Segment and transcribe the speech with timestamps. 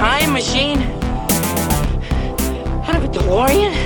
[0.00, 0.80] Time machine?
[2.88, 3.79] Out of a DeLorean?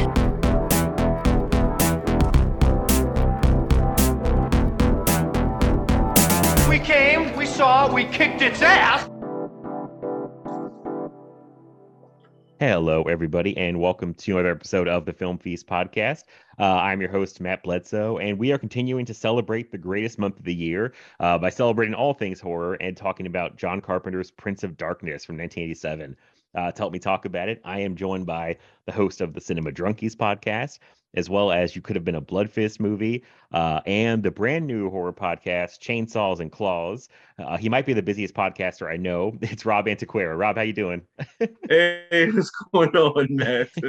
[12.66, 16.23] Hello, everybody, and welcome to another episode of the Film Feast podcast.
[16.59, 20.38] Uh, I'm your host, Matt Bledsoe, and we are continuing to celebrate the greatest month
[20.38, 24.65] of the year uh, by celebrating all things horror and talking about John Carpenter's Prince
[24.65, 26.16] of Darkness from 1987.
[26.54, 28.56] Uh, to help me talk about it, I am joined by
[28.87, 30.78] the host of the Cinema Drunkies podcast,
[31.12, 33.24] as well as You Could Have Been a Blood Fist movie,
[33.55, 37.09] uh, and the brand new horror podcast, Chainsaws and Claws.
[37.38, 39.38] Uh, he might be the busiest podcaster I know.
[39.55, 40.37] It's Rob Antiquera.
[40.37, 41.02] Rob, how you doing?
[41.69, 43.69] Hey, what's going on, Matt?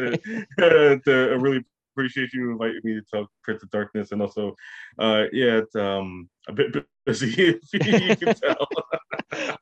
[0.61, 1.63] Uh, I really
[1.93, 4.55] appreciate you inviting me to talk Prince of Darkness, and also,
[4.99, 7.57] uh, yeah, it's um a bit busy.
[7.73, 8.67] If you can tell.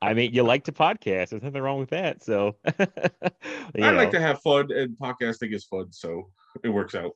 [0.02, 1.30] I mean, you like to podcast.
[1.30, 2.22] There's nothing wrong with that.
[2.22, 6.30] So, I like to have fun, and podcasting is fun, so
[6.62, 7.12] it works out.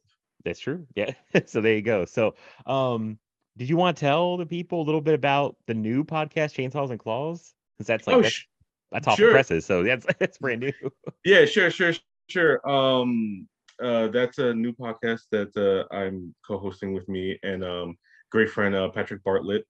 [0.48, 0.86] That's true.
[0.94, 1.12] Yeah.
[1.46, 2.06] so there you go.
[2.06, 2.34] So,
[2.66, 3.18] um,
[3.58, 6.90] did you want to tell the people a little bit about the new podcast, Chainsaws
[6.90, 7.52] and Claws?
[7.77, 8.46] Because that's like oh, that's,
[8.90, 9.28] that's off sure.
[9.28, 9.66] the presses.
[9.66, 10.72] So that's that's brand new.
[11.24, 11.92] yeah, sure, sure,
[12.28, 12.66] sure.
[12.68, 13.46] Um,
[13.82, 17.98] uh, that's a new podcast that uh, I'm co-hosting with me and um,
[18.30, 19.64] great friend uh, Patrick Bartlett.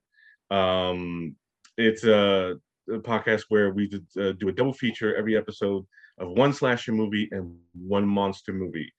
[0.49, 1.35] Um,
[1.77, 2.55] it's a,
[2.89, 5.85] a podcast where we did, uh, do a double feature every episode
[6.19, 8.91] of one slasher movie and one monster movie,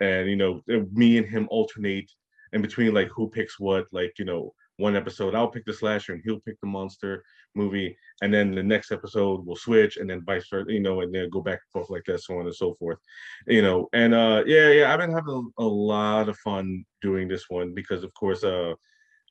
[0.00, 2.10] and you know, me and him alternate
[2.52, 3.86] in between like who picks what.
[3.92, 7.96] Like you know, one episode I'll pick the slasher and he'll pick the monster movie,
[8.22, 11.28] and then the next episode we'll switch, and then vice versa, you know, and then
[11.30, 12.98] go back and forth like that, so on and so forth,
[13.46, 13.88] you know.
[13.92, 17.74] And uh, yeah, yeah, I've been having a, a lot of fun doing this one
[17.74, 18.74] because, of course, uh,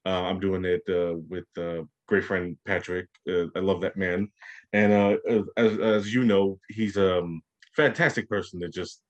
[0.05, 3.07] uh I'm doing it uh, with uh, great friend Patrick.
[3.27, 4.29] Uh, I love that man,
[4.73, 5.17] and uh,
[5.55, 7.41] as as you know, he's um,
[7.77, 9.01] fantastic person to just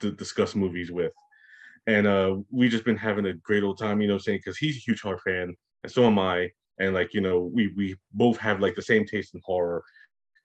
[0.00, 1.12] to discuss movies with.
[1.86, 4.38] And uh, we just been having a great old time, you know, saying?
[4.38, 5.54] Because he's a huge horror fan,
[5.84, 6.50] and so am I.
[6.80, 9.82] And like you know we we both have like the same taste in horror.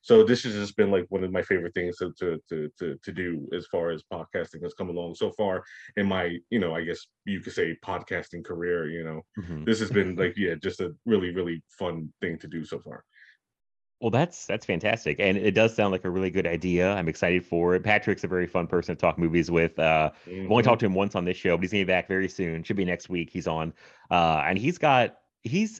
[0.01, 2.97] So this has just been like one of my favorite things to to to to,
[3.03, 5.63] to do as far as podcasting has come along so far
[5.95, 9.21] in my you know i guess you could say podcasting career you know.
[9.39, 9.65] Mhm.
[9.65, 13.05] this has been like yeah just a really really fun thing to do so far
[14.03, 16.93] Well, that's that's fantastic, and it does sound like a really good idea.
[16.93, 17.85] I'm excited for it.
[17.85, 19.79] Patrick's a very fun person to talk movies with.
[19.79, 20.63] Uh, I've only Mhm.
[20.65, 22.63] talked to him once on this show, but he's gonna be back very soon.
[22.63, 23.29] Should be next week.
[23.29, 23.71] He's on,
[24.11, 25.79] uh, and he's got he's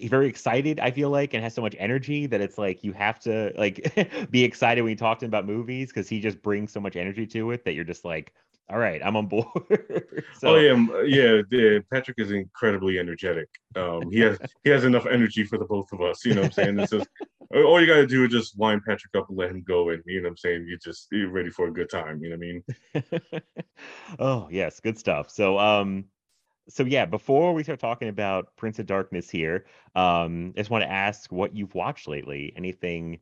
[0.00, 0.80] very excited.
[0.80, 3.94] I feel like, and has so much energy that it's like you have to like
[4.32, 6.96] be excited when you talk to him about movies because he just brings so much
[6.96, 8.32] energy to it that you're just like,
[8.70, 9.46] all right, I'm on board.
[10.38, 11.78] so, oh yeah, yeah, yeah.
[11.92, 13.48] Patrick is incredibly energetic.
[13.76, 16.24] Um, he has he has enough energy for the both of us.
[16.24, 16.78] You know what I'm saying?
[16.80, 17.08] It's just
[17.54, 20.20] all you gotta do is just wind Patrick up and let him go, and you
[20.20, 20.66] know what I'm saying.
[20.66, 22.22] You just you're ready for a good time.
[22.22, 23.42] You know what I mean?
[24.18, 25.30] oh yes, good stuff.
[25.30, 26.06] So um
[26.68, 30.82] so yeah, before we start talking about Prince of Darkness here, um, I just want
[30.84, 32.52] to ask what you've watched lately.
[32.56, 33.18] Anything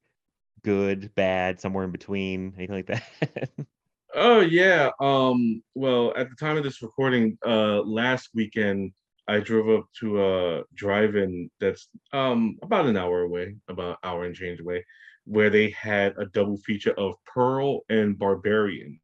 [0.62, 3.50] good, bad, somewhere in between, anything like that?
[4.12, 4.90] Oh yeah.
[4.98, 8.92] Um, well, at the time of this recording, uh, last weekend
[9.28, 14.24] I drove up to a drive-in that's um about an hour away, about an hour
[14.24, 14.84] and change away,
[15.24, 19.00] where they had a double feature of Pearl and Barbarian.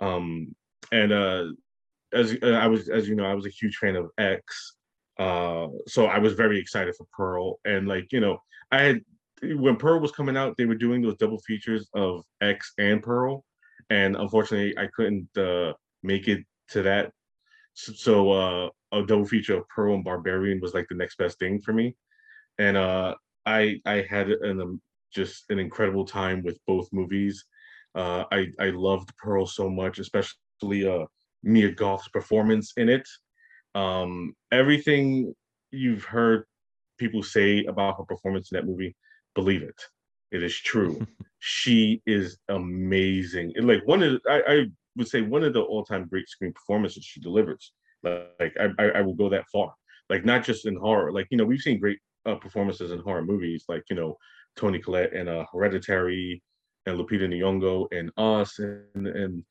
[0.00, 0.54] Um,
[0.92, 1.46] and uh,
[2.12, 4.76] as uh, I was, as you know, I was a huge fan of X.
[5.18, 8.38] Uh, so I was very excited for Pearl, and like you know,
[8.70, 9.00] I had
[9.42, 13.44] when Pearl was coming out, they were doing those double features of X and Pearl
[13.90, 17.12] and unfortunately I couldn't uh, make it to that.
[17.74, 21.60] So uh, a double feature of Pearl and Barbarian was like the next best thing
[21.60, 21.96] for me,
[22.58, 24.80] and uh, I I had an um,
[25.12, 27.44] just an incredible time with both movies.
[27.94, 31.06] Uh, I I loved Pearl so much, especially uh,
[31.42, 33.08] Mia Goth's performance in it.
[33.74, 35.34] Um, everything
[35.70, 36.44] you've heard
[36.98, 38.96] people say about her performance in that movie,
[39.34, 39.80] believe it.
[40.32, 41.06] It is true.
[41.38, 43.52] she is amazing.
[43.56, 44.66] And like one of the, I, I
[44.96, 47.72] would say one of the all-time great screen performances she delivers.
[48.40, 49.72] Like I, I, will go that far.
[50.08, 51.12] Like not just in horror.
[51.12, 54.16] Like you know, we've seen great uh, performances in horror movies, like you know,
[54.56, 56.42] Toni Collette and uh, Hereditary,
[56.86, 59.44] and Lupita Nyong'o and Us, and and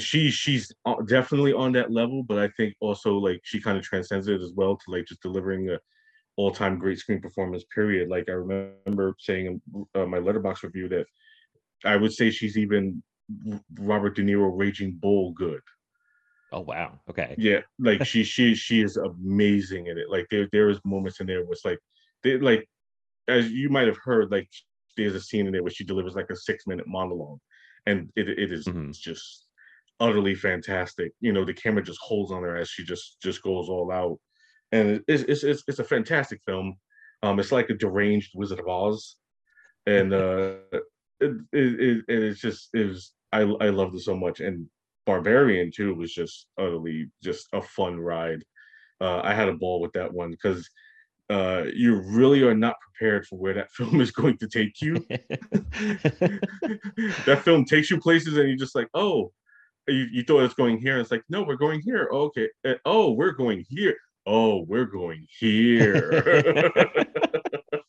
[0.00, 2.22] she she's uh, definitely on that level.
[2.22, 5.22] But I think also like she kind of transcends it as well to like just
[5.22, 5.78] delivering a
[6.36, 7.64] all-time great screen performance.
[7.74, 8.08] Period.
[8.08, 11.06] Like I remember saying in uh, my Letterboxd review that
[11.84, 13.02] I would say she's even
[13.78, 15.60] Robert De Niro Raging Bull good.
[16.52, 17.00] Oh wow.
[17.08, 17.34] Okay.
[17.38, 20.10] Yeah, like she she she is amazing in it.
[20.10, 21.78] Like there there is moments in there where it's like
[22.22, 22.68] they like
[23.28, 24.48] as you might have heard, like
[24.96, 27.40] there's a scene in there where she delivers like a six minute monologue,
[27.86, 28.92] and it it is Mhm.
[28.92, 29.46] just
[30.00, 31.12] utterly fantastic.
[31.20, 34.20] You know, the camera just holds on her as she just just goes all out,
[34.72, 36.76] and it's it's it's, it's a fantastic film.
[37.22, 39.16] Um, it's like a deranged Wizard of Oz,
[39.86, 40.58] and uh,
[41.20, 44.68] it, it, it it's just it was I I loved it so much, and
[45.06, 48.42] Barbarian too was just utterly just a fun ride.
[49.00, 50.68] Uh, I had a ball with that one because
[51.30, 54.94] uh, you really are not prepared for where that film is going to take you.
[57.26, 59.32] that film takes you places, and you're just like, oh,
[59.86, 60.94] you, you thought it's going here.
[60.94, 62.08] And it's like, no, we're going here.
[62.12, 62.48] okay.
[62.66, 63.96] Uh, oh, we're going here.
[64.26, 66.62] Oh, we're going here.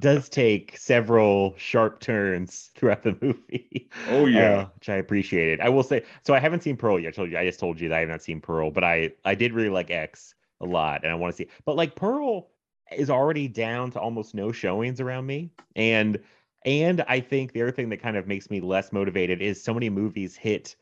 [0.00, 3.88] does take several sharp turns throughout the movie.
[4.08, 4.58] Oh, yeah.
[4.58, 5.60] uh, which I appreciated.
[5.60, 7.08] I will say, so I haven't seen Pearl yet.
[7.08, 9.12] I told you, I just told you that I have not seen Pearl, but I
[9.24, 11.48] I did really like X a lot, and I want to see.
[11.64, 12.48] But like Pearl
[12.96, 16.18] is already down to almost no showings around me, and
[16.64, 19.72] and I think the other thing that kind of makes me less motivated is so
[19.74, 20.76] many movies hit.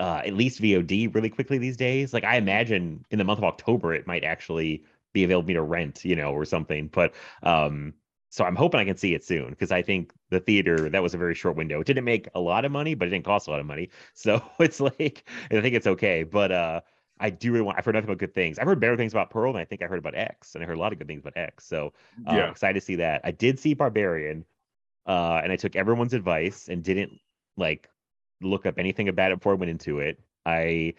[0.00, 2.14] Uh, at least VOD really quickly these days.
[2.14, 5.54] Like I imagine in the month of October, it might actually be available to me
[5.54, 6.86] to rent, you know, or something.
[6.86, 7.94] But um,
[8.30, 11.14] so I'm hoping I can see it soon because I think the theater that was
[11.14, 11.80] a very short window.
[11.80, 13.90] It didn't make a lot of money, but it didn't cost a lot of money.
[14.14, 16.24] So it's like I think it's okay.
[16.24, 16.80] But uh
[17.20, 18.58] I do really want I've heard nothing but good things.
[18.58, 20.66] I've heard better things about Pearl than I think I heard about X, and I
[20.66, 21.64] heard a lot of good things about X.
[21.66, 21.92] So
[22.26, 22.44] uh, Yeah.
[22.44, 23.22] I'm excited to see that.
[23.24, 24.44] I did see Barbarian,
[25.06, 27.20] uh, and I took everyone's advice and didn't
[27.56, 27.88] like
[28.40, 30.20] look up anything about it before I went into it.
[30.46, 30.94] I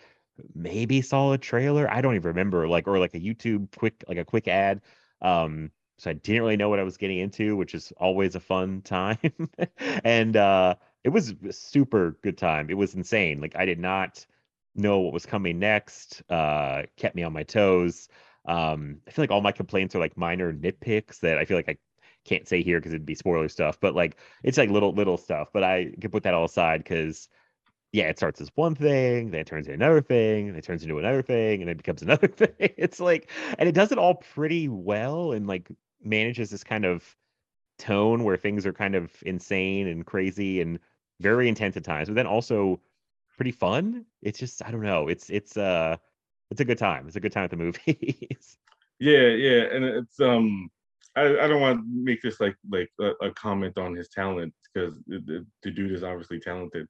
[0.55, 1.89] maybe saw a trailer.
[1.89, 4.81] I don't even remember, like or like a YouTube quick like a quick ad.
[5.21, 8.40] Um, so I didn't really know what I was getting into, which is always a
[8.40, 9.18] fun time.
[9.78, 12.69] and uh, it was a super good time.
[12.69, 13.42] It was insane.
[13.42, 14.25] Like I did not
[14.75, 16.24] know what was coming next.
[16.30, 18.07] Uh, kept me on my toes.
[18.46, 21.69] Um, I feel like all my complaints are like minor nitpicks that I feel like
[21.69, 21.78] I
[22.24, 23.78] can't say here because it'd be spoiler stuff.
[23.81, 25.50] But like it's like little little stuff.
[25.51, 27.28] But I can put that all aside because
[27.92, 30.84] yeah, it starts as one thing, then it turns into another thing, then it turns
[30.84, 32.54] into another thing, and it becomes another thing.
[32.60, 35.69] It's like, and it does it all pretty well, and like
[36.04, 37.04] manages this kind of
[37.78, 40.80] tone where things are kind of insane and crazy and
[41.19, 42.80] very intense at times, but then also
[43.38, 44.06] pretty fun.
[44.22, 45.98] It's just, I don't know, it's it's uh,
[46.51, 47.07] it's a good time.
[47.07, 48.57] It's a good time at the movies.
[49.01, 50.69] Yeah, yeah, and it's um,
[51.16, 54.54] I, I don't want to make this like like a, a comment on his talent
[54.74, 56.86] because the, the, dude is obviously talented,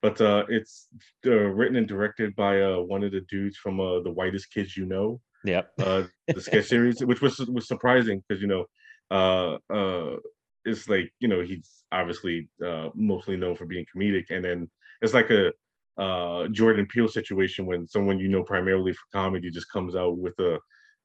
[0.00, 0.88] but uh, it's
[1.24, 4.76] uh, written and directed by uh one of the dudes from uh the whitest kids
[4.76, 5.72] you know, yep.
[5.78, 8.64] uh the sketch series, which was was surprising because you know,
[9.10, 10.16] uh uh,
[10.64, 15.14] it's like you know he's obviously uh mostly known for being comedic, and then it's
[15.14, 15.52] like a
[15.98, 20.38] uh Jordan Peele situation when someone you know primarily for comedy just comes out with
[20.38, 20.58] a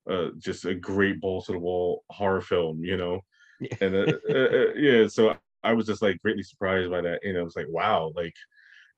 [0.10, 3.22] uh, just a great balls to the wall horror film, you know.
[3.60, 3.75] Yeah.
[3.82, 7.20] And uh, uh, uh, yeah, so I was just like greatly surprised by that.
[7.24, 8.34] You know, I was like, wow, like,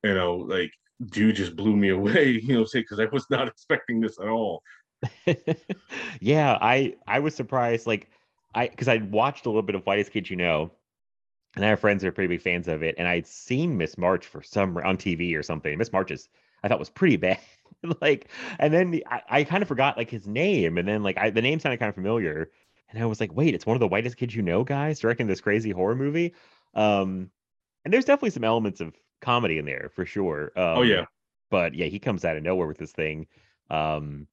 [0.04, 0.70] you know, like
[1.06, 2.32] dude just blew me away.
[2.42, 4.62] You know, say because I was not expecting this at all.
[6.20, 7.86] yeah, I I was surprised.
[7.86, 8.08] Like
[8.54, 10.72] I because I watched a little bit of Whitest Kid You Know,
[11.56, 13.96] and I have friends that are pretty big fans of it, and I'd seen Miss
[13.98, 15.76] March for some on TV or something.
[15.78, 16.28] Miss March is
[16.62, 17.38] I thought was pretty bad.
[18.00, 18.28] like,
[18.58, 21.30] and then the- I, I kind of forgot like his name, and then like I
[21.30, 22.50] the name sounded kind of familiar,
[22.90, 25.26] and I was like, wait, it's one of the Whitest Kids You Know guys directing
[25.26, 26.34] this crazy horror movie.
[26.74, 27.30] Um,
[27.84, 30.52] and there's definitely some elements of comedy in there for sure.
[30.56, 31.06] Um, oh yeah,
[31.50, 33.26] but yeah, he comes out of nowhere with this thing.
[33.70, 34.26] Um,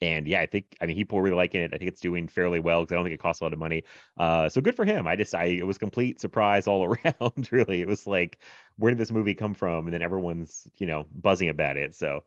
[0.00, 1.72] and yeah, I think I mean people are really liking it.
[1.74, 3.58] I think it's doing fairly well because I don't think it costs a lot of
[3.58, 3.84] money.
[4.18, 5.06] Uh, so good for him.
[5.06, 7.48] I just I it was complete surprise all around.
[7.52, 8.38] really, it was like
[8.76, 9.86] where did this movie come from?
[9.86, 11.94] And then everyone's you know buzzing about it.
[11.94, 12.24] So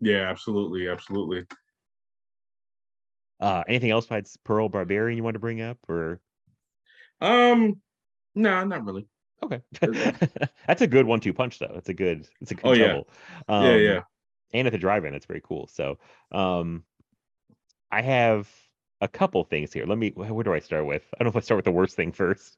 [0.00, 1.46] yeah, absolutely, absolutely.
[3.40, 6.20] uh, anything else besides Pearl Barbarian you want to bring up or
[7.20, 7.80] Um,
[8.34, 9.06] no, not really.
[9.42, 9.62] okay?
[10.66, 11.74] That's a good one-two punch though.
[11.76, 13.00] It's a good it's a good Oh, yeah.
[13.48, 14.00] Um, yeah, yeah.
[14.54, 15.98] And at the drive-in that's very cool so
[16.32, 16.84] um
[17.90, 18.48] i have
[19.00, 21.36] a couple things here let me where do i start with i don't know if
[21.36, 22.56] i start with the worst thing first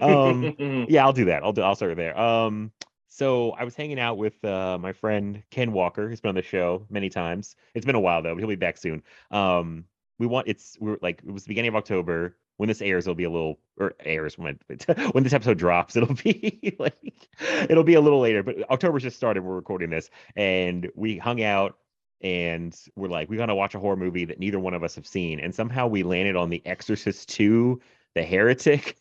[0.00, 0.54] um
[0.88, 2.72] yeah i'll do that i'll do i'll start there um
[3.08, 6.42] So I was hanging out with uh, my friend Ken Walker, who's been on the
[6.42, 7.56] show many times.
[7.74, 9.02] It's been a while though, but he'll be back soon.
[9.30, 9.86] Um,
[10.18, 12.36] we want it's we're like it was the beginning of October.
[12.56, 14.58] When this airs, it'll be a little or airs when
[15.12, 17.28] when this episode drops, it'll be like
[17.68, 18.42] it'll be a little later.
[18.42, 19.42] But October's just started.
[19.42, 21.76] We're recording this, and we hung out
[22.22, 25.06] and we're like, we're gonna watch a horror movie that neither one of us have
[25.06, 27.80] seen, and somehow we landed on The Exorcist 2,
[28.14, 28.96] The Heretic.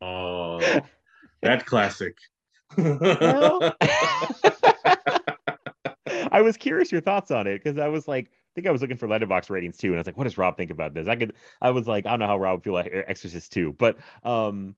[0.00, 0.60] Oh,
[1.42, 2.16] that classic.
[2.76, 3.74] Well,
[6.30, 8.96] I was curious your thoughts on it because I was like, think I was looking
[8.96, 11.08] for Letterboxd ratings too, and I was like, what does Rob think about this?
[11.08, 13.74] I could, I was like, I don't know how Rob would feel like Exorcist too,
[13.78, 14.76] but um,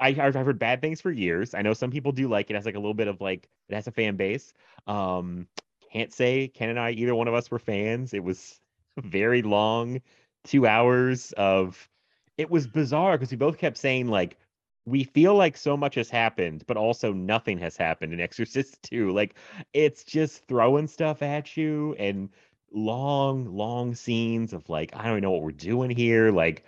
[0.00, 1.54] I, I've heard bad things for years.
[1.54, 2.54] I know some people do like it.
[2.54, 4.52] It has like a little bit of like it has a fan base.
[4.86, 5.46] Um,
[5.92, 8.12] can't say Ken and I either one of us were fans.
[8.12, 8.60] It was
[8.98, 10.00] very long,
[10.44, 11.88] two hours of.
[12.36, 14.38] It was bizarre because we both kept saying like
[14.88, 19.10] we feel like so much has happened, but also nothing has happened in Exorcist 2.
[19.10, 19.34] Like
[19.72, 22.30] it's just throwing stuff at you and
[22.72, 26.30] long, long scenes of like, I don't even know what we're doing here.
[26.30, 26.64] Like,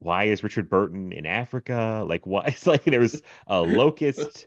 [0.00, 2.04] why is Richard Burton in Africa?
[2.08, 2.44] Like, why?
[2.46, 4.46] It's like there's a locust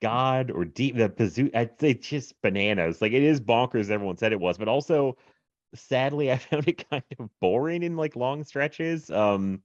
[0.00, 1.50] god or deep the pazoo.
[1.54, 3.02] I'd say just bananas.
[3.02, 3.90] Like it is bonkers.
[3.90, 5.16] Everyone said it was, but also
[5.74, 9.10] sadly, I found it kind of boring in like long stretches.
[9.10, 9.62] Um,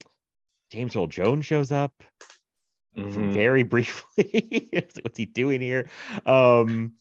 [0.72, 2.04] James Earl Jones shows up
[2.98, 3.32] Mhm.
[3.34, 4.70] very briefly.
[5.02, 5.90] What's he doing here?
[6.26, 6.94] Um,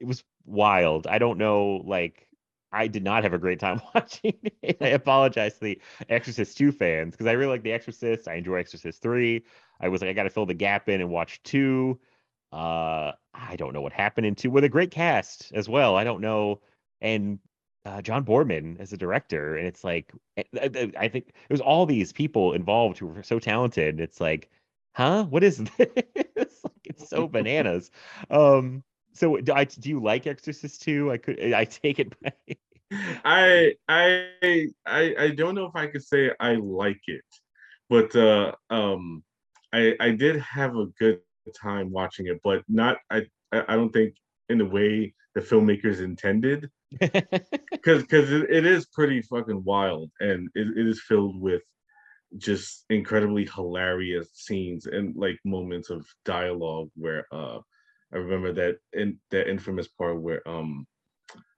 [0.00, 1.06] it was wild.
[1.06, 1.82] I don't know.
[1.84, 2.26] Like,
[2.72, 4.76] I did not have a great time watching it.
[4.80, 8.28] I apologize to the Exorcist 2 fans because I really like The Exorcist.
[8.28, 9.44] I enjoy Exorcist 3.
[9.80, 11.98] I was like, I got to fill the gap in and watch 2.
[12.52, 15.96] Uh, I don't know what happened in 2 with a great cast as well.
[15.96, 16.60] I don't know.
[17.00, 17.38] And
[17.84, 21.86] uh, John Boorman as a director, and it's like I, I- I think there's all
[21.86, 24.00] these people involved who are so talented.
[24.00, 24.50] It's like,
[24.94, 25.24] huh?
[25.24, 25.88] What is this?
[26.36, 27.90] it's it's so bananas.
[28.30, 31.12] Um, so do, I, do you like Exorcist 2?
[31.12, 32.58] I could I take it back.
[33.24, 37.24] I I I I don't know if I could say I like it,
[37.88, 39.22] but uh um
[39.72, 41.20] I I did have a good
[41.60, 44.14] time watching it, but not I I don't think
[44.48, 50.48] in the way the filmmakers intended because because it, it is pretty fucking wild and
[50.54, 51.62] it, it is filled with
[52.38, 57.58] just incredibly hilarious scenes and like moments of dialogue where uh
[58.12, 60.86] I remember that in that infamous part where um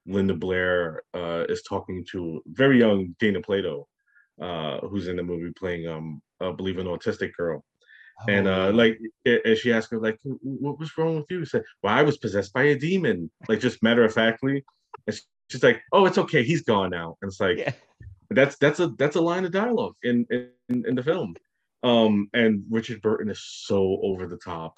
[0.05, 3.87] Linda Blair uh is talking to very young Dana Plato
[4.41, 7.63] uh who's in the movie playing um I believe an autistic girl.
[8.27, 11.39] And Oh, uh like a- and she asked her like what was wrong with you?
[11.39, 13.31] He said well I was possessed by a demon.
[13.47, 14.63] Like just matter of factly
[15.07, 15.19] and
[15.49, 16.43] she's like oh it's okay.
[16.43, 17.17] He's gone now.
[17.21, 17.73] And it's like yeah.
[18.29, 21.35] that's that's a that's a line of dialogue in in, in the film.
[21.81, 24.77] Um and richard burton is so over the top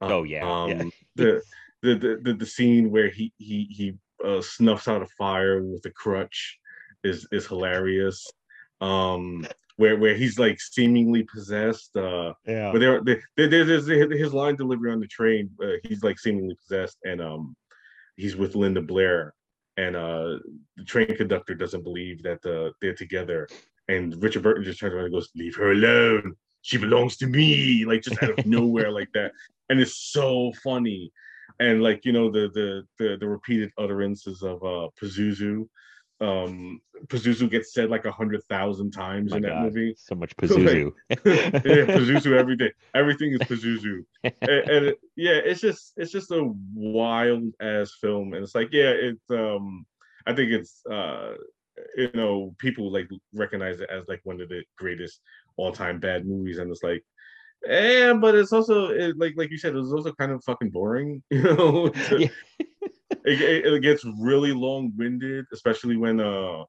[0.00, 0.74] Oh, yeah, yeah.
[0.74, 1.42] um the,
[1.82, 5.84] the the the the scene where he he he uh, snuffs out a fire with
[5.86, 6.58] a crutch
[7.04, 8.26] is is hilarious
[8.80, 12.72] um where where he's like seemingly possessed uh Yeah.
[12.72, 15.50] but there, there, there there's his line delivery on the train.
[15.62, 17.56] Uh, he's like seemingly possessed, and um,
[18.16, 19.34] he's with Linda Blair,
[19.76, 20.38] and uh,
[20.76, 23.46] the train conductor doesn't believe that uh, they're together,
[23.88, 26.34] and Richard Burton just turns around and goes, "Leave her alone.
[26.62, 29.32] She belongs to me." Like just out of nowhere, like that,
[29.68, 31.12] and it's so funny,
[31.60, 35.68] and like you know the the the, the repeated utterances of uh Pazuzu.
[36.20, 40.36] Um, Pazuzu gets said like a hundred thousand times in that God, movie So much
[40.36, 40.92] Pazuzu.
[41.10, 42.72] yeah, Pazuzu every day.
[42.92, 48.34] Everything is Pazuzu, and, and it- yeah, it's just it's just a wild ass film,
[48.34, 49.86] and it's like yeah, it's um,
[50.26, 51.34] I think it's uh,
[51.96, 55.20] you know, people like recognize it as like one of the greatest
[55.58, 57.04] all time bad movies, and it's like.
[57.66, 60.70] Yeah, but it's also it, like like you said, it was also kind of fucking
[60.70, 61.88] boring, you know.
[61.88, 62.20] to-
[63.26, 63.34] Yeah.
[63.34, 66.62] it, it, gets really long winded, especially when uh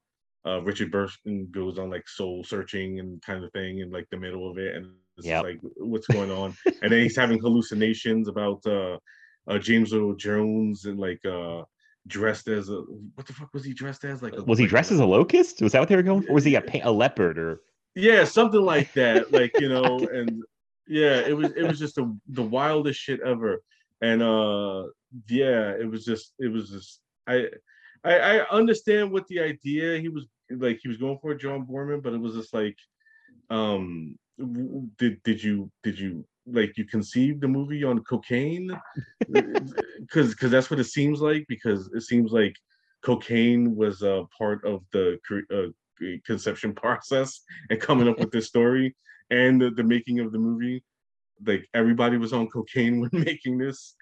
[0.47, 4.17] uh Richard Burton goes on like soul searching and kind of thing in like the
[4.17, 5.43] middle of it, and it's Yep.
[5.43, 8.97] like what's going on, and then he's having hallucinations about uh,
[9.47, 11.61] uh James Earl Jones and like uh
[12.07, 12.77] dressed as a
[13.15, 15.05] what the fuck was he dressed as like a, was he like dressed as a
[15.05, 15.61] locust?
[15.61, 16.31] Was that what they were going for?
[16.31, 17.61] Or was he a, a leopard or
[17.99, 20.43] yeah something like that like you know and
[20.87, 23.61] yeah it was it was just the, the wildest shit ever.
[24.01, 24.83] And uh
[25.27, 27.47] yeah it was just it was just i
[28.05, 32.01] i, I understand what the idea he was like he was going for John Boorman
[32.01, 32.77] but it was just like
[33.49, 34.17] um
[34.97, 38.71] did did you did you like you conceived the movie on cocaine?
[39.99, 42.55] Because because that's what it seems like because it seems like
[43.03, 45.19] cocaine was a part of the
[45.53, 45.71] uh,
[46.25, 48.95] conception process and coming up with this story
[49.29, 50.83] and the, the making of the movie
[51.45, 53.95] like everybody was on cocaine when making this.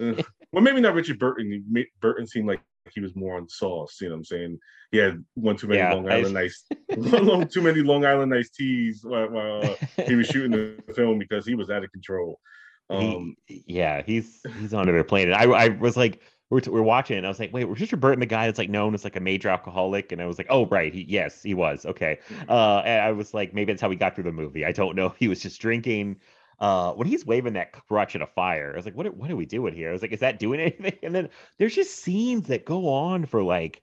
[0.00, 1.64] Uh, well, maybe not Richard Burton.
[2.00, 2.60] Burton seemed like
[2.92, 4.00] he was more on sauce.
[4.00, 4.58] You know what I'm saying?
[4.90, 8.54] He had one too many yeah, Long Island iced, one too many Long Island iced
[8.54, 9.74] teas while, while uh,
[10.06, 12.38] he was shooting the film because he was out of control.
[12.90, 15.34] Um, he, yeah, he's he's on another planet.
[15.34, 16.20] I I was like,
[16.50, 18.70] we're, we're watching, and I was like, wait, was Richard Burton the guy that's like
[18.70, 20.12] known as like a major alcoholic?
[20.12, 21.86] And I was like, oh right, he, yes, he was.
[21.86, 22.50] Okay, mm-hmm.
[22.50, 24.64] uh, and I was like, maybe that's how we got through the movie.
[24.64, 25.14] I don't know.
[25.18, 26.20] He was just drinking.
[26.60, 29.36] Uh, when he's waving that crutch at a fire, I was like, what what are
[29.36, 29.88] we doing here?
[29.88, 30.98] I was like, is that doing anything?
[31.02, 33.82] And then there's just scenes that go on for like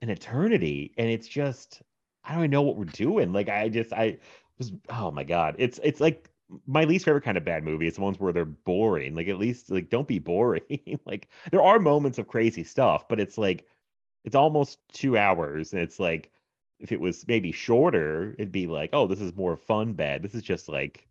[0.00, 1.82] an eternity, and it's just
[2.24, 3.32] I don't even know what we're doing.
[3.32, 4.18] Like I just I
[4.58, 6.28] was oh my god, it's it's like
[6.66, 9.14] my least favorite kind of bad movie is the ones where they're boring.
[9.14, 10.98] Like at least like don't be boring.
[11.06, 13.66] like there are moments of crazy stuff, but it's like
[14.24, 16.30] it's almost two hours, and it's like
[16.78, 20.22] if it was maybe shorter, it'd be like, oh, this is more fun bad.
[20.22, 21.06] This is just like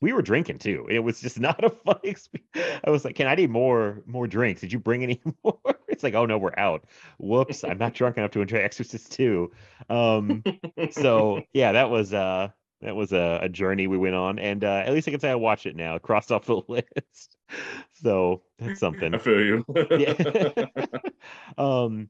[0.00, 0.86] we were drinking too.
[0.90, 2.80] It was just not a fun experience.
[2.84, 4.60] I was like, "Can I need more more drinks?
[4.60, 6.84] Did you bring any more?" It's like, "Oh no, we're out."
[7.18, 9.50] Whoops, I'm not drunk enough to enjoy Exorcist 2.
[9.88, 10.44] Um,
[10.90, 12.48] so yeah, that was uh
[12.82, 15.30] that was a, a journey we went on, and uh, at least I can say
[15.30, 17.36] I watched it now, crossed off the list.
[18.02, 19.14] so that's something.
[19.14, 19.64] I feel you.
[19.90, 20.66] yeah.
[21.58, 22.08] um,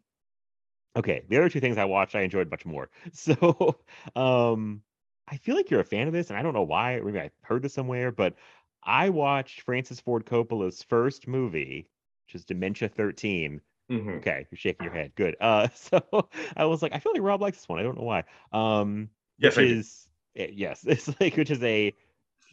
[0.96, 2.90] okay, the other two things I watched, I enjoyed much more.
[3.12, 3.78] So,
[4.16, 4.82] um,
[5.28, 7.00] I feel like you're a fan of this, and I don't know why.
[7.00, 8.34] Maybe I heard this somewhere, but
[8.82, 11.88] I watched Francis Ford Coppola's first movie,
[12.26, 13.60] which is Dementia 13.
[13.90, 14.10] Mm-hmm.
[14.10, 15.12] Okay, you're shaking your head.
[15.14, 15.36] Good.
[15.40, 17.78] Uh, so I was like, I feel like Rob likes this one.
[17.78, 18.24] I don't know why.
[18.52, 20.05] Um, yes, which is
[20.36, 21.92] it, yes, it's like which is a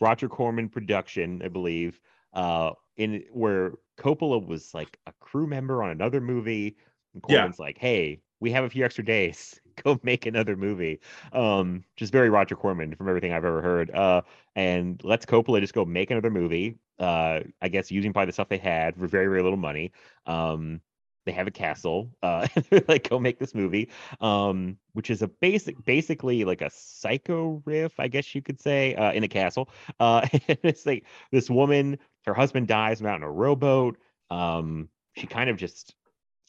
[0.02, 2.00] Roger Corman production, I believe,
[2.34, 6.78] uh, in where Coppola was like a crew member on another movie.
[7.13, 7.66] And Corman's yeah.
[7.66, 9.60] like, "Hey, we have a few extra days.
[9.84, 11.00] Go make another movie."
[11.32, 13.92] Um, just very Roger Corman from everything I've ever heard.
[13.92, 14.22] Uh,
[14.56, 16.78] and let's Coppola just go make another movie.
[17.00, 19.92] Uh, I guess using probably the stuff they had for very very little money.
[20.25, 20.82] Um,
[21.25, 22.48] they have a castle uh
[22.88, 23.89] like go make this movie
[24.22, 28.96] um which is a basic basically like a psycho riff i guess you could say
[28.96, 33.31] uh in a castle uh it's like this woman her husband dies out in a
[33.31, 33.98] rowboat
[34.29, 35.96] um she kind of just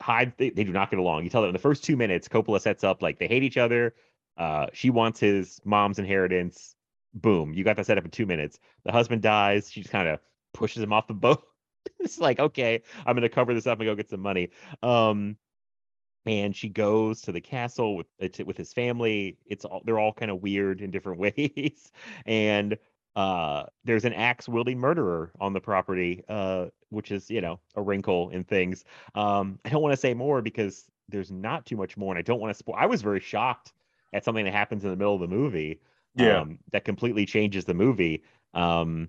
[0.01, 1.25] hide they, they do not get along.
[1.25, 3.57] You tell them in the first two minutes coppola sets up like they hate each
[3.57, 3.95] other
[4.37, 6.75] uh she wants his mom's inheritance
[7.15, 8.59] boom you got that set up in two minutes.
[8.85, 10.19] The husband dies she just kind of
[10.53, 11.45] pushes him off the boat
[12.01, 14.51] it's like, okay, I'm gonna cover this up and go get some money.
[14.83, 15.37] Um,
[16.27, 19.37] and she goes to the castle with uh, with his family.
[19.47, 21.93] It's all they're all kind of weird in different ways,
[22.27, 22.77] and
[23.17, 27.83] uh, there's an axe wielding murderer on the property, uh, which is you know a
[27.83, 28.85] wrinkle in things.
[29.15, 32.23] Um, I don't want to say more because there's not too much more, and I
[32.23, 32.77] don't want to spoil.
[32.79, 33.73] I was very shocked
[34.13, 35.81] at something that happens in the middle of the movie.
[36.17, 38.23] Yeah, um, that completely changes the movie.
[38.55, 39.09] Um,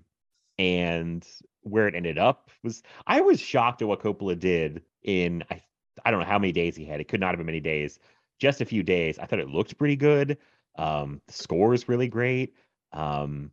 [0.58, 1.26] and
[1.62, 5.62] where it ended up was I was shocked at what Coppola did in I
[6.04, 7.00] I don't know how many days he had.
[7.00, 7.98] It could not have been many days.
[8.38, 9.18] Just a few days.
[9.18, 10.38] I thought it looked pretty good.
[10.76, 12.54] Um, the score is really great.
[12.92, 13.50] Um,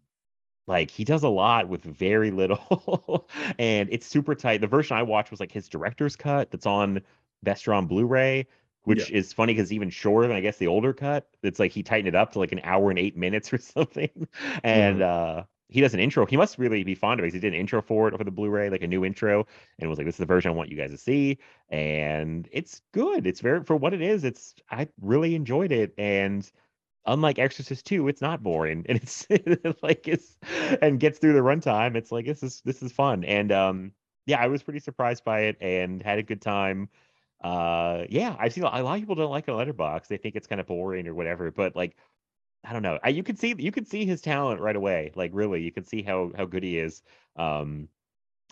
[0.68, 3.28] like he does a lot with very little,
[3.60, 4.62] and it's super tight.
[4.62, 7.02] The version I watched was like his director's cut that's on
[7.46, 8.48] Vestron Blu-ray,
[8.84, 9.18] which yeah.
[9.18, 11.28] is funny because even shorter than I guess the older cut.
[11.44, 14.28] It's like he tightened it up to like an hour and eight minutes or something.
[14.64, 15.40] And mm-hmm.
[15.40, 16.26] uh he does an intro.
[16.26, 17.34] He must really be fond of it.
[17.34, 19.48] He did an intro for it for the Blu-ray, like a new intro,
[19.80, 22.82] and was like, "This is the version I want you guys to see." And it's
[22.92, 23.26] good.
[23.26, 24.24] It's very for what it is.
[24.24, 26.50] It's I really enjoyed it, and
[27.06, 29.28] unlike Exorcist 2, it's not boring, and it's
[29.84, 30.38] like it's
[30.82, 31.96] and gets through the runtime.
[31.96, 33.92] It's like this is this is fun, and um,
[34.26, 36.90] yeah, I was pretty surprised by it and had a good time.
[37.44, 40.08] Uh, yeah, I've seen a lot of people don't like a Letterboxd.
[40.08, 41.98] They think it's kind of boring or whatever, but like
[42.64, 43.00] I don't know.
[43.04, 45.12] I, you could see you could see his talent right away.
[45.16, 47.02] Like really, you could see how how good he is.
[47.36, 47.90] Um,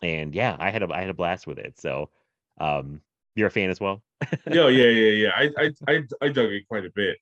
[0.04, 1.80] and yeah, I had a I had a blast with it.
[1.80, 2.10] So,
[2.60, 3.02] um,
[3.36, 4.04] you're a fan as well.
[4.50, 5.30] yeah, yeah, yeah, yeah.
[5.36, 7.18] I, I I I dug it quite a bit.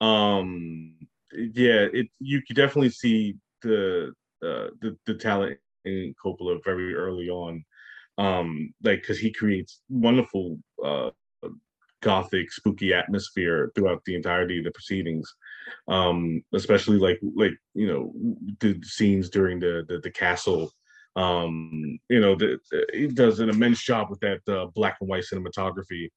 [0.00, 0.96] Um,
[1.32, 7.28] yeah, it you could definitely see the uh, the the talent in Coppola very early
[7.28, 7.64] on.
[8.18, 11.10] Um, like because he creates wonderful uh
[12.02, 15.34] gothic spooky atmosphere throughout the entirety of the proceedings
[15.88, 18.12] um especially like like you know
[18.60, 20.70] the scenes during the the, the castle.
[21.16, 25.08] Um you know the, the, he does an immense job with that uh, black and
[25.08, 26.08] white cinematography.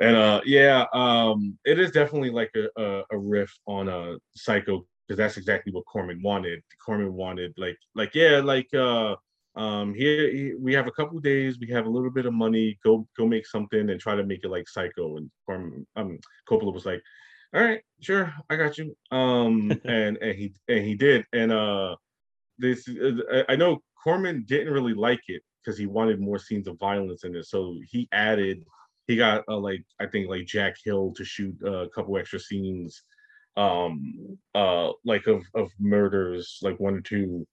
[0.00, 4.16] And uh yeah um it is definitely like a a, a riff on a uh,
[4.34, 6.62] psycho because that's exactly what corman wanted.
[6.84, 9.16] Corman wanted like like yeah like uh
[9.56, 12.78] um here, here we have a couple days we have a little bit of money
[12.84, 15.16] go go make something and try to make it like psycho.
[15.16, 16.18] And Corman, um
[16.48, 17.02] coppola was like
[17.54, 21.94] all right sure i got you um and and he and he did and uh
[22.58, 26.78] this uh, I know Corman didn't really like it because he wanted more scenes of
[26.78, 28.64] violence in it, so he added.
[29.06, 32.38] He got uh, like I think like Jack Hill to shoot uh, a couple extra
[32.38, 33.02] scenes,
[33.56, 37.46] um, uh, like of of murders, like one or two,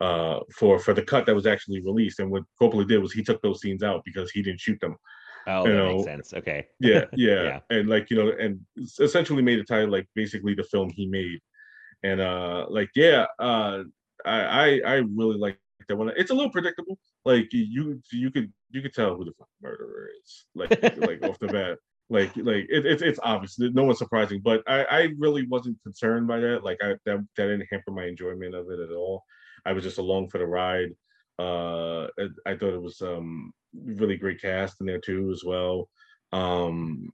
[0.00, 2.20] uh, for for the cut that was actually released.
[2.20, 4.96] And what Coppola did was he took those scenes out because he didn't shoot them.
[5.46, 6.34] Oh, You that know, makes sense.
[6.34, 6.66] Okay.
[6.80, 7.60] Yeah, yeah, Yeah.
[7.70, 8.60] and like you know, and
[9.00, 11.40] essentially made a title like basically the film he made,
[12.02, 13.84] and uh, like yeah, uh,
[14.24, 16.10] I I, I really like that one.
[16.16, 16.98] It's a little predictable.
[17.24, 20.46] Like you you could you could tell who the murderer is.
[20.54, 21.78] Like like off the bat.
[22.10, 23.58] Like like it, it's it's obvious.
[23.58, 26.64] No one's surprising, but I I really wasn't concerned by that.
[26.64, 29.24] Like I that that didn't hamper my enjoyment of it at all.
[29.64, 30.90] I was just along for the ride.
[31.38, 35.88] Uh, I, I thought it was um really great cast in there too as well.
[36.32, 37.10] Um,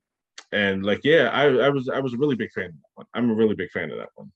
[0.52, 3.06] and like yeah, I I was I was a really big fan of that one.
[3.14, 4.32] I'm a really big fan of that one.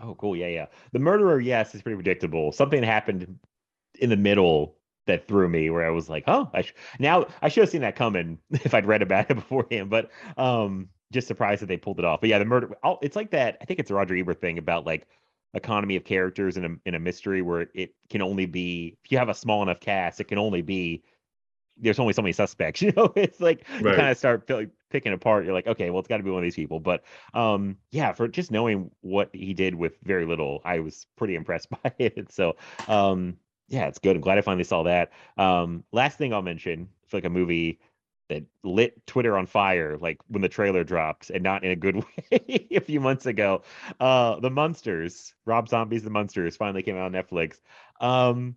[0.00, 0.36] Oh, cool.
[0.36, 0.66] Yeah, yeah.
[0.92, 2.52] The murderer, yes, is pretty predictable.
[2.52, 3.38] Something happened
[4.00, 7.48] in the middle that threw me where I was like, oh, I sh- now I
[7.48, 9.90] should have seen that coming if I'd read about it beforehand.
[9.90, 12.20] But um, just surprised that they pulled it off.
[12.20, 12.76] But yeah, the murder.
[12.84, 13.58] oh, It's like that.
[13.60, 15.08] I think it's a Roger Ebert thing about like
[15.54, 19.18] economy of characters in a in a mystery where it can only be if you
[19.18, 21.04] have a small enough cast, it can only be
[21.80, 22.82] there's only so many suspects.
[22.88, 25.44] You know, it's like you kind of start pill- picking apart.
[25.44, 26.80] You're like, okay, well, it's got to be one of these people.
[26.80, 31.34] But um, yeah, for just knowing what he did with very little, I was pretty
[31.34, 32.32] impressed by it.
[32.32, 33.36] So um,
[33.68, 34.16] yeah, it's good.
[34.16, 35.12] I'm glad I finally saw that.
[35.36, 37.80] Um, last thing I'll mention, it's like a movie
[38.28, 41.96] that lit Twitter on fire, like when the trailer dropped, and not in a good
[42.30, 43.62] way a few months ago.
[44.00, 47.60] Uh, the Munsters, Rob Zombie's The Munsters, finally came out on Netflix.
[48.00, 48.56] Um,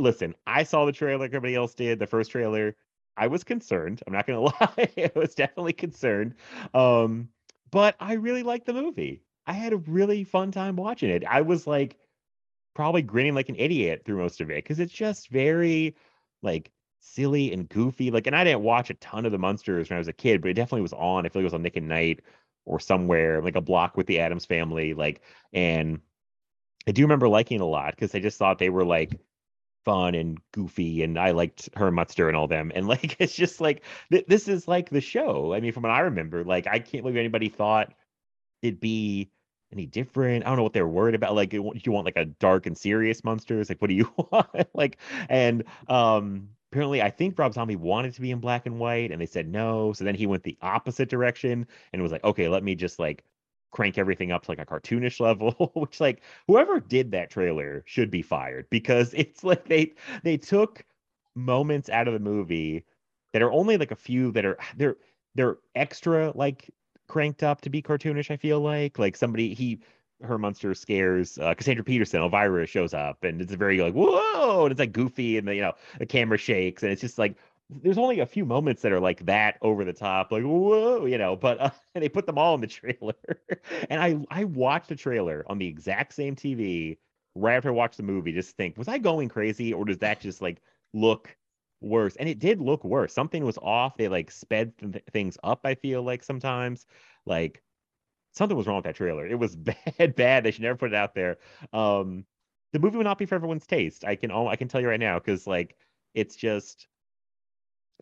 [0.00, 1.98] listen, I saw the trailer like everybody else did.
[1.98, 2.76] The first trailer,
[3.16, 4.02] I was concerned.
[4.06, 4.52] I'm not gonna lie,
[4.96, 6.34] I was definitely concerned.
[6.74, 7.28] Um,
[7.70, 9.22] but I really liked the movie.
[9.46, 11.24] I had a really fun time watching it.
[11.24, 11.98] I was like
[12.74, 15.96] probably grinning like an idiot through most of it because it's just very
[16.42, 18.10] like silly and goofy.
[18.10, 20.40] Like, and I didn't watch a ton of the Munsters when I was a kid,
[20.40, 21.26] but it definitely was on.
[21.26, 22.20] I feel like it was on Nick at Nite
[22.64, 24.94] or somewhere like a block with the Addams family.
[24.94, 25.20] Like,
[25.52, 26.00] and
[26.86, 29.18] I do remember liking it a lot because I just thought they were like
[29.84, 32.72] fun and goofy, and I liked Herman Munster and all them.
[32.74, 35.54] And like, it's just like th- this is like the show.
[35.54, 37.92] I mean, from what I remember, like I can't believe anybody thought
[38.62, 39.30] it'd be
[39.72, 40.44] any different.
[40.44, 41.34] I don't know what they're worried about.
[41.34, 43.68] Like, you want- you want like a dark and serious Munsters?
[43.68, 44.68] Like, what do you want?
[44.74, 49.10] like, and um, apparently, I think Rob Zombie wanted to be in black and white,
[49.12, 49.92] and they said no.
[49.92, 53.24] So then he went the opposite direction and was like, okay, let me just like
[53.70, 55.70] crank everything up to like a cartoonish level.
[55.74, 60.84] Which, like, whoever did that trailer should be fired because it's like they they took
[61.34, 62.84] moments out of the movie
[63.32, 64.96] that are only like a few that are they're
[65.34, 66.70] they're extra like
[67.08, 68.30] cranked up to be cartoonish.
[68.30, 69.80] I feel like like somebody he
[70.22, 72.20] Herman Munster scares uh, Cassandra Peterson.
[72.20, 75.62] Elvira shows up and it's very like whoa, and it's like goofy and the you
[75.62, 77.36] know the camera shakes and it's just like
[77.82, 81.18] there's only a few moments that are like that over the top, like whoa, you
[81.18, 81.36] know.
[81.36, 83.14] But uh, they put them all in the trailer,
[83.90, 86.98] and I I watched the trailer on the exact same TV
[87.34, 88.32] right after I watched the movie.
[88.32, 90.60] Just think, was I going crazy or does that just like
[90.92, 91.36] look
[91.80, 92.16] worse?
[92.16, 93.12] And it did look worse.
[93.12, 93.96] Something was off.
[93.96, 95.60] They like sped th- things up.
[95.64, 96.86] I feel like sometimes
[97.26, 97.62] like
[98.32, 99.26] something was wrong with that trailer.
[99.26, 99.56] It was
[99.98, 100.44] bad, bad.
[100.44, 101.38] They should never put it out there.
[101.72, 102.24] Um,
[102.72, 104.04] the movie would not be for everyone's taste.
[104.04, 105.76] I can all I can tell you right now because like
[106.14, 106.88] it's just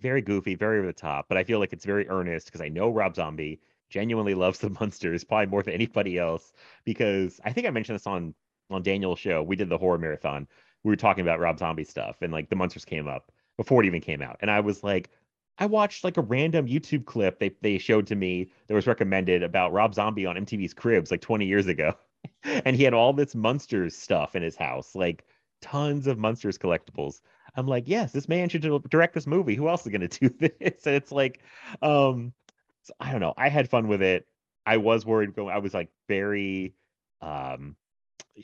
[0.01, 1.27] very goofy, very over the top.
[1.29, 4.71] But I feel like it's very earnest because I know Rob Zombie genuinely loves the
[4.71, 6.53] Munsters probably more than anybody else.
[6.85, 8.35] Because I think I mentioned this on
[8.71, 9.43] on Daniel's show.
[9.43, 10.47] We did the horror marathon.
[10.85, 13.87] We were talking about Rob Zombie stuff, and like the Munsters came up before it
[13.87, 15.11] even came out, and I was like.
[15.61, 19.43] I watched like a random YouTube clip they they showed to me that was recommended
[19.43, 21.95] about Rob Zombie on MTV's Cribs like 20 years ago.
[22.45, 25.25] and he had all this Munsters stuff in his house, like
[25.61, 27.21] tons of Munsters collectibles.
[27.55, 29.55] I'm like, yes, this man should direct this movie.
[29.55, 30.29] Who else is going to do
[30.61, 30.87] this?
[30.87, 31.41] And it's like,
[31.83, 32.33] um,
[32.83, 33.35] so I don't know.
[33.37, 34.27] I had fun with it.
[34.67, 35.55] I was worried going.
[35.55, 36.75] I was like very,
[37.23, 37.77] um,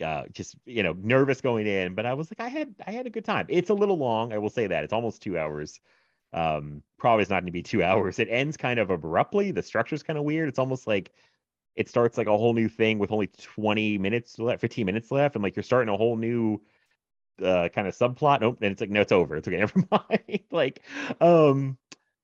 [0.03, 3.07] uh, just you know, nervous going in, but I was like, I had I had
[3.07, 3.47] a good time.
[3.49, 4.85] It's a little long, I will say that.
[4.85, 5.81] It's almost two hours.
[6.33, 8.19] Um, probably it's not going to be two hours.
[8.19, 9.51] It ends kind of abruptly.
[9.51, 10.49] The structure's kind of weird.
[10.49, 11.13] It's almost like
[11.77, 15.35] it starts like a whole new thing with only 20 minutes left, 15 minutes left,
[15.35, 16.61] and like you're starting a whole new
[17.43, 18.41] uh kind of subplot.
[18.41, 19.37] Nope, and it's like no, it's over.
[19.37, 20.41] It's okay, never mind.
[20.51, 20.83] like,
[21.21, 21.79] um,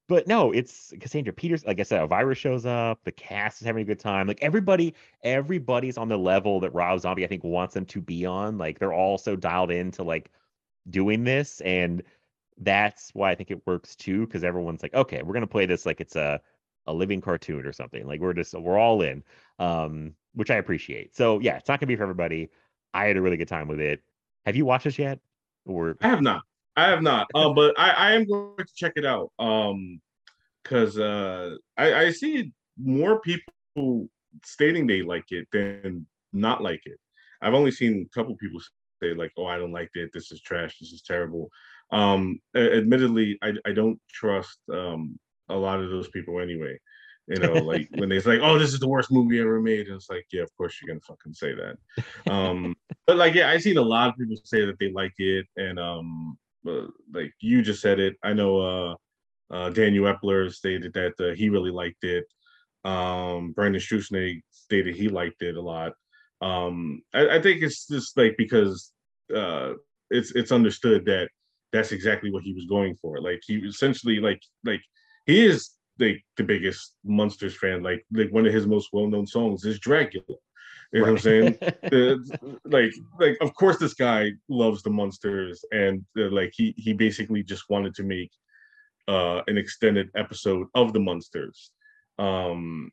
[0.09, 1.65] but no, it's Cassandra Peters.
[1.65, 2.99] Like I said, Elvira shows up.
[3.05, 4.27] The cast is having a good time.
[4.27, 8.27] Like everybody, everybody's on the level that Rob Zombie I think wants them to be
[8.27, 8.59] on.
[8.59, 10.31] Like they're all so dialed into like
[10.91, 12.03] doing this, and
[12.59, 14.27] that's why I think it works too.
[14.27, 16.41] Because everyone's like, okay, we're gonna play this like it's a
[16.87, 18.05] a living cartoon or something.
[18.07, 19.23] Like we're just we're all in,
[19.61, 21.15] um, which I appreciate.
[21.15, 22.51] So yeah, it's not gonna be for everybody.
[22.93, 24.03] I had a really good time with it.
[24.47, 25.19] Have you watched this yet?
[25.67, 26.43] Or I have not.
[26.77, 27.29] I have not.
[27.35, 29.31] Um, but I, I am going to check it out.
[29.39, 30.01] Um,
[30.63, 34.09] because uh, I, I see more people
[34.45, 36.99] stating they like it than not like it.
[37.43, 38.61] I've only seen a couple people
[39.03, 40.11] say like, "Oh, I don't like it.
[40.13, 40.79] This is trash.
[40.79, 41.51] This is terrible."
[41.91, 46.79] Um, admittedly, I I don't trust um a lot of those people anyway.
[47.31, 49.87] You know, like when they say, like, "Oh, this is the worst movie ever made,"
[49.87, 52.33] and it's like, yeah, of course you're gonna fucking say that.
[52.33, 52.75] Um,
[53.07, 55.79] but like, yeah, I've seen a lot of people say that they like it, and
[55.79, 58.17] um, like you just said it.
[58.25, 58.95] I know uh,
[59.55, 62.25] uh Daniel Epler stated that uh, he really liked it.
[62.85, 65.93] Um, Brandon Strusnake stated he liked it a lot.
[66.41, 68.91] Um, I, I think it's just like because
[69.33, 69.75] uh,
[70.11, 71.29] it's it's understood that
[71.73, 73.21] that's exactly what he was going for.
[73.21, 74.81] Like he essentially like like
[75.27, 77.83] he is like the biggest Munsters fan.
[77.83, 80.37] Like like one of his most well known songs is Dragula.
[80.93, 81.11] You know right.
[81.11, 81.59] what I'm saying?
[81.61, 86.93] the, like like of course this guy loves the Munsters, and uh, like he he
[86.93, 88.31] basically just wanted to make
[89.09, 91.71] uh an extended episode of the Munsters.
[92.19, 92.91] Um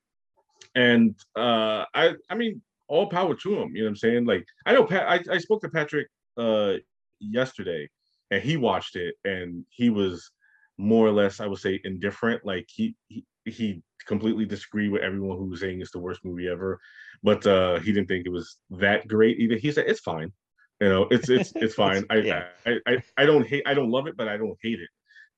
[0.76, 3.76] and uh I I mean all power to him.
[3.76, 4.26] You know what I'm saying?
[4.26, 6.74] Like I know Pat, I, I spoke to Patrick uh
[7.20, 7.90] yesterday
[8.32, 10.32] and he watched it and he was
[10.78, 12.46] more or less I would say indifferent.
[12.46, 16.48] Like he he, he completely disagreed with everyone who was saying it's the worst movie
[16.48, 16.80] ever,
[17.24, 19.56] but uh he didn't think it was that great either.
[19.56, 20.32] He said it's fine.
[20.80, 22.06] You know, it's it's it's fine.
[22.10, 22.44] I, yeah.
[22.66, 24.90] I, I I don't hate I don't love it, but I don't hate it.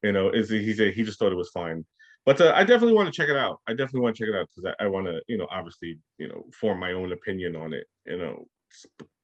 [0.03, 1.85] You know, is he said he just thought it was fine
[2.25, 3.59] but uh, I definitely want to check it out.
[3.67, 5.97] I definitely want to check it out because I, I want to, you know, obviously,
[6.17, 7.87] you know, form my own opinion on it.
[8.05, 8.45] You know,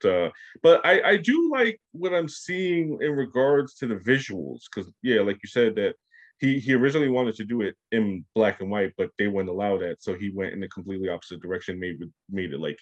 [0.01, 0.29] but, uh,
[0.63, 5.21] but I I do like what I'm seeing in regards to the visuals because yeah,
[5.21, 5.95] like you said that
[6.39, 9.77] he he originally wanted to do it in black and white, but they wouldn't allow
[9.77, 11.79] that, so he went in a completely opposite direction.
[11.79, 12.79] Made made it like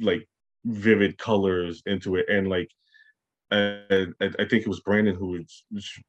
[0.00, 0.28] like
[0.64, 2.68] vivid colors into it and like
[3.50, 5.42] I, I think it was Brandon who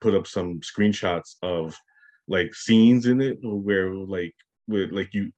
[0.01, 1.77] put up some screenshots of
[2.27, 4.35] like scenes in it where like
[4.67, 5.31] with like you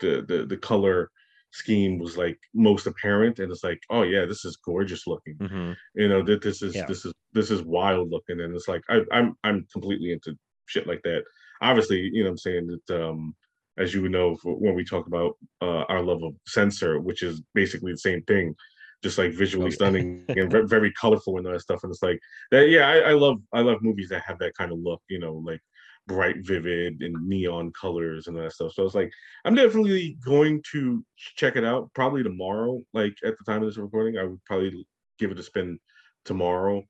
[0.00, 1.10] the the the color
[1.52, 5.72] scheme was like most apparent and it's like oh yeah this is gorgeous looking mm-hmm.
[5.94, 6.86] you know that this is yeah.
[6.86, 10.34] this is this is wild looking and it's like I, i'm i'm completely into
[10.66, 11.22] shit like that
[11.60, 13.34] obviously you know i'm saying that um
[13.78, 17.42] as you would know when we talk about uh, our love of censor which is
[17.54, 18.54] basically the same thing
[19.02, 19.74] just like visually okay.
[19.74, 22.18] stunning and very colorful and all that stuff and it's like
[22.50, 25.18] that yeah I, I love i love movies that have that kind of look you
[25.18, 25.60] know like
[26.06, 28.72] bright, vivid, and neon colors and that stuff.
[28.72, 29.12] So it's like
[29.44, 32.82] I'm definitely going to check it out probably tomorrow.
[32.92, 34.86] Like at the time of this recording, I would probably
[35.18, 35.78] give it a spin
[36.24, 36.82] tomorrow.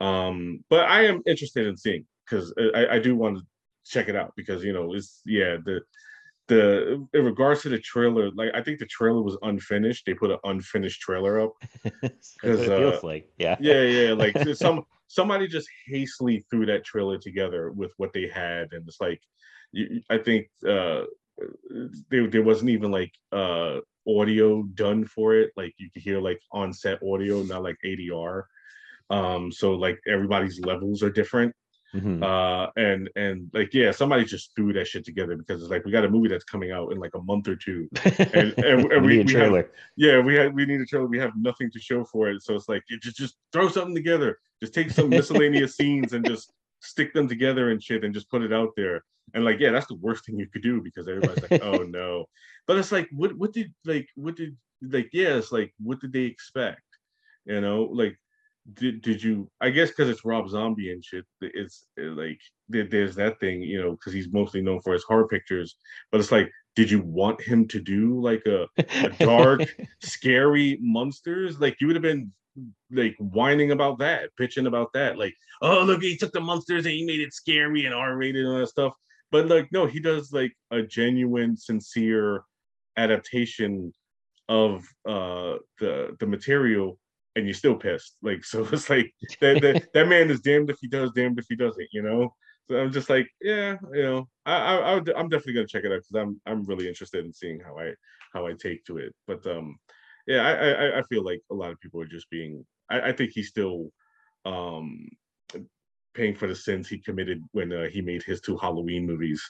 [0.00, 3.44] Um, but I am interested in seeing because I, I do want to
[3.86, 5.80] check it out because you know it's yeah the
[6.48, 10.06] the in regards to the trailer, like I think the trailer was unfinished.
[10.06, 11.52] They put an unfinished trailer up
[11.84, 14.12] because it feels uh, like yeah, yeah, yeah.
[14.14, 19.00] Like some somebody just hastily threw that trailer together with what they had, and it's
[19.00, 19.20] like
[20.10, 21.02] I think uh,
[22.10, 25.50] there there wasn't even like uh audio done for it.
[25.56, 28.42] Like you could hear like on set audio, not like ADR.
[29.10, 31.54] Um, so like everybody's levels are different.
[31.94, 32.22] Mm-hmm.
[32.22, 35.90] Uh, and and like yeah, somebody just threw that shit together because it's like we
[35.90, 39.06] got a movie that's coming out in like a month or two, and, and, and
[39.06, 41.06] we, we have, yeah, we have we need a trailer.
[41.06, 44.38] We have nothing to show for it, so it's like just just throw something together.
[44.60, 48.42] Just take some miscellaneous scenes and just stick them together and shit, and just put
[48.42, 49.02] it out there.
[49.32, 52.26] And like yeah, that's the worst thing you could do because everybody's like, oh no.
[52.66, 56.12] But it's like what what did like what did like yeah, it's like what did
[56.12, 56.82] they expect?
[57.46, 58.18] You know, like
[58.74, 63.40] did, did you i guess because it's rob zombie and shit it's like there's that
[63.40, 65.76] thing you know because he's mostly known for his horror pictures
[66.10, 69.62] but it's like did you want him to do like a, a dark
[70.00, 71.58] scary Munsters?
[71.58, 72.32] Like you would have been
[72.92, 76.94] like whining about that bitching about that like oh look he took the Munsters and
[76.94, 78.92] he made it scary and r-rated and all that stuff.
[79.32, 82.44] But like no he does like a genuine sincere
[82.96, 83.92] adaptation
[84.48, 86.96] of uh the the material
[87.38, 88.16] and you're still pissed.
[88.22, 91.46] Like so, it's like that that, that man is damned if he does, damned if
[91.48, 91.88] he doesn't.
[91.92, 92.34] You know.
[92.70, 96.02] So I'm just like, yeah, you know, I, I, am definitely gonna check it out
[96.02, 97.94] because I'm I'm really interested in seeing how I
[98.34, 99.14] how I take to it.
[99.26, 99.78] But um,
[100.26, 102.66] yeah, I I, I feel like a lot of people are just being.
[102.90, 103.90] I, I think he's still
[104.44, 105.08] um
[106.14, 109.42] paying for the sins he committed when uh, he made his two Halloween movies.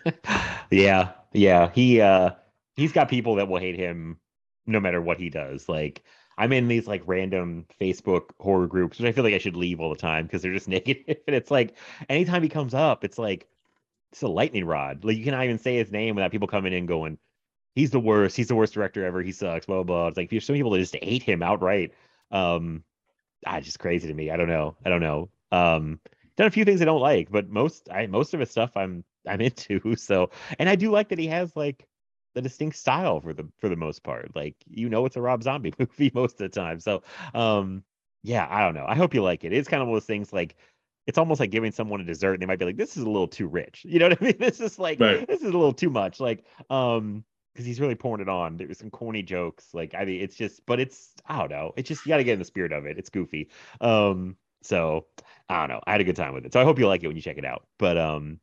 [0.70, 2.30] yeah, yeah, he uh
[2.76, 4.18] he's got people that will hate him
[4.66, 5.68] no matter what he does.
[5.68, 6.02] Like
[6.36, 9.80] I'm in these like random Facebook horror groups, which I feel like I should leave
[9.80, 11.16] all the time because they're just negative.
[11.26, 11.76] And it's like
[12.08, 13.48] anytime he comes up, it's like
[14.12, 15.04] it's a lightning rod.
[15.04, 17.18] Like you cannot even say his name without people coming in going,
[17.74, 18.36] "He's the worst.
[18.36, 19.22] He's the worst director ever.
[19.22, 19.84] He sucks." Blah blah.
[19.84, 20.06] blah.
[20.08, 21.92] It's like there's some people that just hate him outright.
[22.30, 22.84] Um,
[23.46, 24.30] ah, just crazy to me.
[24.30, 24.76] I don't know.
[24.84, 25.30] I don't know.
[25.52, 26.00] Um,
[26.36, 29.04] done a few things I don't like, but most I most of his stuff I'm
[29.26, 29.96] I'm into.
[29.96, 31.86] So, and I do like that he has like
[32.34, 34.34] the distinct style for the for the most part.
[34.34, 36.80] Like you know, it's a Rob Zombie movie most of the time.
[36.80, 37.02] So,
[37.34, 37.84] um,
[38.22, 38.86] yeah, I don't know.
[38.86, 39.52] I hope you like it.
[39.52, 40.56] It's kind of one of those things like
[41.06, 43.10] it's almost like giving someone a dessert and they might be like, this is a
[43.10, 43.84] little too rich.
[43.88, 44.36] You know what I mean?
[44.38, 45.26] This is like Right.
[45.26, 46.20] this is a little too much.
[46.20, 48.56] Like, um, because he's really pouring it on.
[48.56, 49.72] There's some corny jokes.
[49.74, 51.72] Like, I mean, it's just, but it's I don't know.
[51.76, 52.98] It's just you gotta get in the spirit of it.
[52.98, 53.48] It's goofy.
[53.80, 55.06] Um, so
[55.48, 55.80] I don't know.
[55.86, 56.52] I had a good time with it.
[56.52, 57.66] So I hope you like it when you check it out.
[57.78, 58.40] But um,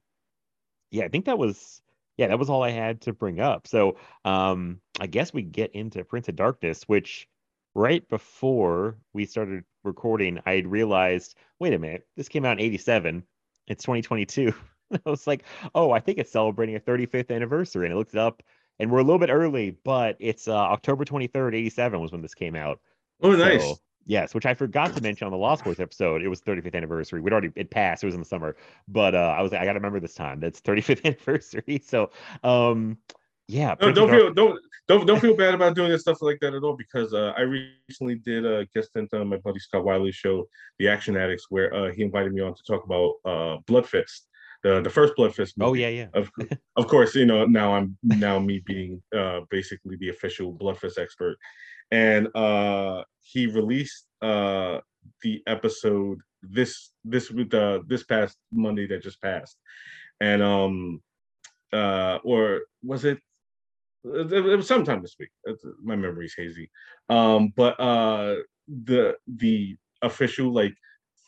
[0.92, 1.82] yeah, I think that was
[2.22, 3.66] yeah, that was all I had to bring up.
[3.66, 7.28] So um, I guess we get into Prince of Darkness, which
[7.74, 12.64] right before we started recording, I had realized, wait a minute, this came out in
[12.64, 13.24] 87.
[13.66, 14.54] It's 2022.
[14.94, 17.88] I was like, oh, I think it's celebrating a 35th anniversary.
[17.88, 18.44] And I looked it up
[18.78, 22.36] and we're a little bit early, but it's uh, October 23rd, 87 was when this
[22.36, 22.82] came out.
[23.24, 23.64] Oh, nice.
[24.06, 26.22] Yes, which I forgot to mention on the Lost Boys episode.
[26.22, 27.22] It was 35th anniversary.
[27.22, 28.04] We'd already it passed.
[28.04, 28.56] It was in the summer,
[28.88, 30.40] but uh, I was like, I got to remember this time.
[30.40, 31.82] That's 35th anniversary.
[31.86, 32.12] So,
[32.44, 32.98] um,
[33.48, 33.76] yeah.
[33.82, 36.64] No, don't feel don't don't don't feel bad about doing this stuff like that at
[36.64, 40.48] all because uh, I recently did a guest stint on my buddy Scott Wiley's show,
[40.80, 44.28] The Action Addicts, where uh, he invited me on to talk about uh, Bloodfist,
[44.64, 45.54] the the first Bloodfist.
[45.60, 46.08] Oh yeah, yeah.
[46.14, 46.32] Of
[46.76, 51.38] of course, you know now I'm now me being uh, basically the official Bloodfist expert,
[51.92, 54.80] and uh, he released uh,
[55.24, 59.58] the episode this this with uh, this past Monday that just passed,
[60.20, 61.02] and um
[61.74, 63.20] uh or was it
[64.04, 65.30] it, was sometime this week.
[65.84, 66.70] My memory's hazy.
[67.10, 70.76] Um, but uh, the the official like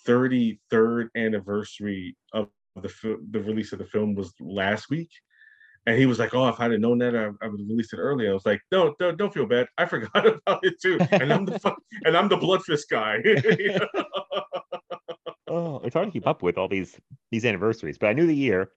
[0.07, 5.09] 33rd anniversary of the the release of the film was last week,
[5.85, 7.93] and he was like, "Oh, if I'd have known that, I, I would have released
[7.93, 9.67] it earlier." I was like, "No, don't, don't feel bad.
[9.77, 13.19] I forgot about it too, and I'm the fu- and I'm the Bloodfist guy."
[15.47, 16.97] Oh, it's hard to keep up with all these
[17.31, 18.71] these anniversaries, but I knew the year,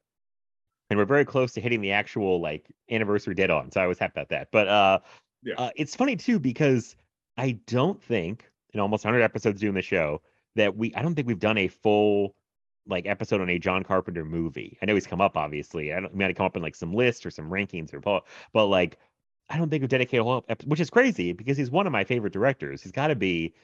[0.91, 3.71] and we're very close to hitting the actual like anniversary dead on.
[3.71, 4.49] So I was happy about that.
[4.53, 4.99] But uh,
[5.43, 5.55] Yeah.
[5.57, 6.97] uh, it's funny too because
[7.39, 10.21] I don't think in almost 100 episodes doing the show
[10.57, 12.35] that we I don't think we've done a full
[12.87, 14.79] like episode on a John Carpenter movie.
[14.83, 15.93] I know he's come up obviously.
[15.93, 18.01] I don't he might have come up in like some list or some rankings or
[18.01, 18.99] po- but like
[19.49, 21.93] I don't think we've dedicated a whole ep- which is crazy because he's one of
[21.93, 22.83] my favorite directors.
[22.83, 23.55] He's got to be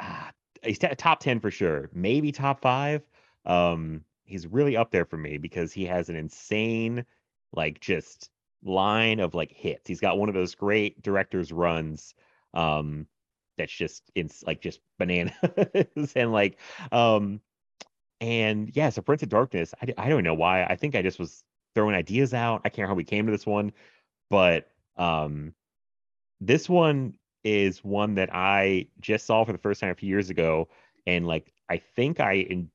[0.00, 0.30] ah,
[0.62, 3.02] he's t- top 10 for sure maybe top five
[3.46, 7.04] um he's really up there for me because he has an insane
[7.52, 8.30] like just
[8.64, 12.14] line of like hits he's got one of those great directors runs
[12.54, 13.06] um
[13.58, 15.32] that's just it's like just bananas
[16.16, 16.58] and like
[16.90, 17.40] um
[18.24, 21.44] and yeah so prince of darkness I don't know why i think i just was
[21.74, 23.72] throwing ideas out i can't remember how we came to this one
[24.30, 25.54] but um
[26.40, 30.30] this one is one that I just saw for the first time a few years
[30.30, 30.68] ago,
[31.06, 32.70] and like I think I in,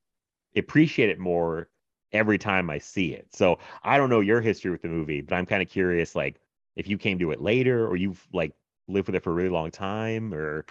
[0.56, 1.70] appreciate it more
[2.14, 3.34] every time I see it.
[3.36, 6.42] So I don't know your history with the movie, but I'm kind of curious, like
[6.76, 8.54] if you came to it later or you've like
[8.88, 10.66] lived with it for a really long time, or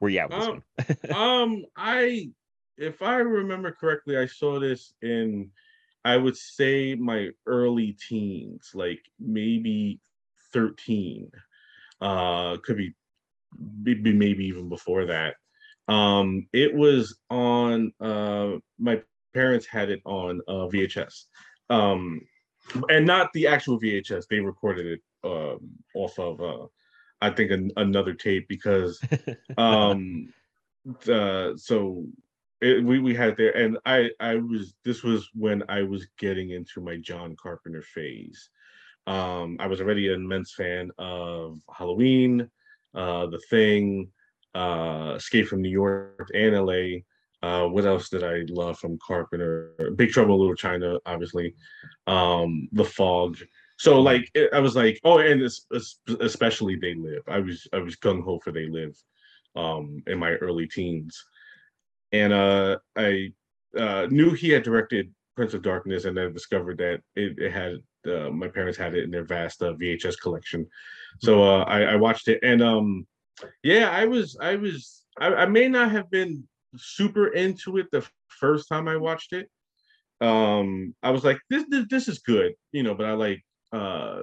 [0.00, 0.62] where you at with this Um, one?
[1.10, 2.30] um, I,
[2.80, 5.50] if I remember correctly, I saw this in,
[6.04, 10.00] I would say my early teens, like maybe
[10.52, 11.30] thirteen.
[12.00, 12.94] Uh, could be,
[13.82, 15.36] maybe maybe even before that.
[15.88, 17.92] Um, it was on.
[18.00, 19.02] Uh, my
[19.34, 21.24] parents had it on uh, VHS,
[21.68, 22.22] um,
[22.88, 24.24] and not the actual VHS.
[24.28, 26.40] They recorded it um, off of.
[26.40, 26.66] Uh,
[27.20, 28.98] I think an, another tape because
[29.58, 30.32] um
[31.06, 32.06] uh so
[32.60, 36.50] it, we we had there and i i was this was when i was getting
[36.50, 38.50] into my john carpenter phase.
[39.06, 42.48] Um i was already an immense fan of halloween
[42.94, 44.08] uh the thing
[44.54, 46.82] uh escape from new york and la
[47.42, 49.92] uh what else did i love from carpenter?
[49.96, 51.54] Big trouble in little china obviously.
[52.06, 53.38] Um the fog.
[53.78, 55.40] So like i was like oh and
[56.20, 57.22] especially they live.
[57.26, 58.94] I was i was gung-ho for they live
[59.56, 61.24] um in my early teens
[62.12, 63.28] and uh i
[63.78, 67.78] uh knew he had directed prince of darkness and then discovered that it, it had
[68.06, 70.66] uh, my parents had it in their vast uh, vhs collection.
[71.20, 73.06] So uh I, I watched it and um
[73.62, 76.44] yeah i was i was I, I may not have been
[76.76, 79.48] super into it the first time i watched it.
[80.20, 83.42] Um i was like this this, this is good you know but i like
[83.72, 84.22] uh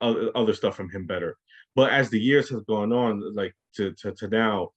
[0.00, 1.36] other, other stuff from him better.
[1.74, 4.70] But as the years have gone on like to, to to now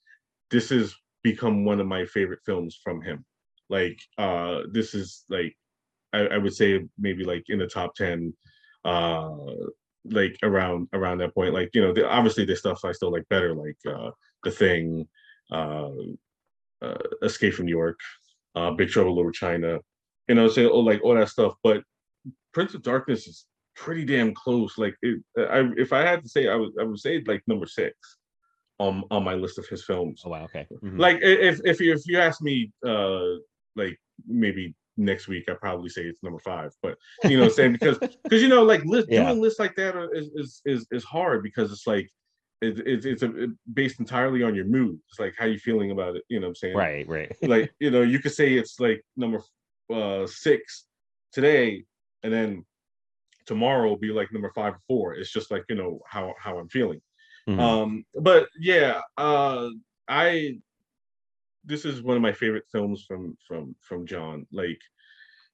[0.49, 0.93] this has
[1.23, 3.25] become one of my favorite films from him
[3.69, 5.55] like uh this is like
[6.13, 8.33] I, I would say maybe like in the top 10
[8.85, 9.35] uh
[10.05, 13.27] like around around that point like you know the, obviously the stuff i still like
[13.29, 14.09] better like uh
[14.43, 15.07] the thing
[15.51, 15.89] uh
[16.81, 17.99] uh, Escape from New York,
[18.55, 19.79] uh, Big Trouble Little China,
[20.27, 21.53] you know, say oh, like all that stuff.
[21.63, 21.83] But
[22.53, 23.45] Prince of Darkness is
[23.75, 24.77] pretty damn close.
[24.77, 27.65] Like, it, I, if I had to say, I would I would say like number
[27.65, 27.95] six
[28.85, 30.21] on on my list of his films.
[30.25, 30.65] Oh wow, okay.
[30.83, 30.99] Mhm.
[31.05, 32.55] Like, if if you if you ask me,
[32.85, 33.25] uh,
[33.75, 33.95] like
[34.27, 36.71] maybe next week, I probably say it's number five.
[36.83, 39.25] But you know, what I'm saying because because you know, like list, Yeah.
[39.25, 42.09] doing lists like that is is is is hard because it's like.
[42.63, 44.99] It, it, it's a, it based entirely on your mood.
[45.09, 46.23] It's like how you feeling about it.
[46.29, 46.77] You know what I'm saying?
[46.77, 47.31] right, right.
[47.53, 49.39] like you know you could say it's like number
[49.91, 50.85] uh six
[51.33, 51.83] today
[52.21, 52.63] and then
[53.47, 56.57] tomorrow will be like number five or four it's just like you know how how
[56.59, 57.01] i'm feeling
[57.49, 57.59] Mhm.
[57.59, 59.69] um but yeah uh
[60.07, 60.57] i
[61.65, 64.79] this is one of my favorite films from from from john like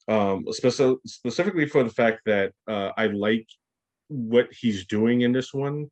[0.08, 3.48] um speci- specifically for the fact that uh i like
[4.08, 5.90] what he's doing in this one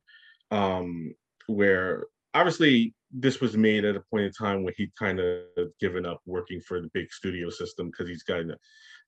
[0.50, 1.14] um
[1.48, 5.44] where obviously this was made at a point in time when he'd kind of
[5.80, 8.42] given up working for the big studio system because he's got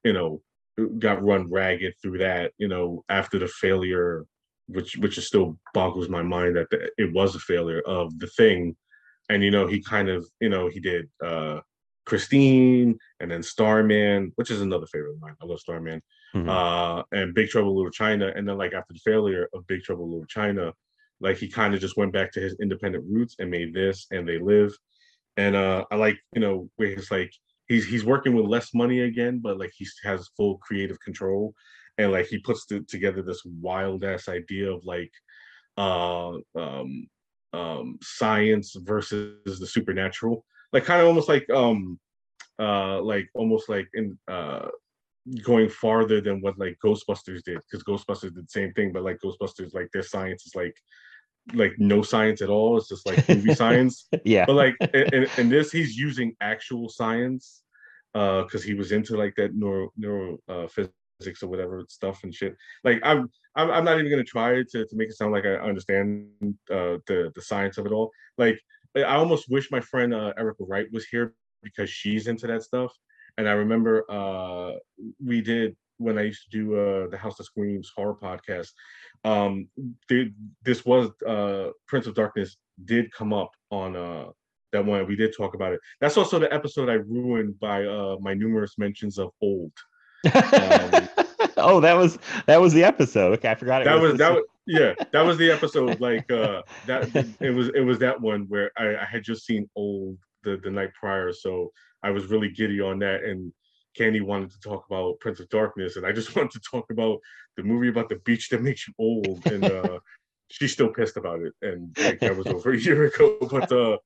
[0.05, 0.41] you know
[0.99, 4.25] got run ragged through that you know after the failure
[4.69, 8.27] which which is still boggles my mind that the, it was a failure of the
[8.29, 8.77] thing.
[9.29, 11.61] And you know he kind of you know he did uh
[12.07, 15.35] christine and then starman which is another favorite of mine.
[15.43, 16.01] I love starman.
[16.35, 16.49] Mhm.
[16.49, 18.33] uh and big trouble in little china.
[18.35, 20.73] And then like after the failure of big trouble in little china
[21.21, 24.27] like he kind of just went back to his independent roots and made this and
[24.29, 24.73] they live.
[25.37, 27.33] And uh i like you know where he's like
[27.69, 31.55] he's he's working with less money again but like he has full creative control
[31.99, 35.13] and like he puts together this wild ass idea of like
[35.77, 37.07] uh um
[37.53, 40.45] um science versus the supernatural.
[40.73, 41.99] Like kind of almost like um
[42.59, 44.69] uh like almost like in uh
[45.43, 49.19] going farther than what like ghostbusters did because ghostbusters did the same thing but like
[49.23, 50.75] ghostbusters like their science is like
[51.55, 52.77] like no science at all.
[52.77, 54.09] It's just like movie science.
[54.25, 54.45] Yeah.
[54.47, 57.63] but like in, in, this he's using actual science
[58.15, 60.67] uh because he was into like that neuro neuro uh,
[61.19, 62.57] physics or whatever stuff and shit.
[62.85, 66.29] Like i'm i'm, not even gonna try to, to make it sound like i understand
[66.71, 68.11] uh the the science of it all.
[68.37, 68.61] Like
[68.97, 72.93] i almost wish my friend uh erica wright was here because she's into that stuff.
[73.37, 74.73] And i remember uh
[75.25, 78.71] we did when i used to do uh the house that screams horror podcast
[79.25, 79.69] um
[80.09, 80.33] th-
[80.65, 84.27] this was uh prince of darkness did come up on uh
[84.71, 85.07] that one.
[85.07, 85.81] We did talk about it.
[85.99, 89.73] That's also the episode i ruined by uh my numerous mentions of old
[91.57, 93.33] oh, that was that was the episode.
[93.35, 93.85] Okay, I forgot it.
[93.87, 97.09] that was this- that was yeah that was the episode like uh that
[97.41, 100.71] it was it was that one where i, I had just seen old the the
[100.71, 103.51] night prior so i was really giddy on that and
[103.97, 107.19] candy wanted to talk about prince of darkness and i just wanted to talk about
[107.57, 109.99] the movie about the beach that makes you old and uh
[110.51, 113.97] she's still pissed about it and like that was over a year ago but uh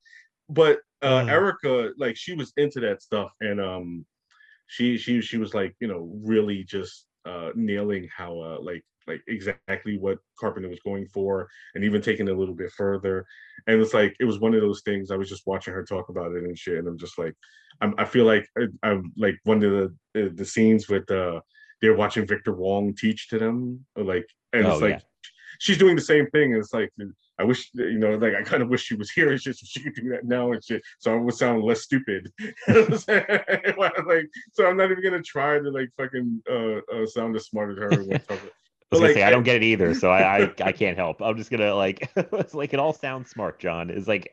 [0.48, 1.28] but uh Mm.
[1.28, 4.06] erica like she was into that stuff and um
[4.72, 9.20] she she she was like you know really just uh nailing how uh like like
[9.28, 13.26] exactly what carpenter was going for and even taking it a little bit further
[13.66, 16.08] and it's like it was one of those things i was just watching her talk
[16.08, 17.34] about it and shit and i'm just like
[17.82, 21.40] i'm i feel like I, i'm like one of the the, the scenes with uh
[21.82, 25.00] they're watching victor wong teach to them like and Oh, it's like yeah.
[25.58, 26.90] she's doing the same thing and it's like
[27.42, 29.32] I wish you know, like I kind of wish she was here.
[29.32, 32.32] It's just she could do that now and shit, so I would sound less stupid.
[32.38, 33.24] You know what I'm saying?
[34.06, 37.72] like, so I'm not even gonna try to like fucking uh, uh sound as smart
[37.72, 37.90] as her.
[38.04, 38.20] when.
[38.30, 38.40] I was
[38.90, 41.20] But, gonna like, say I don't get it either, so I I, I can't help.
[41.20, 43.58] I'm just gonna like it's like it all sounds smart.
[43.58, 44.32] John is like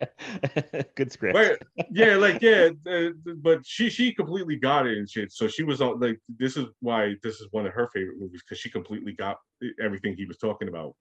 [0.95, 1.36] good script.
[1.36, 1.57] Right.
[1.89, 5.32] Yeah, like yeah, uh, but she she completely got it and shit.
[5.32, 8.43] So she was all like, this is why this is one of her favorite movies
[8.45, 9.38] because she completely got
[9.82, 10.93] everything he was talking about.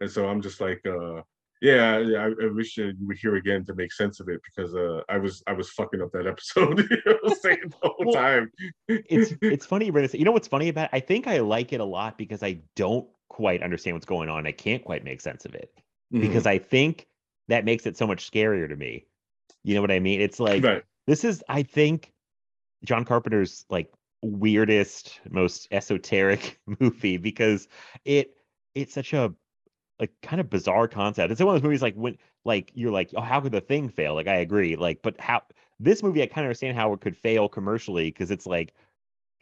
[0.00, 1.20] And so I'm just like, uh,
[1.60, 4.74] yeah, yeah, I, I wish you were here again to make sense of it because
[4.74, 6.78] uh, I was I was fucking up that episode.
[6.78, 8.50] you know what I'm saying the whole Well, time.
[8.88, 10.14] it's it's funny you bring this.
[10.14, 10.90] You know what's funny about it?
[10.92, 14.46] I think I like it a lot because I don't quite understand what's going on.
[14.46, 15.70] I can't quite make sense of it
[16.12, 16.22] Mm-hmm.
[16.26, 17.06] because I think
[17.46, 19.06] that makes it so much scarier to me.
[19.62, 20.20] You know what I mean?
[20.20, 20.82] It's like right.
[21.06, 22.12] this is I think
[22.84, 23.92] John Carpenter's like
[24.22, 27.68] weirdest, most esoteric movie because
[28.04, 28.34] it
[28.74, 29.32] it's such a
[30.00, 31.30] like kind of bizarre concept.
[31.30, 33.88] It's one of those movies like when like you're like, oh, how could the thing
[33.88, 34.14] fail?
[34.14, 35.42] Like I agree, like, but how
[35.78, 38.74] this movie I kind of understand how it could fail commercially because it's like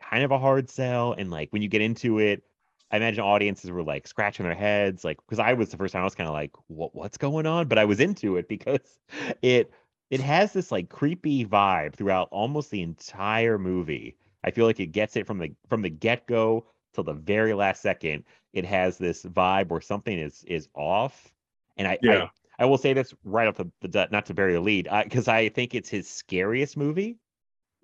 [0.00, 2.42] kind of a hard sell and like when you get into it.
[2.90, 6.00] I imagine audiences were like scratching their heads, like because I was the first time
[6.00, 7.68] I was kind of like, what what's going on?
[7.68, 8.98] But I was into it because
[9.42, 9.70] it
[10.10, 14.16] it has this like creepy vibe throughout almost the entire movie.
[14.44, 17.54] I feel like it gets it from the from the get go till the very
[17.54, 18.24] last second.
[18.58, 21.32] It has this vibe where something is is off,
[21.76, 22.28] and I, Yeah.
[22.58, 25.38] I will say this right off the, the not to bury the lead, because I,
[25.38, 27.18] I think it's his scariest movie.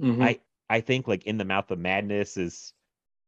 [0.02, 0.22] Mhm.
[0.22, 2.72] I I think like In the Mouth of Madness is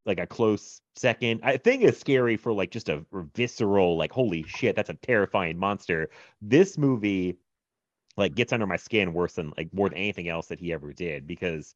[0.07, 1.41] like a close second.
[1.45, 5.57] I think it's scary for like just a visceral, like holy shit, that's a terrifying
[5.59, 6.11] monster.
[6.43, 7.37] This movie
[8.17, 10.93] like gets under my skin worse than like more than anything else that he ever
[10.93, 11.75] did because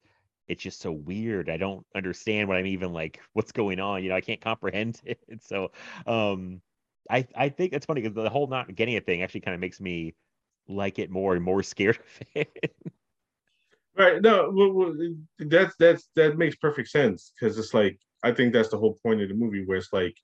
[0.50, 1.48] it's just so weird.
[1.50, 4.02] I don't understand what I'm even like what's going on.
[4.02, 5.20] You know, I can't comprehend it.
[5.42, 5.72] So
[6.06, 6.60] um
[7.10, 9.60] I I think it's funny because the whole not getting it thing actually kind of
[9.60, 10.14] makes me
[10.68, 12.74] like it more and more scared of it.
[13.96, 14.22] Right.
[14.22, 14.96] No, well, well,
[15.38, 19.20] that's that's that makes perfect sense because it's like I think that's the whole point
[19.20, 20.14] of the movie where it's like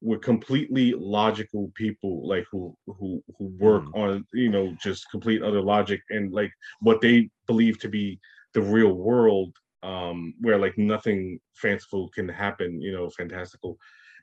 [0.00, 3.94] we're completely logical people like who who who work Mm.
[3.94, 8.18] on you know just complete other logic and like what they believe to be
[8.54, 13.78] the real world um where like nothing fanciful can happen you know fantastical.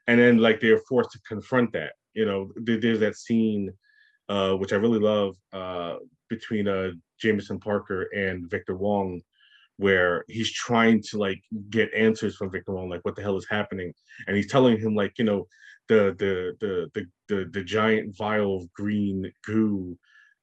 [0.10, 3.72] And then like they're forced to confront that you know there's that scene
[4.30, 5.96] uh which i really love uh
[6.30, 9.22] between uh jameson parker and victor wong
[9.78, 13.48] where he's trying to like get answers from victor wong like what the hell is
[13.50, 13.94] happening?
[14.28, 15.48] And he's telling him like you know
[15.88, 19.98] the the the the the, the giant vial of green goo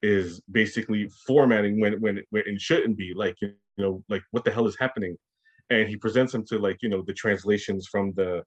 [0.05, 4.51] is basically formatting when when when it shouldn't be like you know like what the
[4.51, 5.17] hell is happening?
[5.71, 8.43] And he presents him to like you know the translations from the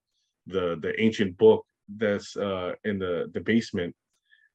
[0.45, 1.65] the the ancient book
[1.97, 3.95] that's uh in the the basement.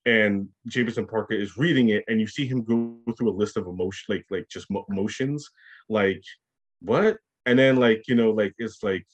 [0.06, 3.66] And Jameson Parker is reading it and you see him go through a list of
[3.66, 5.48] emotion like like just mo- emotions
[5.88, 6.22] like
[6.80, 7.16] what?
[7.46, 9.04] And then like you know like it's like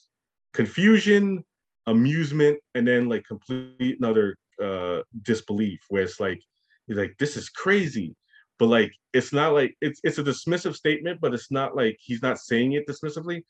[0.53, 1.43] confusion
[1.87, 6.41] amusement and then like complete another uh disbelief where it's like
[6.89, 8.15] he's like this is crazy.
[8.57, 12.21] But like it's not like it's it's a dismissive statement but it's not like he's
[12.21, 13.43] not saying it dismissively.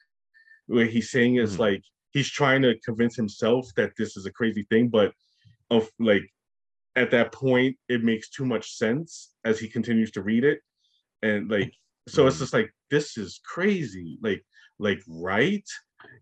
[0.67, 1.59] Where he's saying it's Mhm.
[1.59, 5.13] like he's trying to convince himself that this is a crazy thing but
[5.71, 6.23] of like
[6.95, 10.59] at that point it makes too much sense as he continues to read it.
[11.23, 11.73] And like
[12.07, 14.19] so it's just like this is crazy.
[14.21, 14.43] Like
[14.77, 15.63] like right?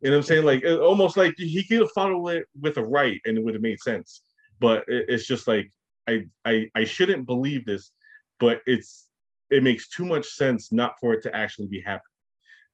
[0.01, 0.45] You know what i'm saying?
[0.45, 3.61] Like almost like he could have followed it with a right and it would have
[3.61, 4.21] made sense.
[4.59, 5.71] But it, it's just like
[6.07, 7.91] I, I i shouldn't believe this
[8.39, 9.07] but it's
[9.49, 12.01] it makes too much sense not for it to actually be happening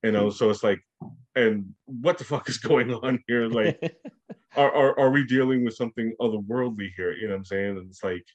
[0.03, 0.79] you know so it's like
[1.35, 3.79] and what the fuck is going on here like
[4.55, 7.13] are, are are we dealing with something otherworldly here?
[7.13, 7.77] You know what I'm saying?
[7.77, 8.25] And it's like,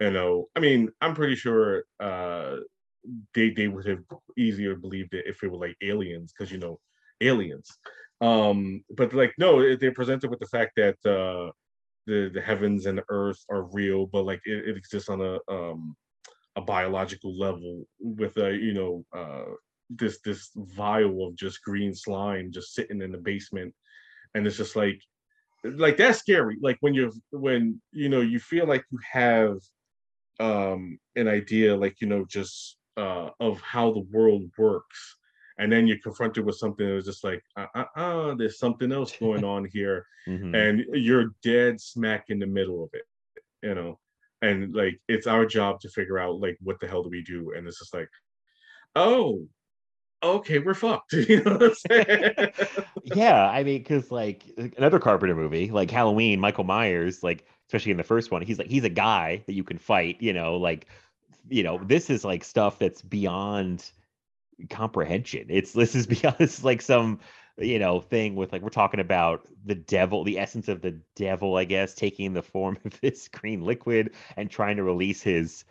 [0.00, 2.56] you know, I mean, I'm pretty sure uh
[3.34, 4.02] they they would have
[4.36, 6.78] easier believed it if it were like aliens, because you know,
[7.20, 7.68] aliens.
[8.20, 11.50] Um, but like no, they're presented with the fact that uh
[12.10, 15.38] the the heavens and the earth are real, but like it, it exists on a
[15.48, 15.96] um
[16.56, 19.52] a biological level with a you know uh
[19.90, 23.72] this this vial of just green slime just sitting in the basement.
[24.34, 25.00] And it's just like
[25.64, 26.56] like that's scary.
[26.60, 29.56] Like when you're when you know you feel like you have
[30.40, 35.16] um an idea like you know just uh of how the world works
[35.60, 38.90] and then you're confronted with something that was just like uh, uh, uh there's something
[38.92, 40.06] else going on here.
[40.28, 40.54] Mhm.
[40.54, 43.04] and you're dead smack in the middle of it
[43.62, 43.98] you know?
[44.42, 47.52] And like it's our job to figure out like what the hell do we do?
[47.56, 48.08] And it's just like
[48.96, 49.46] oh
[50.22, 51.12] okay we're fucked.
[51.28, 52.34] You know what i'm saying?
[53.04, 54.44] Yeah, I mean, because like
[54.76, 58.68] another Carpenter movie, like Halloween, Michael Myers, like especially in the first one, he's like
[58.68, 60.16] he's a guy that you can fight.
[60.20, 60.86] You know, like
[61.48, 63.90] you know, this is like stuff that's beyond
[64.68, 65.46] comprehension.
[65.48, 67.20] It's this is beyond this is like some
[67.58, 71.56] you know thing with like we're talking about the devil, the essence of the devil,
[71.56, 75.64] I guess, taking the form of this green liquid and trying to release his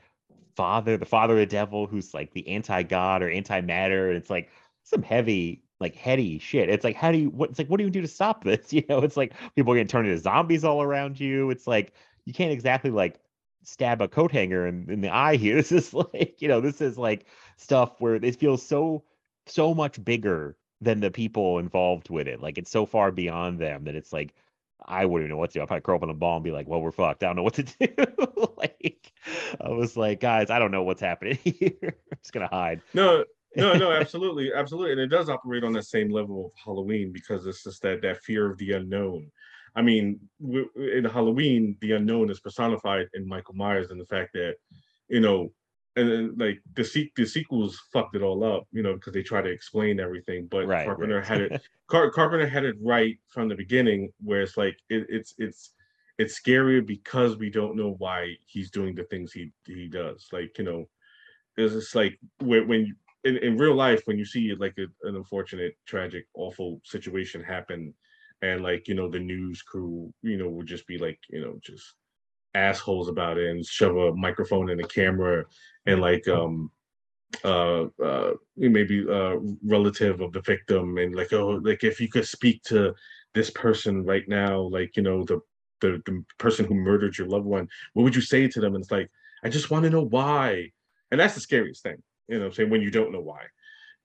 [0.56, 4.10] father, the father of the devil, who's like the anti-god or anti-matter.
[4.10, 4.50] And it's like
[4.84, 6.70] some heavy, like heady shit.
[6.70, 8.74] It's like, how do you what it's like, what do you do to stop this?
[8.74, 11.50] You know, it's like people are getting turned into zombies all around you.
[11.50, 11.94] It's like
[12.26, 13.20] you can't exactly like
[13.64, 15.56] stab a coat hanger in, in the eye here.
[15.56, 17.26] This is like, you know, this is like
[17.60, 19.04] stuff where it feels so
[19.46, 22.42] so much bigger than the people involved with it.
[22.42, 24.34] Like it's so far beyond them that it's like
[24.86, 25.62] I wouldn't even know what to do.
[25.62, 27.24] I'd probably curl up on a ball and be like, well, we're fucked.
[27.24, 27.88] I don't know what to do.
[28.58, 29.12] like
[29.64, 31.74] I was like, guys, I don't know what's happening here.
[31.84, 32.82] I'm just gonna hide.
[32.94, 37.12] No, no, no, absolutely, absolutely, and it does operate on that same level of Halloween
[37.12, 39.30] because it's just that that fear of the unknown.
[39.76, 40.20] I mean,
[40.76, 44.56] in Halloween, the unknown is personified in Michael Myers, and the fact that
[45.10, 45.52] you know,
[46.00, 49.24] and then like the se- the sequels fucked it all up, you know, because they
[49.24, 51.22] try to explain everything, but Right, Carpenter right.
[51.22, 51.54] had it.
[51.88, 55.74] Car- Carpenter had it right from the beginning, where it's like it, it's it's
[56.20, 60.28] it's scarier because we don't know why he's doing the things he he does.
[60.32, 60.86] Like you know,
[61.58, 64.88] it's just like when when you, in, in real life when you see like a,
[65.08, 67.94] an unfortunate tragic awful situation happen
[68.42, 71.60] and like you know the news crew you know would just be like you know
[71.62, 71.96] just
[72.60, 75.46] assholes about it and shove a microphone and a camera
[75.86, 76.72] and like um
[77.44, 82.28] uh uh maybe uh relative of the victim and like oh like if you could
[82.28, 82.94] speak to
[83.34, 85.40] this person right now like you know the
[85.82, 88.76] the, the person who murdered your loved one what would you say to them?
[88.76, 89.10] And it's like
[89.44, 90.70] i just want to know why.
[91.12, 93.44] And that's the scariest thing you know i'm saying when you don't know why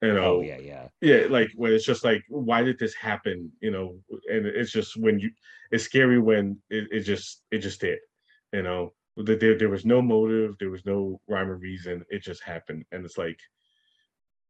[0.03, 0.37] you know?
[0.37, 0.89] Oh yeah, yeah.
[1.01, 3.51] yeah like when it's just like why did this happen?
[3.61, 3.97] You know
[4.31, 5.31] and it's just when you
[5.71, 7.99] it's scary when it, it just it just did
[8.55, 12.23] you know that there, there was no motive there was no rhyme or reason it
[12.23, 13.39] just happened and it's like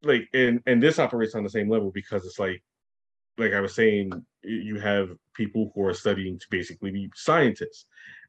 [0.02, 2.62] like and and this operates on the same level because it's like
[3.38, 4.10] like i was saying
[4.42, 7.86] you have people who are studying to basically be scientists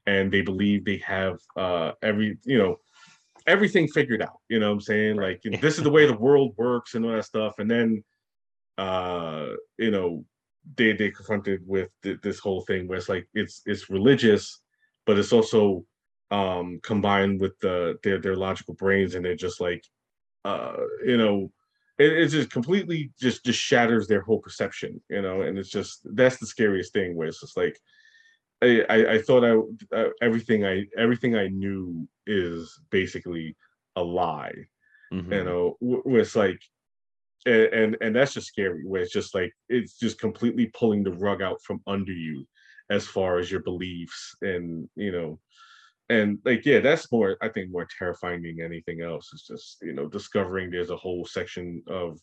[0.08, 2.78] and they believe they have uh every you know
[3.48, 5.18] everything figured out you know what i'm saying?
[5.18, 8.04] Like this is the way the world works and all that stuff and then
[8.78, 10.26] uh you know
[10.78, 14.62] they they confronted with th- this whole thing where it's like it's it's religious
[15.06, 15.86] but it's also
[16.32, 19.86] um combined with the their their logical brains and they're just like
[20.46, 20.76] uh
[21.06, 21.52] you know
[22.00, 26.02] it, it just completely just just shatters their whole perception you know and it's just
[26.16, 27.80] that's the scariest thing where it's just like
[28.64, 33.56] i i, I thought i uh, everything i everything i knew is basically
[33.96, 34.54] a lie
[35.12, 35.32] Mhm.
[35.32, 36.60] you know where it's like
[37.46, 41.14] and, and and that's just scary where it's just like it's just completely pulling the
[41.14, 42.48] rug out from under you
[42.90, 45.40] as far as your beliefs and you know
[46.10, 49.30] and like yeah that's more i think more terrifying than anything else.
[49.34, 52.20] It's just you know discovering there's a whole section of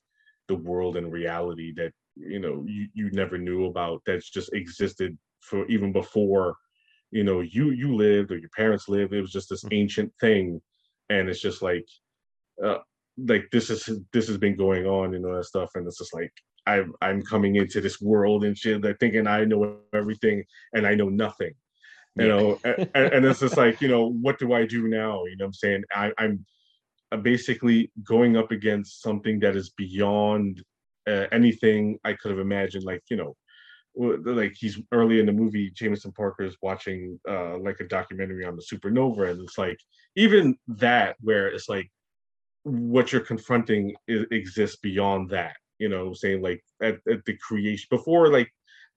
[0.48, 5.16] the world and reality that you know you, you never knew about that's just existed
[5.40, 6.56] for even before
[7.10, 9.12] you know you you lived or your parents lived.
[9.12, 10.60] It was just this ancient thing.
[11.10, 11.86] And it's just like
[12.64, 12.78] uh,
[13.18, 15.70] like this is this has been going on and all that stuff.
[15.74, 16.32] And it's just like
[16.66, 20.44] i'm i'm coming into this world and shit like thinking i know everything
[20.74, 21.52] and i know nothing
[22.18, 22.28] you Yeah.
[22.28, 25.44] know and, and it's just like you know what do i do now you know
[25.44, 26.44] what i'm saying I, i'm
[27.22, 30.62] basically going up against something that is beyond
[31.08, 33.36] uh, anything i could have imagined like you know
[33.94, 38.56] like he's early in the movie jameson parker is watching uh like a documentary on
[38.56, 39.78] the supernova and it's like
[40.16, 41.90] even that where it's like
[42.62, 47.88] what you're confronting i- exists beyond that you know saying like at, at the creation
[47.90, 48.50] before like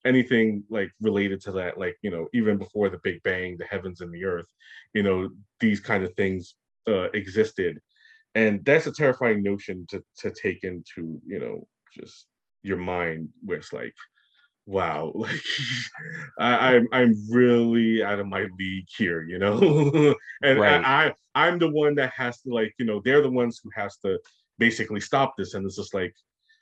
[0.06, 4.02] anything like related to that like you know even before the big bang the heavens
[4.02, 4.50] and the earth
[4.94, 5.30] you know
[5.60, 6.56] these kind of things
[6.88, 7.80] uh, existed.
[8.36, 11.68] And that's a terrifying notion to to take into you know
[11.98, 12.28] just
[12.62, 13.96] your mind where it's like
[14.68, 15.48] wow like
[16.40, 19.58] I, i'm i'm really out of my league here you know?
[20.44, 20.82] And Right.
[20.84, 23.70] I, I i'm the one that has to like you know they're the ones who
[23.82, 24.20] has to
[24.58, 25.54] basically stop this.
[25.54, 26.16] And it's just like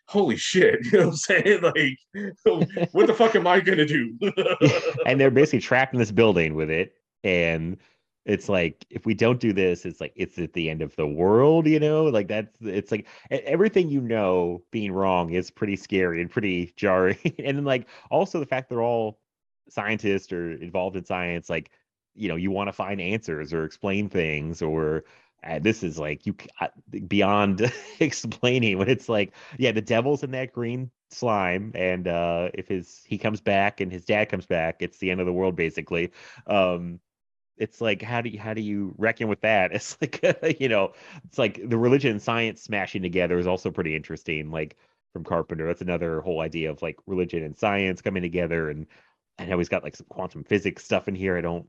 [0.08, 1.62] holy shit you know what i'm saying?
[1.62, 1.98] Like
[2.92, 4.18] what the fuck am i gonna do?
[5.06, 6.94] And they're basically trapped in this building with it
[7.24, 7.78] and
[8.26, 11.08] it's like if we don't do this it's like it's at the end of the
[11.08, 12.06] world you know?
[12.06, 17.18] Like that's it's like everything you know being wrong is pretty scary and pretty jarring.
[17.40, 19.20] And then like also the fact they're all
[19.70, 21.72] scientists or involved in science like
[22.16, 25.04] you know you want to find answers or explain things or
[25.44, 26.68] uh, this is like you uh,
[27.08, 32.68] beyond explaining when it's like yeah the devil's in that green slime and uh if
[32.68, 35.56] his he comes back and his dad comes back it's the end of the world
[35.56, 36.12] basically.
[36.48, 37.00] Um
[37.58, 39.72] it's like how do you how do you reckon with that?
[39.76, 40.22] It's like
[40.60, 40.94] you know
[41.26, 44.78] it's like the religion and science smashing together is also pretty interesting like
[45.14, 45.68] from carpenter.
[45.68, 48.88] That's another whole idea of like religion and science coming together and
[49.40, 51.68] i know he's got like some quantum physics stuff in here i don't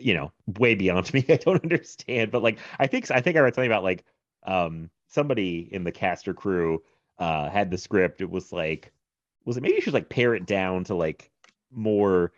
[0.00, 3.40] you know way beyond me i don't understand but like i think i think i
[3.40, 4.04] read something about like
[4.46, 6.82] um somebody in the cast or crew
[7.18, 8.92] uh had the script it was like
[9.44, 11.30] was it maybe you should like pare it down to like
[11.70, 12.32] more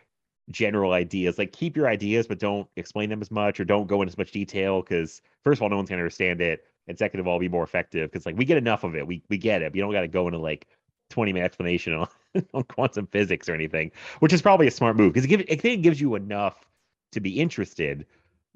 [0.49, 4.01] general ideas like keep your ideas but don't explain them as much or don't go
[4.01, 7.19] into as much detail because first of all no one's gonna understand it and second
[7.19, 9.61] of all be more effective because like we get enough of it we we get
[9.61, 10.67] it you don't got to go into like
[11.09, 12.07] 20 minute explanation on,
[12.53, 15.81] on quantum physics or anything which is probably a smart move because it, give, it
[15.81, 16.65] gives you enough
[17.11, 18.05] to be interested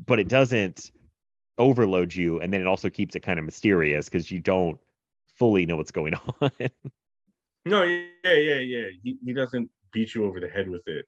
[0.05, 0.91] but it doesn't
[1.57, 4.79] overload you and then it also keeps it kind of mysterious because you don't
[5.35, 6.51] fully know what's going on
[7.65, 8.87] No, yeah, yeah, yeah.
[9.03, 11.05] He he doesn't beat you over the head with it.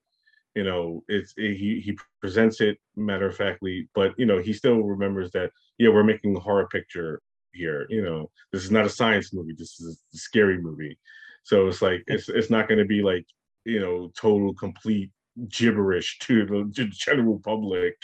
[0.56, 4.54] You know, it's it, he he presents it matter of factly, but you know he
[4.54, 7.22] still remembers that yeah we're making a horror picture
[7.54, 7.86] here.
[7.90, 9.54] You know, this is not a science movie.
[9.56, 10.98] This is a scary movie.
[11.44, 13.26] So it's like it's it's not going to be like
[13.66, 15.12] you know total complete
[15.50, 17.96] gibberish to the to the general public.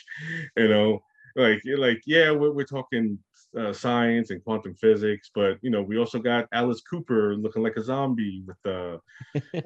[0.57, 1.03] You know,
[1.35, 3.19] like like yeah we're, we're talking
[3.57, 7.77] uh, science and quantum physics, but you know we also got Alice Cooper looking like
[7.77, 8.97] a zombie with uh,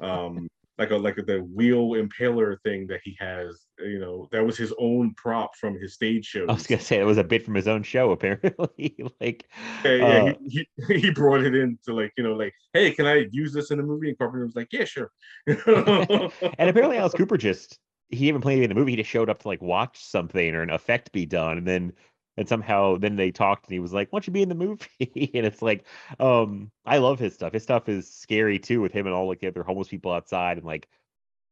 [0.04, 0.48] um,
[0.78, 3.66] like a like the wheel impaler thing that he has.
[3.78, 6.46] You know, that was his own prop from his stage show.
[6.48, 8.96] I was gonna say it was a bit from his own show, apparently.
[9.20, 9.48] like,
[9.84, 12.92] yeah, yeah uh, he, he he brought it in to like you know like, hey,
[12.92, 14.08] can I use this in the movie?
[14.08, 15.10] And Carpenter was like, yeah, sure.
[15.46, 17.78] and apparently Alice Cooper just
[18.10, 18.92] he even played in the movie.
[18.92, 21.92] He just showed up to like watch something or an effect be done, and then
[22.38, 24.54] and somehow then they talked and he was like, "Why don't you be in the
[24.54, 24.86] movie?"
[25.34, 25.84] and it's like,
[26.20, 27.52] um, I love his stuff.
[27.52, 30.56] His stuff is scary too, with him and all like the other homeless people outside
[30.56, 30.88] and like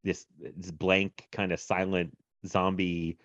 [0.04, 2.16] this this blank kind of silent
[2.46, 3.18] zombie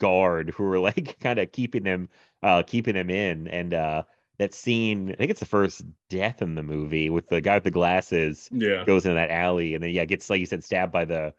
[0.00, 2.08] guard who are like kind of keeping him
[2.42, 4.02] uh keeping him in and uh
[4.38, 7.64] that scene i think it's the first death in the movie with the guy with
[7.64, 8.84] the glasses yeah.
[8.84, 11.34] goes into that alley and then yeah gets like you said stabbed by the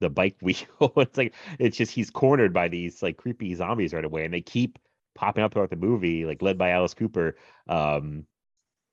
[0.00, 4.04] the bike wheel it's like it's just he's cornered by these like creepy zombies right
[4.04, 4.78] away and they keep
[5.16, 7.36] popping up throughout the movie like led by alice cooper
[7.68, 8.24] um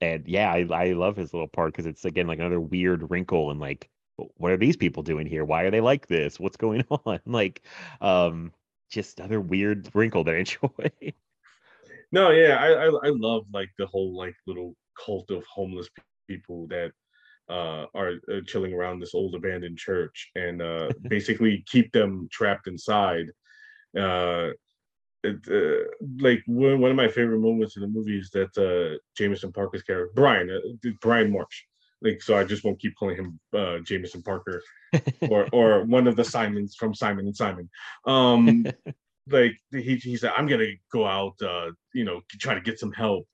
[0.00, 3.50] and yeah i, I love his little part because it's again like another weird wrinkle
[3.50, 5.44] and like what are these people doing here?
[5.44, 6.38] Why are they like this?
[6.38, 7.20] What's going on?
[7.26, 7.62] Like
[8.00, 8.52] um
[8.90, 11.12] just another weird wrinkle that i enjoy
[12.12, 15.88] No, yeah, I, I I love like the whole like little cult of homeless
[16.28, 16.92] people that
[17.48, 22.68] uh are uh, chilling around this old abandoned church and uh basically keep them trapped
[22.68, 23.26] inside.
[23.98, 24.50] Uh,
[25.24, 25.84] it, uh
[26.20, 29.82] like one, one of my favorite moments in the movie is that uh Jameson Parker's
[29.82, 31.62] character Brian uh, Brian Marsh.
[32.02, 34.62] Like so, I just won't keep calling him uh Jameson Parker
[35.30, 37.70] or or one of the Simons from Simon and Simon.
[38.06, 38.66] Um,
[39.28, 42.92] like he he said, I'm gonna go out, uh, you know, try to get some
[42.92, 43.26] help.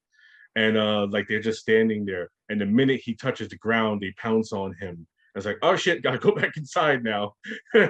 [0.56, 4.12] And uh, like they're just standing there, and the minute he touches the ground, they
[4.16, 5.06] pounce on him.
[5.34, 7.34] I was like, oh shit, gotta go back inside now.
[7.74, 7.86] like,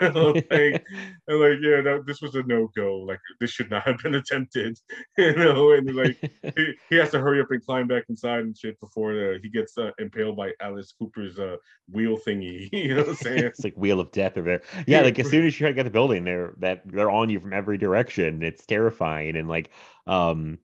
[0.51, 2.99] and like, yeah, that, this was a no go.
[2.99, 4.78] Like, this should not have been attempted,
[5.16, 5.72] you know.
[5.72, 6.18] And like,
[6.57, 9.49] he, he has to hurry up and climb back inside and shit before uh, he
[9.49, 11.57] gets uh, impaled by Alice Cooper's uh,
[11.91, 12.68] wheel thingy.
[12.72, 13.45] You know what I'm saying?
[13.45, 14.84] it's like wheel of death over there.
[14.86, 17.30] Yeah, like as soon as you try to get the building, they're that they're on
[17.30, 18.43] you from every direction.
[18.43, 19.70] It's terrifying and like
[20.07, 20.59] um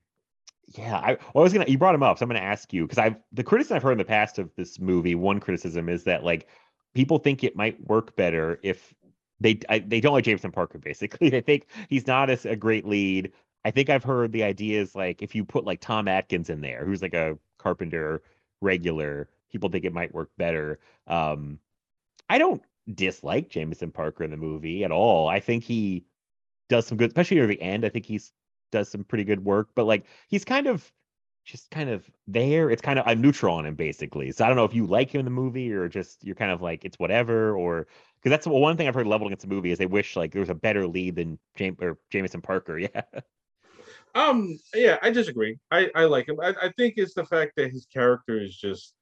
[0.68, 2.84] yeah, I, well, I was gonna you brought him up, so I'm gonna ask you
[2.84, 6.04] because I've the criticism I've heard in the past of this movie, one criticism is
[6.04, 6.48] that like
[6.96, 8.94] people think it might work better if
[9.38, 11.30] they I, they don't like Jameson Parker basically.
[11.30, 13.32] They think he's not as a great lead.
[13.64, 16.60] I think I've heard the idea is like if you put like Tom Atkins in
[16.60, 18.22] there, who's like a carpenter
[18.60, 20.80] regular, people think it might work better.
[21.06, 21.58] Um
[22.28, 25.28] I don't dislike Jameson Parker in the movie at all.
[25.28, 26.04] I think he
[26.68, 27.84] does some good, especially near the end.
[27.84, 28.32] I think he's
[28.72, 30.90] does some pretty good work, but like he's kind of
[31.46, 32.70] just kind of there.
[32.70, 34.32] It's kind of I'm neutral on him basically.
[34.32, 36.50] So I don't know if you like him in the movie or just you're kind
[36.52, 37.86] of like it's whatever or
[38.20, 40.40] because that's one thing I've heard leveled against the movie is they wish like there
[40.40, 42.78] was a better lead than James or Jameson Parker.
[42.94, 43.02] Yeah.
[44.14, 45.58] Um, yeah, I disagree.
[45.70, 46.40] I I like him.
[46.40, 48.94] I, I think it's the fact that his character is just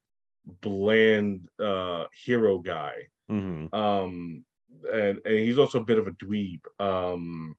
[0.60, 2.94] bland uh hero guy.
[3.28, 4.44] hmm Um,
[4.92, 6.60] and and he's also a bit of a dweeb.
[6.80, 7.56] Um,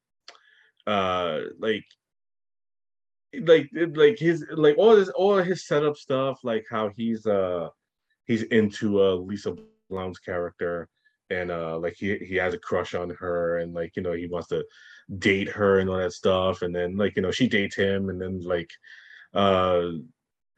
[0.86, 1.86] uh, like
[3.46, 7.70] like like his like all his all his setup stuff, like how he's uh
[8.26, 9.56] he's into uh Lisa
[9.90, 10.88] Blount's character
[11.30, 14.28] and uh like he he has a crush on her and like you know he
[14.28, 14.64] wants to
[15.20, 16.62] date her and all that stuff.
[16.62, 18.70] And then like you know she dates him and then like
[19.34, 19.92] uh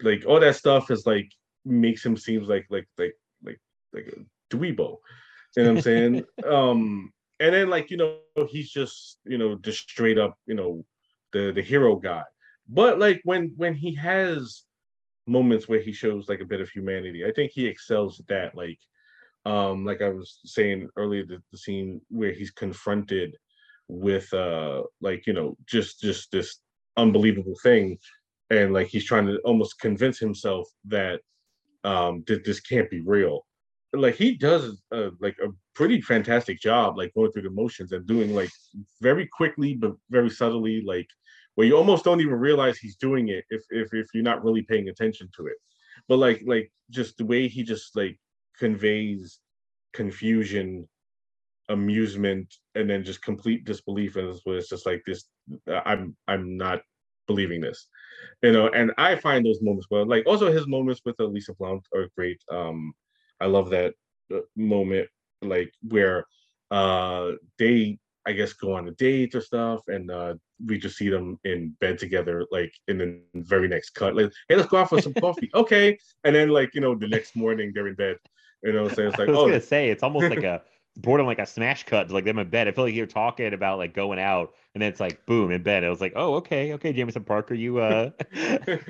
[0.02, 1.32] like all that stuff is like
[1.66, 3.60] makes him seems like like like like
[3.94, 4.98] like a dweebo.
[5.56, 6.26] You know what i'm saying?
[6.46, 8.18] Um and then like you know
[8.50, 10.84] he's just you know just straight up you know
[11.34, 12.24] the the hero guy
[12.68, 14.64] but like when when he has
[15.26, 18.56] moments where he shows like a bit of humanity i think he excels at that.
[18.56, 18.80] Like
[19.46, 23.36] um like i was saying earlier the, the scene where he's confronted
[23.88, 26.60] with uh like you know just just this
[26.98, 27.98] unbelievable thing.
[28.50, 31.22] And like he's trying to almost convince himself that
[31.84, 33.46] um that this can't be real.
[33.94, 38.06] Like he does uh, like a pretty fantastic job like going through the motions and
[38.06, 38.50] doing like
[39.02, 41.08] very quickly but very subtly like
[41.58, 44.62] where you almost don't even realize he's doing it if if if you're not really
[44.62, 45.58] paying attention to it.
[46.08, 48.16] But like like just the way he just like
[48.60, 49.40] conveys
[49.92, 50.88] confusion
[51.70, 55.26] amusement and then just complete disbelief and it's, just like this
[55.86, 56.82] i'm i'm not
[57.26, 57.88] believing this.
[58.44, 61.88] You know and i find those moments well like also his moments with Lisa Blount
[61.96, 62.40] are great.
[62.52, 62.94] Um
[63.42, 63.96] i love that
[64.32, 65.10] uh, moment
[65.42, 66.24] like where
[66.70, 67.98] uh they
[68.28, 71.76] i guess go on a date or stuff and uh we just see them in
[71.80, 75.14] bed together like in the very next cut like hey let's go out for some
[75.26, 78.18] coffee okay and then like you know the next morning they're in bed
[78.64, 80.62] you know so it's like I was oh gonna say it's almost like a
[80.98, 82.68] borderline like a smash cut to like them in bed.
[82.68, 85.64] I feel like you're talking about like going out and then it's like boom in
[85.64, 85.84] bed.
[85.84, 88.10] I was like, oh okay, okay, Jameson Parker, you uh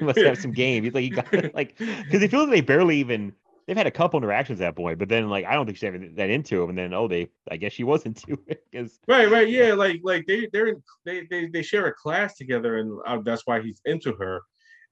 [0.02, 0.84] must have some game.
[0.84, 3.34] He's like you got like because it feels like they barely even
[3.68, 5.88] they've had a couple interactions at that point, but then like I don't think she's
[5.88, 9.00] ever that into him, and then oh they I guess she was into it because
[9.08, 12.78] right right yeah like like they they're in, they, they they share a class together
[12.78, 14.42] and uh, that's why he's into her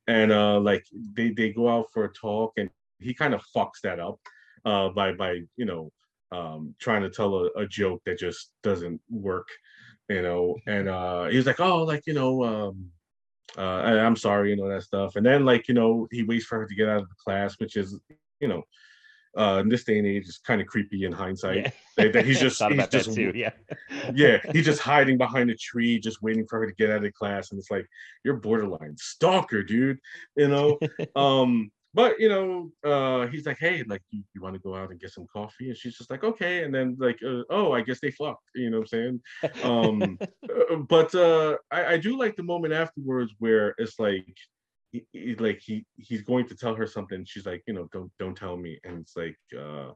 [0.07, 2.69] and uh like they they go out for a talk and
[2.99, 4.19] he kind of fucks that up
[4.65, 5.91] uh by by you know
[6.31, 9.47] um trying to tell a, a joke that just doesn't work
[10.09, 12.89] you know and uh he's like oh like you know um
[13.57, 16.45] uh I, i'm sorry you know that stuff and then like you know he waits
[16.45, 17.99] for her to get out of the class which is
[18.39, 18.63] you know
[19.37, 22.07] uh in this day and age is kind of creepy in hindsight yeah.
[22.11, 23.51] that, he's just he's just too, yeah.
[24.13, 27.13] yeah, he's just hiding behind a tree, just waiting for her to get out of
[27.13, 27.51] class.
[27.51, 27.85] And it's like,
[28.23, 29.99] you're borderline stalker, dude.
[30.35, 30.79] You know?
[31.15, 34.91] um, but you know, uh, he's like, hey, like you, you want to go out
[34.91, 35.69] and get some coffee?
[35.69, 36.63] And she's just like, okay.
[36.63, 38.43] And then like, uh, oh, I guess they fucked.
[38.53, 39.63] You know what I'm saying?
[39.63, 44.35] Um, uh, but uh, I, I do like the moment afterwards where it's like,
[45.11, 47.25] he, he- like he he's going to tell her something.
[47.25, 48.79] She's like, you know, don't don't tell me.
[48.83, 49.91] And it's like, uh,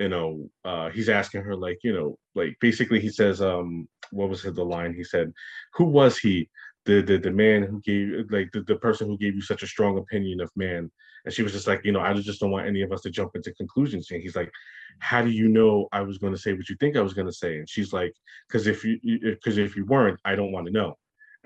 [0.00, 4.28] you know, uh, he's asking her like, you know, like basically he says, um, what
[4.28, 4.94] was the line?
[4.94, 5.32] He said,
[5.74, 6.48] who was he?
[6.84, 9.66] The the the man who gave like the, the person who gave you such a
[9.66, 10.90] strong opinion of man.
[11.24, 13.10] And she was just like, you know, I just don't want any of us to
[13.10, 14.10] jump into conclusions.
[14.12, 14.52] And he's like,
[15.00, 17.26] how do you know I was going to say what you think I was going
[17.26, 17.58] to say?
[17.58, 18.14] And she's like,
[18.46, 20.96] because if you because if you weren't, I don't want to know.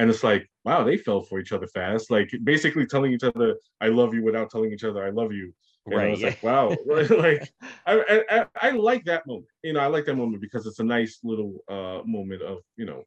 [0.01, 2.11] And it's like, wow, they fell for each other fast.
[2.11, 5.53] Like basically telling each other, I love you without telling each other, I love you.
[5.91, 6.29] And I was yeah.
[6.29, 7.53] like, wow, like
[7.87, 9.49] I, I I- I like that moment.
[9.63, 12.87] You know, I like that moment because it's a nice little uh moment of you
[12.87, 13.05] know,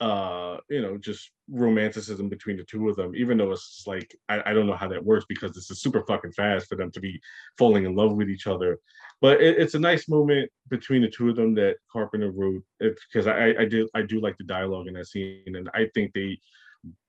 [0.00, 3.14] uh, you know, just romanticism between the two of them.
[3.14, 6.04] Even though it's like I, I don't know how that works because this is super
[6.06, 7.20] fucking fast for them to be
[7.58, 8.78] falling in love with each other.
[9.20, 12.62] But it, it's a nice moment between the two of them that Carpenter wrote.
[12.78, 16.12] Because I I did I do like the dialogue in that scene, and I think
[16.12, 16.38] they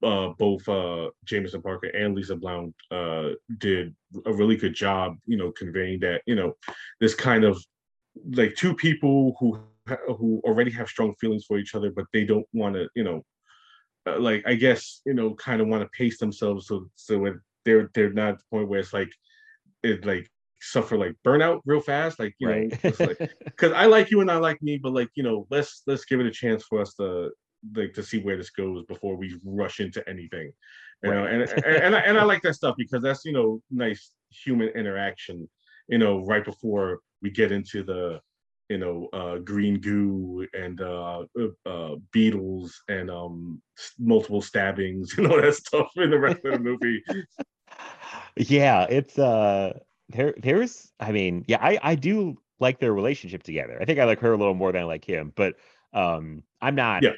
[0.04, 5.38] uh, both uh, Jameson Parker and Lisa Blount uh, did a really good job, you
[5.38, 6.56] know, conveying that, you know,
[7.00, 7.64] this kind of
[8.34, 12.46] like two people who who already have strong feelings for each other, but they don't
[12.54, 13.24] want to, you know,
[14.08, 17.40] uh, like I guess you know, kind of want to pace themselves so so when
[17.66, 19.12] they're they're not at the point where it's like
[19.84, 20.28] it like
[20.62, 24.32] suffer like burnout real fast, like you know, it's like because I like you and
[24.32, 26.94] I like me, but like you know, let's let's give it a chance for us
[26.96, 27.32] to
[27.76, 30.52] like to see where this goes before we rush into anything.
[31.04, 33.62] You know, and, and and I, and I like that stuff because that's you know
[33.70, 35.50] nice human interaction.
[35.88, 38.20] You know, right before we get into the
[38.72, 43.62] you know uh green goo and uh, uh uh beetles and um
[44.00, 47.04] multiple stabbings and all that stuff in the rest of the movie
[48.36, 49.78] yeah, it's uh
[50.10, 53.78] there there's I mean, yeah, I I do like their relationship together.
[53.82, 55.56] I think I like her a little more than I like him, but
[55.94, 57.14] um I'm not Yeah.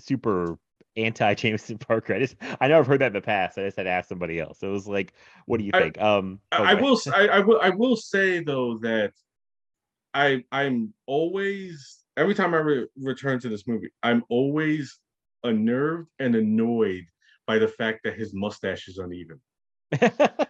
[0.00, 0.58] super
[0.96, 2.14] anti Jameson Parker.
[2.14, 3.58] I just I know I've heard that in the past.
[3.58, 4.58] I just had to ask somebody else.
[4.60, 5.12] So it was like,
[5.46, 6.00] what do you I- think?
[6.00, 6.82] Um oh, I, go I ahead.
[6.82, 9.12] will I, I will I will say though that
[10.14, 14.98] I I'm always every time I re- return to this movie, I'm always
[15.42, 17.04] unnerved and annoyed
[17.46, 19.40] by the fact that his mustache is uneven.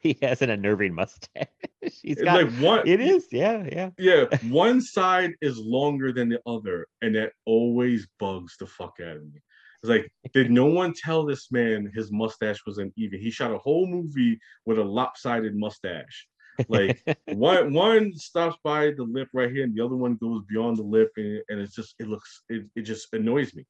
[0.00, 1.48] he has an unnerving mustache.
[2.02, 3.90] He's got like one it is, yeah, yeah.
[3.98, 9.16] yeah, one side is longer than the other, and that always bugs the fuck out
[9.16, 9.40] of me.
[9.82, 13.18] It's like, did no one tell this man his mustache was uneven?
[13.18, 16.28] He shot a whole movie with a lopsided mustache.
[16.68, 20.76] Like one one stops by the lip right here, and the other one goes beyond
[20.76, 23.64] the lip, and, and it's just it looks it, it just annoys me.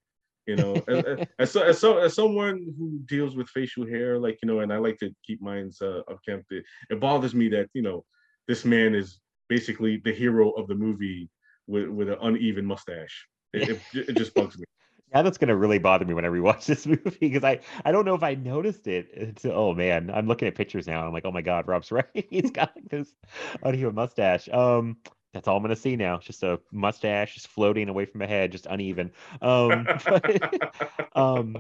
[0.47, 1.05] You know, as,
[1.39, 4.79] as, as, so, as, someone who deals with facial hair, like you know, and I
[4.79, 6.45] like to keep mine uh, upkept.
[6.51, 8.05] It, it bothers me that you know
[8.49, 11.29] this man is basically the hero of the movie
[11.67, 13.27] with with an uneven mustache.
[13.53, 14.65] It, it, it just bugs me.
[15.13, 18.05] Now that's gonna really bother me when I rewatch this movie because I I don't
[18.05, 19.13] know if I noticed it.
[19.17, 21.93] Until, oh man, I'm looking at pictures now and I'm like, oh my god, Rob's
[21.93, 22.27] right.
[22.31, 23.15] He's got like this
[23.63, 24.49] uneven mustache.
[24.49, 24.97] Um,
[25.33, 26.19] that's all I'm gonna see now.
[26.19, 29.11] Just a mustache just floating away from my head, just uneven.
[29.43, 30.75] Um, but,
[31.15, 31.57] um,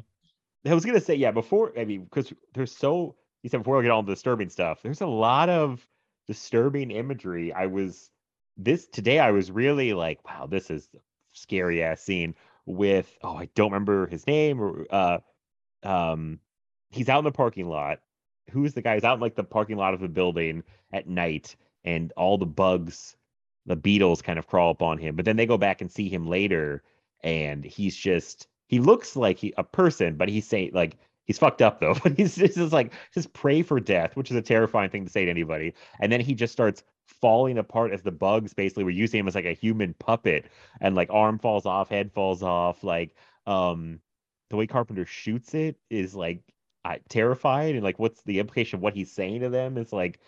[0.66, 1.30] I was gonna say yeah.
[1.30, 4.80] Before I mean, because there's so you said before we get all the disturbing stuff.
[4.82, 5.86] There's a lot of
[6.26, 7.53] disturbing imagery.
[7.53, 8.11] I was
[8.57, 9.18] this today.
[9.18, 10.88] I was really like, wow, this is
[11.32, 12.34] scary ass scene
[12.71, 15.18] with oh I don't remember his name or uh
[15.83, 16.41] um
[16.91, 18.01] he's out in the parking lot.
[18.51, 20.62] Who's the guy who's out in like the parking lot of the building
[20.93, 23.16] at night and all the bugs,
[23.66, 25.16] the beetles kind of crawl up on him.
[25.16, 26.83] But then they go back and see him later
[27.23, 30.97] and he's just he looks like he a person, but he's saying like
[31.31, 31.95] he's fucked up though.
[32.03, 35.24] But he's just like just pray for death, which is a terrifying thing to say
[35.24, 35.74] to anybody.
[36.01, 39.37] And then he just starts falling apart as the bugs basically were using him as
[39.37, 40.47] like a human puppet
[40.81, 42.83] and like arm falls off, head falls off.
[42.83, 43.14] Like
[43.47, 44.01] um
[44.49, 46.43] the way Carpenter shoots it is like
[46.85, 50.18] I, terrified and like what's the implication of what he's saying to them is like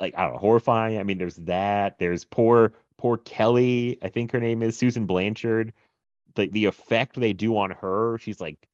[0.00, 0.98] like I don't know, horrifying.
[0.98, 1.98] I mean, there's that.
[1.98, 5.74] There's poor poor Kelly, I think her name is Susan Blanchard.
[6.34, 8.66] The the effect they do on her, she's like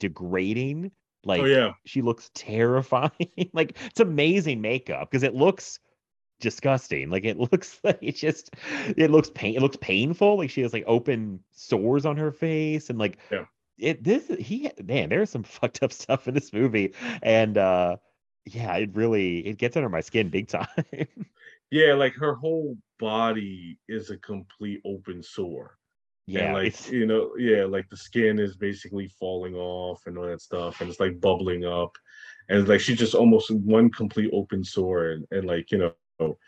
[0.00, 0.90] degrading.
[1.24, 3.10] Like oh yeah, she looks terrifying.
[3.52, 5.78] like it's amazing makeup because it looks
[6.40, 7.10] disgusting.
[7.10, 8.54] Like it looks like it just
[8.96, 10.38] it looks pain it looks painful.
[10.38, 13.44] Like she has like open sores on her face and like Yeah.
[13.78, 16.94] it this he man, there's some fucked up stuff in this movie.
[17.22, 17.96] And uh
[18.46, 20.66] yeah, it really it gets under my skin big time.
[21.70, 21.92] yeah.
[21.94, 25.76] Like her whole body is a complete open sore.
[26.26, 30.16] Yeah, and like it's you know, yeah, like the skin is basically falling off and
[30.16, 31.96] all that stuff, and it's like bubbling up,
[32.48, 36.38] and like she's just almost one complete open sore, and, and like you know,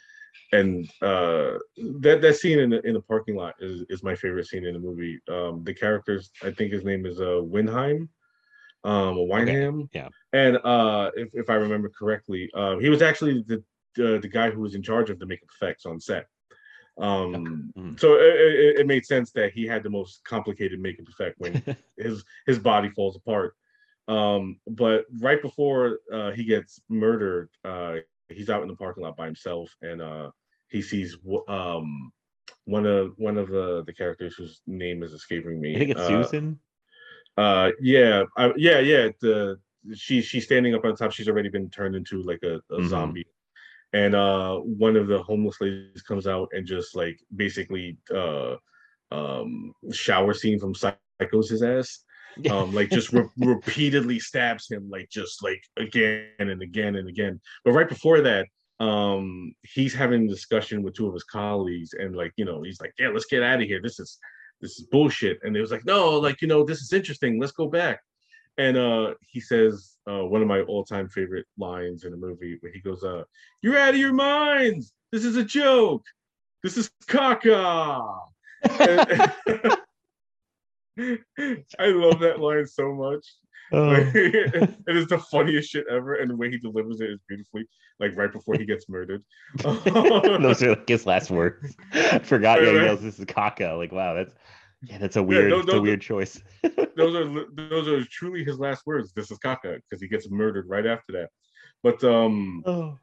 [0.52, 1.58] and uh
[2.00, 4.74] that that scene in the in the parking lot is is my favorite scene in
[4.74, 5.18] the movie.
[5.28, 8.08] Um, the characters, I think his name is uh Winheim,
[8.84, 10.08] um, Wyndham, yeah.
[10.32, 13.62] and uh, if if I remember correctly, uh, he was actually the
[13.94, 16.26] the, the guy who was in charge of the makeup effects on set.
[16.98, 17.98] Um, Mm.
[17.98, 21.62] so it, it, it made sense that he had the most complicated makeup effect when
[21.96, 23.54] his his body falls apart.
[24.08, 27.96] Um, but right before uh, he gets murdered, uh,
[28.28, 30.30] he's out in the parking lot by himself, and uh,
[30.68, 31.16] he sees
[31.48, 32.12] um,
[32.64, 35.74] one of one of the the characters whose name is escaping me.
[35.76, 36.58] I think it's Uh, Susan.
[37.36, 39.08] uh, yeah, I, yeah, yeah.
[39.20, 39.58] The
[39.94, 41.12] she she's standing up on top.
[41.12, 42.88] She's already been turned into like a, a Mhm.
[42.88, 43.26] zombie,
[43.92, 48.56] and uh, one of the homeless ladies comes out and just like basically uh,
[49.10, 52.04] um, shower scene from Psycho's his ass.
[52.50, 57.38] Um, like just re- repeatedly stabs him, like just like again and again and again.
[57.64, 58.46] But right before that,
[58.80, 62.80] um, he's having a discussion with two of his colleagues, and like you know, he's
[62.80, 63.80] like, "Yeah, let's get out of here.
[63.82, 64.18] This is
[64.62, 67.38] this is bullshit." And it was like, "No, like you know, this is interesting.
[67.38, 68.00] Let's go back."
[68.56, 72.72] And uh, he says uh, one of my all-time favorite lines in a movie where
[72.72, 73.22] he goes, uh,
[73.62, 74.92] "You're out of your minds.
[75.12, 76.04] This is a joke.
[76.62, 78.18] This is caca."
[81.78, 83.26] I love that line so much.
[83.72, 83.88] Oh.
[83.88, 87.66] Like, it is the funniest shit ever, and the way he delivers it is beautifully.
[87.98, 89.22] Like right before he gets murdered.
[89.62, 91.76] Those are like his last words.
[91.92, 92.62] I forgot.
[92.62, 94.34] Yeah, he yells, "This is caca." Like, wow, that's
[94.84, 96.40] yeah, that's a weird, those- it's a weird choice.
[96.96, 99.12] those are those are truly his last words.
[99.14, 101.28] This is caca because he gets murdered right after that.
[101.82, 102.98] But um, oh,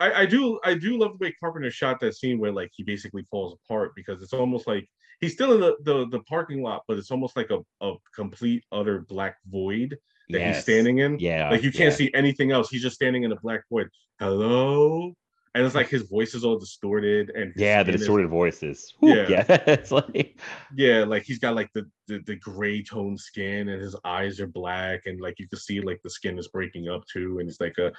[0.00, 2.82] I, I do I do love the way Carpenter shot that scene where like he
[2.82, 4.88] basically falls apart because it's almost like
[5.20, 8.64] he's still in the the, the parking lot, but it's almost like a, a complete
[8.72, 9.96] utter black void
[10.30, 11.18] that he's standing in.
[11.18, 11.96] Yeah, like you can't yeah.
[11.96, 12.70] see anything else.
[12.70, 13.88] He's just standing in a black void.
[14.18, 15.14] Hello,
[15.54, 18.94] and it's like his voice is all distorted and yeah, the skin is- distorted voices.
[19.02, 19.26] Yeah.
[19.28, 20.38] yeah, it's like
[20.76, 24.46] yeah, like he's got like the, the the gray tone skin and his eyes are
[24.46, 27.60] black and like you can see like the skin is breaking up too and it's
[27.60, 27.92] like a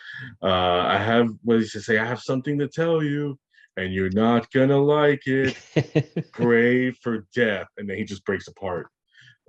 [0.45, 1.97] uh I have what does he say?
[1.97, 3.37] I have something to tell you
[3.75, 5.57] and you're not gonna like it.
[6.31, 8.87] Pray for death and then he just breaks apart.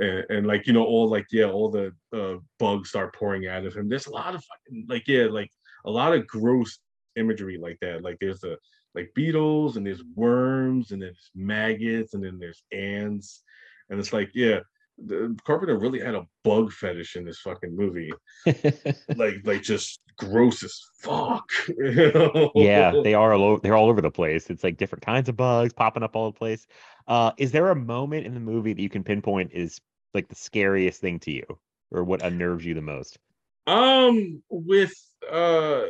[0.01, 3.67] And, and like you know all like yeah all the uh, bugs start pouring out
[3.67, 5.51] of him there's a lot of fucking like yeah like
[5.85, 6.79] a lot of gross
[7.17, 8.57] imagery like that like there's the
[8.95, 13.43] like beetles and there's worms and there's maggots and then there's ants
[13.91, 14.61] and it's like yeah
[15.07, 18.13] the carpenter really had a bug fetish in this fucking movie
[19.17, 22.53] like like just gross as fuck you know?
[22.55, 24.51] yeah, they are all over, they're all over the place.
[24.51, 26.67] It's like different kinds of bugs popping up all the place.
[27.09, 29.81] Uh, is there a moment in the movie that you can pinpoint is
[30.15, 31.45] like the scariest thing to you,
[31.91, 33.19] or what unnerves you the most?
[33.67, 34.93] um with
[35.31, 35.85] uh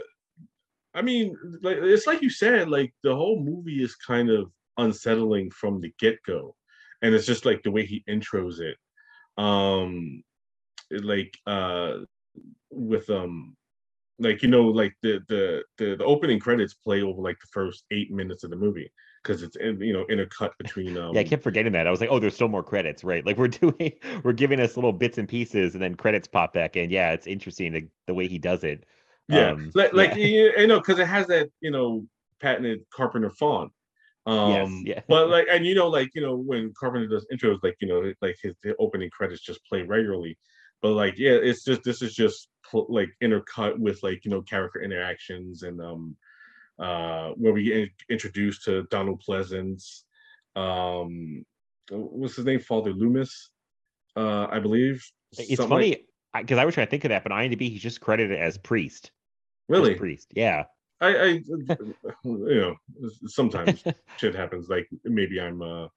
[0.95, 5.51] i mean like it's like you said like the whole movie is kind of unsettling
[5.51, 6.55] from the get-go
[7.03, 8.77] and it's just like the way he intros it
[9.39, 10.23] um
[10.91, 11.99] like uh
[12.71, 13.57] with um
[14.19, 17.85] like you know like the the the, the opening credits play over like the first
[17.91, 18.91] eight minutes of the movie
[19.23, 21.87] because it's in you know intercut between um Yeah, I kept forgetting that.
[21.87, 23.25] I was like, oh, there's still more credits, right?
[23.25, 26.77] Like we're doing, we're giving us little bits and pieces, and then credits pop back
[26.77, 26.91] in.
[26.91, 28.85] Yeah, it's interesting the, the way he does it.
[29.33, 30.25] Yeah, Um, like like yeah.
[30.25, 32.07] you you know, because it has that you know
[32.41, 33.73] patented Carpenter font.
[34.25, 35.01] Um, yeah.
[35.09, 38.13] but like, and you know, like you know, when Carpenter does intros, like you know,
[38.21, 40.39] like his opening credits just play regularly.
[40.81, 44.43] But like, yeah, it's just this is just pl- like intercut with like you know
[44.43, 46.17] character interactions and um,
[46.79, 50.03] uh, where we get in- introduced to Donald Pleasence,
[50.57, 51.45] um,
[51.91, 53.51] what's his name, Father Loomis,
[54.17, 55.05] uh, I believe.
[55.33, 56.07] It's Something funny
[56.39, 59.11] because I was trying to think of that, but IMDb he's just credited as priest.
[59.73, 59.95] Really?
[59.95, 60.29] priest.
[60.35, 60.65] Yeah.
[61.01, 62.77] I, I you know,
[63.27, 63.83] sometimes
[64.19, 64.69] shit happens.
[64.69, 65.89] Like maybe I'm uh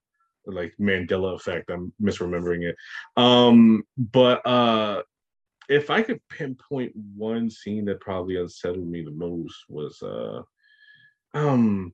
[0.47, 1.69] like Mandela effect.
[1.69, 2.75] I'm misremembering it.
[3.17, 5.01] Um, but uh,
[5.69, 10.41] if I could pinpoint one scene that probably unsettled me the most was uh
[11.33, 11.93] um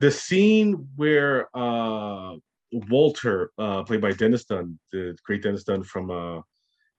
[0.00, 2.34] the scene where uh
[2.72, 6.40] Walter, uh played by Dennis Dun, the great Dennis Dun from uh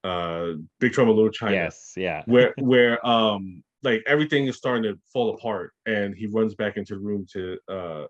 [0.08, 1.54] uh Big Trouble in Little China.
[1.54, 2.24] Yes, yeah.
[2.26, 6.94] Where where um like everything is starting to fall apart and he runs back into
[6.96, 8.06] the room to uh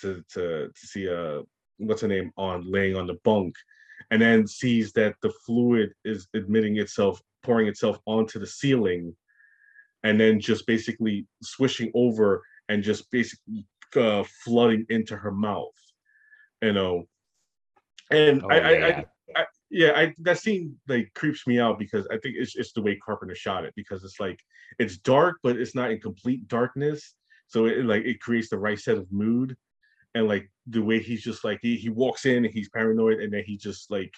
[0.00, 1.42] to to to see uh
[1.76, 3.54] what's her name on laying on the bunk
[4.10, 9.14] and then sees that the fluid is admitting itself pouring itself onto the ceiling
[10.04, 13.66] and then just basically swishing over and just basically
[13.96, 15.80] uh, flooding into her mouth
[16.62, 17.04] you know
[18.10, 19.02] and Oh, I, I, yeah.
[19.36, 22.72] I I, yeah, I that scene like creeps me out because I think it's it's
[22.72, 24.38] the way Carpenter shot it because it's like
[24.78, 27.14] it's dark but it's not in complete darkness,
[27.46, 29.56] so it like it creates the right set of mood,
[30.14, 33.32] and like the way he's just like he, he walks in and he's paranoid and
[33.32, 34.12] then he just like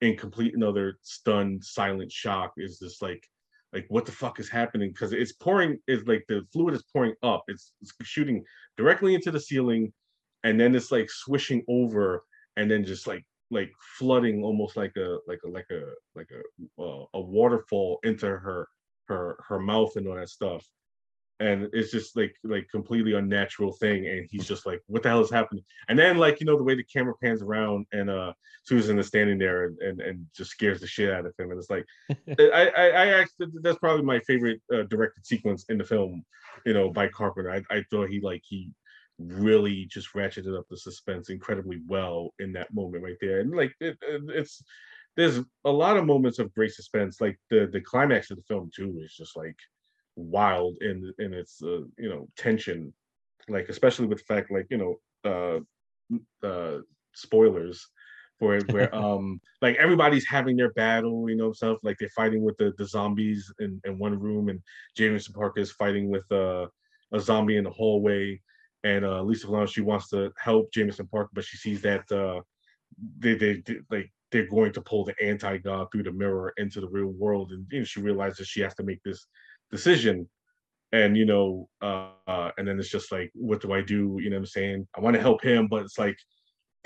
[0.00, 3.26] in complete another stunned silent shock is just like
[3.72, 4.90] like what the fuck is happening?
[4.90, 7.44] Because it's pouring is like the fluid is pouring up.
[7.48, 8.42] It's, it's shooting
[8.76, 9.92] directly into the ceiling
[10.44, 12.24] and then it's like swishing over
[12.56, 15.82] and then just like like flooding almost like a like a like a
[16.14, 18.68] like a uh, a waterfall into her
[19.08, 20.64] her her mouth and all that stuff.
[21.38, 24.06] And it's just like like completely unnatural thing.
[24.06, 25.64] And he's just like what the hell is happening?
[25.88, 28.32] And then like you know the way the camera pans around and uh
[28.64, 31.50] susan is standing there and and, and just scares the shit out of him.
[31.50, 31.84] And it's like
[32.38, 36.24] i i i actually that's probably my favorite uh, directed sequence in the film
[36.64, 37.50] you know by carpenter.
[37.50, 38.70] I, I thought he like he
[39.18, 43.40] really just ratcheted up the suspense incredibly well in that moment right there.
[43.40, 44.62] And like it, it- it's
[45.16, 48.70] there's a lot of moments of great suspense like the the climax of the film
[48.74, 49.56] too is just like
[50.14, 52.92] wild in in its uh, you know tension.
[53.48, 55.60] Like especially with the fact like you know uh
[56.46, 56.78] uh
[57.14, 57.86] spoilers
[58.38, 62.42] for it where um like everybody's having their battle you know stuff like they're fighting
[62.42, 64.60] with the the zombies in, in one room and
[64.96, 66.66] jameson parker is fighting with uh
[67.12, 68.40] a zombie in the hallway
[68.90, 72.40] and uh lisa Valance, she wants to help jameson parker but she sees that uh
[73.22, 76.88] they they, they like they're going to pull the anti-god through the mirror into the
[76.96, 79.20] real world and you know, she realizes she has to make this
[79.76, 80.16] decision.
[80.92, 84.00] And you know uh, and then it's just like what do i do?
[84.22, 84.78] You know what i'm saying?
[84.96, 86.18] I want to help him but it's like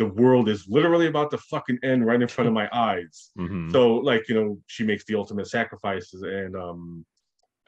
[0.00, 3.16] the world is literally about to fucking end right in front of my eyes.
[3.38, 3.70] Mhm.
[3.74, 3.80] so
[4.10, 6.82] like you know she makes the ultimate sacrifices and um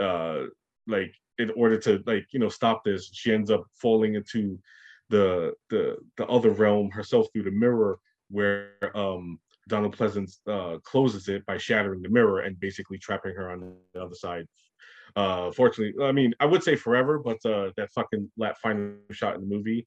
[0.07, 0.41] uh
[0.97, 4.59] like in order to like you know stop this she ends up falling into
[5.11, 7.99] the the the other realm herself through the mirror
[8.31, 13.51] where um donald pleasence uh closes it by shattering the mirror and basically trapping her
[13.51, 14.47] on the other side.
[15.15, 19.35] Uh fortunately i mean i would say forever but uh that fucking lap final shot
[19.35, 19.87] in the movie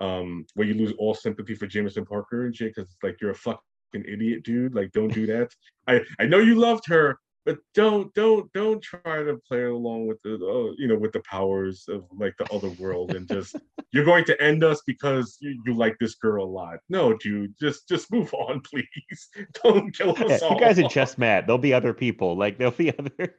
[0.00, 3.30] um where you lose all sympathy for jameson parker and shit because it's like you're
[3.30, 3.60] a fucking
[3.94, 4.74] idiot dude.
[4.74, 5.50] Like don't do that.
[5.86, 10.20] I i know you loved her but don't don't don't try to play along with
[10.22, 13.54] the uh, you know with the powers of like the other world and just
[13.92, 17.54] you're going to end us because you, you like this girl a lot no dude
[17.58, 19.28] just just move on please
[19.62, 21.46] don't kill us Yeah, all you guys in chess mat.
[21.46, 22.36] There'll be other people.
[22.36, 23.34] Like there'll be other.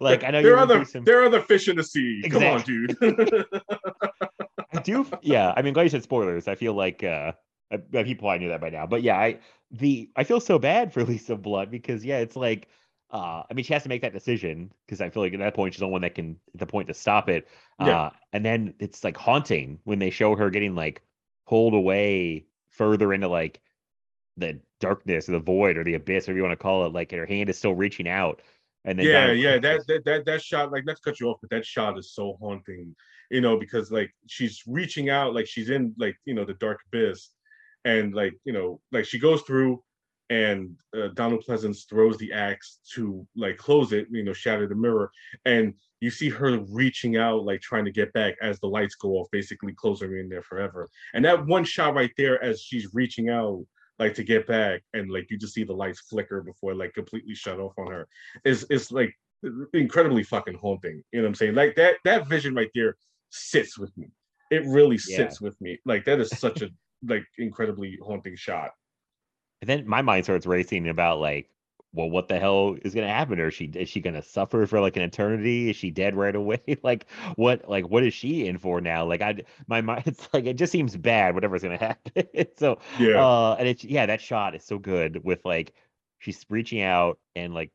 [0.00, 1.04] like I know there you're other some.
[1.04, 2.96] there are other fish in the sea come on dude
[4.72, 5.06] I do.
[5.22, 6.48] Yeah, I mean, glad you said spoilers.
[6.48, 7.32] I feel like uh,
[7.92, 9.38] people I knew that by now, but yeah, I
[9.70, 12.68] the I feel so bad for Lisa Blount because yeah, it's like.
[13.10, 15.54] Uh, I mean, she has to make that decision because I feel like at that
[15.54, 17.46] point she's the one that can at the point to stop it.
[17.80, 18.00] Yeah.
[18.00, 21.02] Uh, and then it's like haunting when they show her getting like
[21.46, 23.60] pulled away further into like
[24.36, 26.92] the darkness or the void or the abyss, whatever you want to call it.
[26.92, 28.42] Like her hand is still reaching out,
[28.86, 31.28] and then yeah Donald yeah that, that that that shot like not to cut you
[31.28, 32.94] off but that shot is so haunting
[33.30, 36.78] you know because like she's reaching out like she's in like you know the dark
[36.86, 37.30] abyss
[37.84, 39.82] and like you know like she goes through
[40.30, 44.74] and uh, donald pleasence throws the axe to like close it you know shatter the
[44.74, 45.10] mirror
[45.44, 49.10] and you see her reaching out like trying to get back as the lights go
[49.12, 52.92] off basically closing her in there forever and that one shot right there as she's
[52.92, 53.64] reaching out
[53.98, 57.34] like to get back and like you just see the lights flicker before like completely
[57.34, 58.06] shut off on her
[58.44, 59.14] is is like
[59.72, 61.02] incredibly fucking haunting.
[61.12, 61.54] You know what I'm saying?
[61.54, 62.96] Like that that vision right there
[63.30, 64.08] sits with me.
[64.50, 65.16] It really Yeah.
[65.16, 65.78] sits with me.
[65.84, 66.68] Like that is such a
[67.06, 68.70] like incredibly haunting shot.
[69.62, 71.50] And then my mind starts racing about like,
[71.92, 73.48] well, what the hell is gonna happen to her?
[73.48, 75.70] Is she is she gonna suffer for like an eternity?
[75.70, 76.60] Is she dead right away?
[76.82, 77.06] like
[77.36, 79.06] what like what is she in for now?
[79.06, 82.26] Like I my mind it's like it just seems bad, whatever's gonna happen.
[82.56, 83.22] so Yeah.
[83.22, 85.72] uh and it's yeah, that shot is so good with like
[86.18, 87.70] she's reaching out and like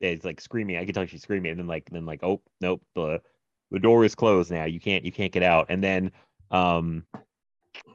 [0.00, 0.76] it's like screaming.
[0.76, 3.20] I can tell she's screaming, and then like then like, oh nope, the
[3.70, 4.64] the door is closed now.
[4.64, 5.66] You can't you can't get out.
[5.68, 6.12] And then
[6.50, 7.04] um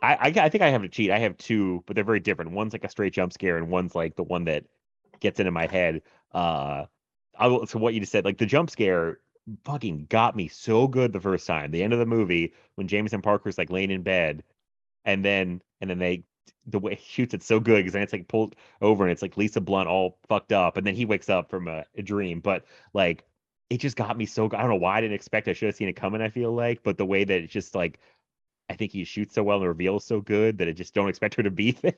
[0.02, 1.12] I, I think I have to cheat.
[1.12, 2.52] I have two, but they're very different.
[2.52, 4.66] One's like a straight jump scare, and one's like the one that
[5.20, 6.02] gets into my head.
[6.32, 6.86] Uh,
[7.38, 9.20] I will, so what you just said, like the jump scare
[9.64, 11.72] fucking got me so good the first time.
[11.72, 14.44] The end of the movie when Jameson Parker's like laying in bed,
[15.06, 16.24] and then and then they
[16.68, 19.22] the way he shoots it so good because then it's like pulled over and it's
[19.22, 22.40] like Lisa Blount all fucked up, and then he wakes up from a, a dream.
[22.40, 23.24] But like
[23.70, 24.46] it just got me so.
[24.46, 25.48] I don't know why I didn't expect.
[25.48, 26.22] I should have seen it coming.
[26.22, 28.00] I feel like, but the way that it's just like
[28.70, 31.36] I think he shoots so well and reveals so good that I just don't expect
[31.36, 31.94] her to be there.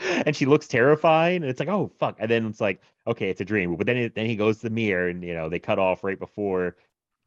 [0.00, 2.16] and she looks terrifying, and it's like, oh fuck.
[2.18, 3.76] And then it's like, okay, it's a dream.
[3.76, 6.04] But then it, then he goes to the mirror, and you know they cut off
[6.04, 6.76] right before.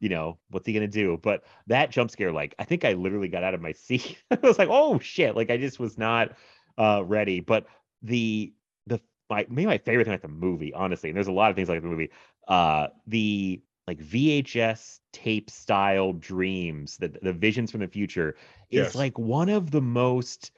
[0.00, 1.18] You know what's he gonna do?
[1.22, 4.18] But that jump scare, like I think I literally got out of my seat.
[4.30, 5.36] I was like, oh shit!
[5.36, 6.32] Like I just was not
[6.78, 7.40] uh ready.
[7.40, 7.66] But
[8.02, 8.52] the
[8.86, 9.00] the
[9.30, 11.68] my maybe my favorite thing about the movie, honestly, and there's a lot of things
[11.68, 12.10] like the movie.
[12.48, 18.36] Uh, the like VHS tape style dreams, the the visions from the future
[18.70, 18.94] is Yes.
[18.94, 20.52] like one of the most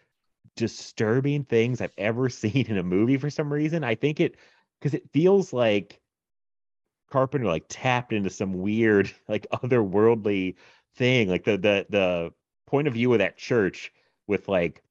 [0.56, 3.84] disturbing things I've ever seen in a movie for some reason.
[3.84, 4.36] I think it
[4.80, 6.00] because it feels like
[7.10, 10.56] Carpenter like tapped into some weird like otherworldly
[10.96, 11.28] thing.
[11.28, 12.32] Like the the the
[12.66, 13.92] point of view of that church
[14.26, 14.82] with like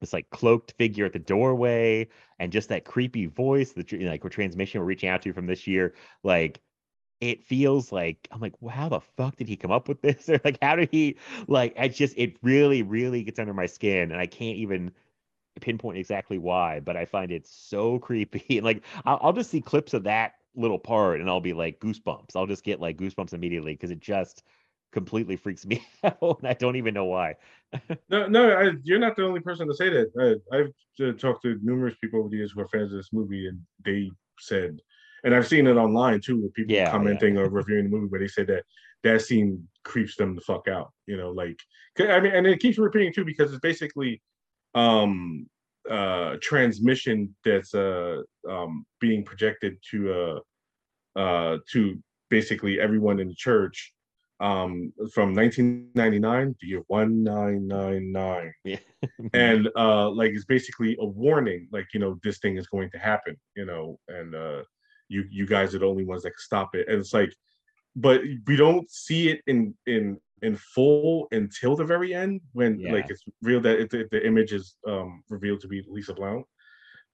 [0.00, 2.08] this like cloaked figure at the doorway
[2.38, 5.46] and just that creepy voice that you know, like transmission we're reaching out to from
[5.46, 5.94] this year
[6.24, 6.60] like
[7.24, 10.28] it feels like i'm like well, how the fuck did he come up with this?
[10.28, 11.16] Or like how did he
[11.48, 14.92] like i just it really really gets under my skin and i can't even
[15.60, 19.60] pinpoint exactly why but i find it so creepy and like I'll, I'll just see
[19.60, 22.36] clips of that little part and i'll be like goosebumps.
[22.36, 24.44] I'll just get like goosebumps immediately because it just
[24.92, 27.34] completely freaks me out and i don't even know why.
[28.08, 30.40] No, no, I, you're not the only person to say that.
[30.52, 30.72] I, I've
[31.02, 33.60] uh, talked to numerous people over the years who are fans of this movie, and
[33.84, 34.78] they said,
[35.24, 36.90] and I've seen it online too, with people Yeah, yeah.
[36.90, 38.64] commenting or reviewing the movie, where they said that
[39.02, 40.92] that scene creeps them the fuck out.
[41.06, 41.58] You know, like
[41.98, 44.22] I mean, and it keeps repeating too because it's basically
[44.74, 45.46] um
[45.88, 50.12] uh transmission that's uh um being projected to
[51.16, 53.92] uh uh to basically everyone in the church
[54.40, 58.76] um from 1999 to year 1999 yeah
[59.32, 62.98] and uh like it's basically a warning like you know this thing is going to
[62.98, 64.62] happen you know and uh
[65.08, 66.88] you you guys are the only ones that can stop it.
[66.88, 67.32] And it's like
[67.96, 72.92] but we don't see it in in in full until the very end when Yeah.
[72.92, 76.46] like it's real that it, the, the image is um revealed to be lisa blount.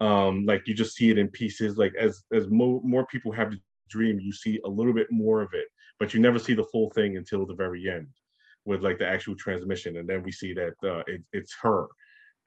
[0.00, 3.50] Um like you just see it in pieces like as as mo- more people have
[3.50, 5.66] the dream you see a little bit more of it
[5.98, 8.06] but you never see the full thing until the very end
[8.64, 11.86] with like the actual transmission and then we see that uh it, it's her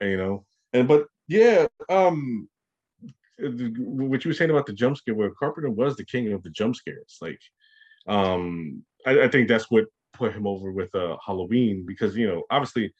[0.00, 0.44] you know?
[0.72, 2.48] And but yeah um
[3.38, 6.50] what you were saying about the jump scare where carpenter was the king of the
[6.50, 7.40] jump scares like
[8.06, 12.44] um i, I think that's what put him over with uh halloween because you know
[12.50, 12.92] obviously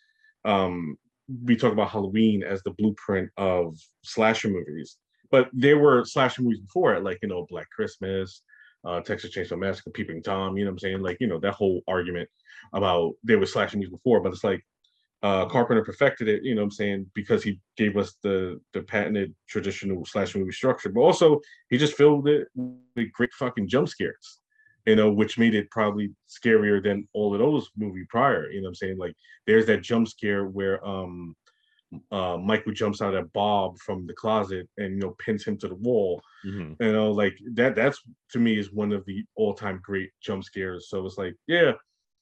[0.45, 0.97] um
[1.45, 4.97] we talk about halloween as the blueprint of slasher movies
[5.31, 8.43] but there were slasher movies before it like you know black christmas
[8.85, 11.01] uh texas chainsaw massacre peeping tom you know what i'm saying?
[11.01, 12.29] Like you know that whole argument
[12.73, 14.65] about there was slasher movies before but it's like
[15.25, 18.83] uh carpenter perfected it you know what i'm saying because he gave us the the
[18.83, 21.41] patented traditional slash movie structure but also
[21.71, 24.41] he just filled it with great fucking jump scares
[24.87, 28.67] you know which made it probably scarier than all of those movie prior you know
[28.67, 28.99] what i'm saying?
[28.99, 29.15] Like
[29.47, 31.35] there's that jump scare where um
[32.11, 35.69] uh michael jumps out at bob from the closet and you know pins him to
[35.69, 36.21] the wall.
[36.45, 36.77] Mhm.
[36.81, 37.99] you know like that that's
[38.33, 40.89] to me is one of the all-time great jump scares.
[40.91, 41.73] So it's like yeah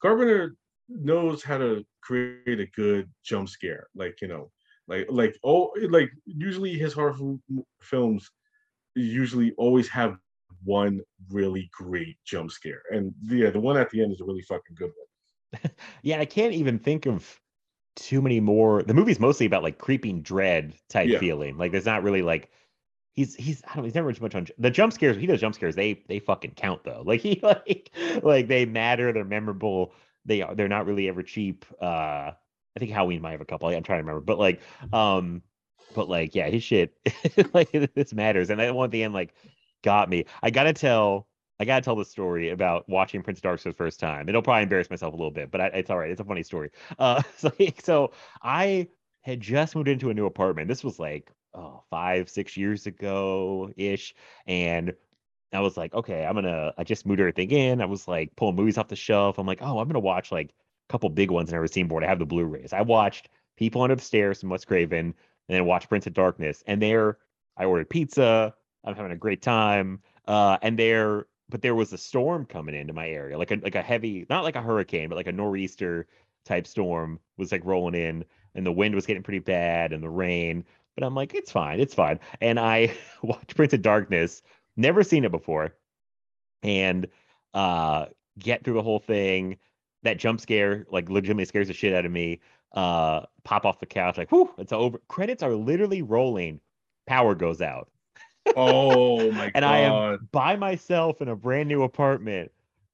[0.00, 0.54] carpenter
[1.00, 4.26] knows how to create a good jump scare like you know
[4.64, 7.14] like like oh like usually his horror
[7.80, 8.30] films
[8.94, 10.16] usually always have
[10.64, 11.00] one
[11.30, 14.76] really great jump scare and yeah the one at the end is a really fucking
[14.76, 15.06] good one
[16.02, 17.40] Yeah, I can't even think of
[17.96, 18.82] too many more.
[18.82, 21.18] The movie's mostly about like creeping dread type Yeah.
[21.18, 21.56] feeling.
[21.58, 22.50] Like there's not really like
[23.14, 25.16] he's he's I don't know, he's never much on the jump scares.
[25.16, 25.76] He does jump scares.
[25.76, 27.02] They they fucking count though.
[27.06, 27.90] Like he like
[28.22, 29.12] like they matter.
[29.12, 29.94] They're memorable.
[30.24, 31.64] They are they're not really ever cheap.
[31.80, 33.68] Uh, I think Halloween might have a couple.
[33.68, 34.60] I'm trying to remember, but like
[34.92, 35.42] um,
[35.94, 36.94] but like yeah, his shit
[37.54, 38.50] like this matters.
[38.50, 39.34] And I one at the end like
[39.82, 40.26] got me.
[40.42, 41.26] I gotta tell.
[41.60, 44.28] I gotta tell the story about watching Prince Dark for the first time.
[44.28, 46.10] It'll probably embarrass myself a little bit, but I, it's all right.
[46.10, 46.70] It's a funny story.
[46.98, 48.12] Uh, so, so
[48.42, 48.88] I
[49.20, 50.66] had just moved into a new apartment.
[50.66, 54.14] This was like oh, five, six years ago ish,
[54.46, 54.94] and
[55.52, 56.72] I was like, okay, I'm gonna.
[56.78, 57.80] I just moved everything in.
[57.80, 59.38] I was like pulling movies off the shelf.
[59.38, 62.02] I'm like, oh, I'm gonna watch like a couple big ones I've never seen before.
[62.04, 62.72] I have the Blu-rays.
[62.72, 65.14] I watched People Under the Stairs from Wes Craven, and
[65.48, 66.62] then watched Prince of Darkness.
[66.66, 67.18] And there,
[67.56, 68.54] I ordered pizza.
[68.84, 70.00] I'm having a great time.
[70.26, 73.74] Uh, and there, but there was a storm coming into my area, like a like
[73.74, 76.06] a heavy, not like a hurricane, but like a nor'easter
[76.44, 78.24] type storm was like rolling in,
[78.54, 80.64] and the wind was getting pretty bad, and the rain.
[80.94, 82.20] But I'm like, it's fine, it's fine.
[82.40, 84.42] And I watched Prince of Darkness.
[84.76, 85.74] Never seen it before.
[86.62, 87.08] and
[87.54, 88.06] uh
[88.38, 89.58] get through the whole thing.
[90.04, 92.40] That jump scare like legitimately scares the shit out of me.
[92.72, 94.98] Uh pop off the couch, like whew, it's over.
[95.08, 96.60] Credits are literally rolling.
[97.06, 97.90] Power goes out.
[98.56, 99.52] Oh my god.
[99.54, 99.64] and.
[99.64, 102.50] I am by myself in a brand new apartment.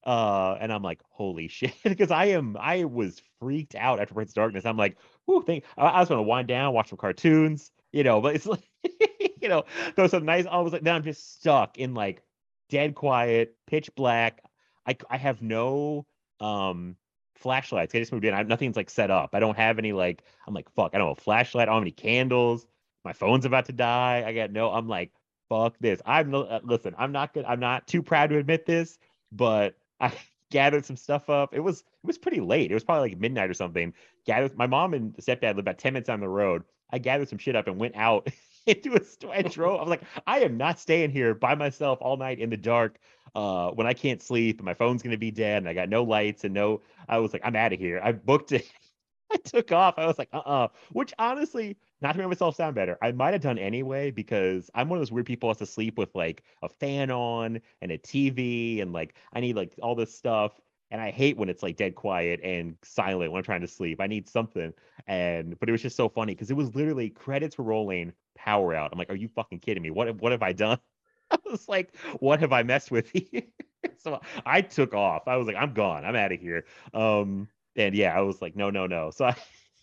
[0.07, 4.31] Uh, and I'm like, holy shit, because I am, I was freaked out after Prince
[4.31, 4.65] of Darkness.
[4.65, 4.97] I'm like,
[5.27, 8.47] whoo, think I, I was gonna wind down, watch some cartoons, you know, but it's
[8.47, 8.63] like,
[9.41, 9.65] you know,
[9.95, 10.47] throw some nice.
[10.47, 12.23] I was like, then I'm just stuck in like
[12.69, 14.43] dead quiet, pitch black.
[14.87, 16.07] I I have no
[16.41, 16.97] um
[17.39, 17.95] flashlights.
[17.95, 18.35] I just moved in.
[18.35, 19.31] I, nothing's like set up.
[19.35, 20.23] I don't have any like.
[20.47, 20.91] I'm like, fuck.
[20.95, 21.63] I don't have a flashlight.
[21.63, 22.67] I don't have any candles.
[23.05, 24.25] My phone's about to die.
[24.27, 24.71] I got no.
[24.71, 25.13] I'm like,
[25.49, 26.01] fuck this.
[26.05, 26.35] I'm.
[26.35, 27.45] Uh, listen, I'm not good.
[27.47, 28.99] I'm not too proud to admit this,
[29.33, 30.13] but I
[30.51, 31.55] gathered some stuff up.
[31.55, 32.71] It was it was pretty late.
[32.71, 33.95] It was probably like midnight or something.
[34.27, 34.57] Gathered.
[34.57, 36.65] My mom and stepdad lived about ten minutes down the road.
[36.91, 38.29] I gathered some shit up and went out
[38.85, 39.79] into a drove.
[39.81, 42.99] I was like, I am not staying here by myself all night in the dark
[43.35, 46.03] uh, when I can't sleep and my phone's gonna be dead and I got no
[46.05, 46.83] lights and no.
[47.09, 48.01] I was like, I'm out of here.
[48.03, 48.71] I booked it.
[49.33, 49.95] I took off.
[49.99, 53.33] I was like, uh uh Which honestly, not to make myself sound better, I might
[53.35, 56.15] have done anyway because I'm one of those weird people who has to sleep with
[56.15, 60.53] like a fan on and a TV and like I need like all this stuff.
[60.91, 64.01] And I hate when it's like dead quiet and silent when I'm trying to sleep.
[64.01, 64.73] I need something.
[65.07, 68.75] And but it was just so funny because it was literally credits were rolling, power
[68.75, 68.91] out.
[68.93, 69.91] I'm like, are you fucking kidding me?
[69.91, 70.79] What what have I done?
[71.31, 73.43] I was like, what have I messed with here?
[73.99, 75.29] so I took off.
[75.29, 76.05] I was like, I'm gone.
[76.05, 76.65] I'm out of here.
[76.95, 79.11] Um, and yeah, I was like, no, no, no.
[79.11, 79.37] So I,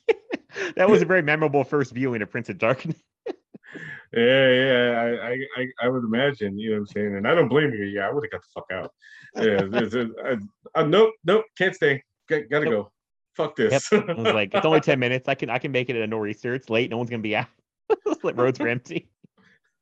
[0.76, 2.98] that was a very memorable first viewing of Prince of Darkness.
[4.14, 6.58] Yeah, yeah, I, I, I, would imagine.
[6.58, 7.16] You know what I'm saying?
[7.18, 7.86] And I don't blame you.
[7.86, 8.92] Yeah, I would have got the fuck out.
[9.36, 12.02] Yeah, it's, it's, I, I, nope, nope, can't stay.
[12.30, 12.74] Got, gotta Nope.
[12.74, 12.92] go.
[13.36, 13.92] Fuck this.
[13.94, 15.28] I was like, it's only 10 minutes.
[15.28, 16.54] I can I can make it at a nor'easter.
[16.54, 16.90] It's late.
[16.90, 17.48] No one's gonna be out.
[18.24, 19.10] like roads are empty.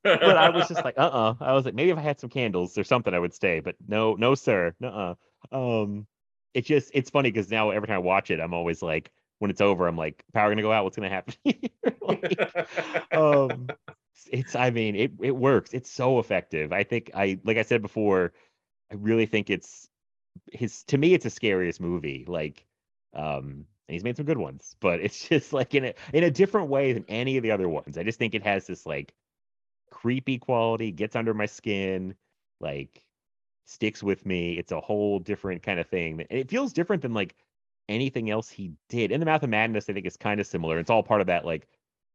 [0.04, 1.36] But I was just like, uh-uh.
[1.40, 3.62] I was like, maybe if I had some candles or something, I would stay.
[3.62, 4.74] But no, no, sir.
[4.84, 5.16] Uh-uh.
[5.52, 6.08] Um,
[6.54, 9.52] it's just it's funny because now every time I watch it, I'm always like, when
[9.52, 10.84] it's over, I'm like, power gonna go out.
[10.84, 11.36] What's gonna happen?
[12.02, 13.68] Like, um
[14.34, 15.74] it's i mean it it works.
[15.74, 16.74] It's so effective.
[16.74, 18.34] I think i like i said before
[18.92, 19.88] i really think it's
[20.52, 22.66] his to me it's the scariest movie like
[23.14, 26.32] um and he's made some good ones but it's just like in a in a
[26.32, 27.98] different way than any of the other ones.
[27.98, 29.14] I just think it has this like
[29.92, 32.16] creepy quality gets under my skin
[32.60, 33.06] like
[33.66, 34.58] sticks with me.
[34.58, 36.26] It's a whole different kind of thing.
[36.30, 37.36] And it feels different than like
[37.88, 39.12] anything else he did.
[39.12, 40.80] In the mouth of madness i think it's kind of similar.
[40.80, 41.68] It's all part of that like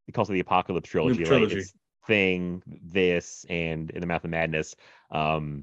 [0.07, 1.23] he calls it the apocalypse trilogy,
[1.53, 1.75] it's
[2.09, 4.75] thing this and in the mouth of madness
[5.13, 5.63] um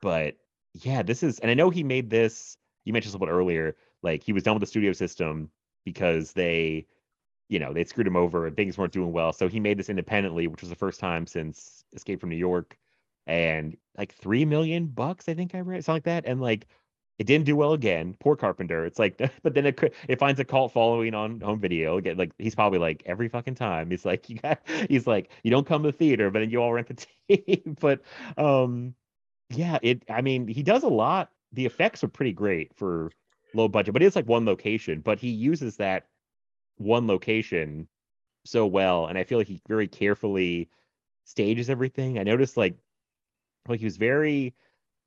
[0.00, 0.34] but
[0.72, 3.38] yeah this is and i know he made this you mentioned this a little bit
[3.38, 5.50] earlier like he was done with the studio system
[5.84, 6.86] because they
[7.48, 9.90] you know they screwed him over and things weren't doing well so he made this
[9.90, 12.78] independently which was the first time since escape from new york
[13.26, 16.66] and like three million bucks i think i read something like that and like
[17.18, 18.84] it didn't do well again poor carpenter.
[18.86, 22.32] It's like but then it it finds a cult following on home video again like
[22.38, 23.90] he's probably like every fucking time.
[23.90, 26.62] He's like you got he's like you don't come to the theater but then you
[26.62, 28.00] all rent the tape but
[28.36, 28.94] um
[29.50, 31.30] yeah it i mean he does a lot.
[31.52, 33.10] The effects are pretty great for
[33.54, 35.00] low budget but it's like one location.
[35.00, 36.06] But he uses that
[36.76, 37.88] one location
[38.44, 40.70] so well and i feel like he very carefully
[41.24, 42.18] stages everything.
[42.18, 42.76] I noticed like
[43.68, 44.54] like he was very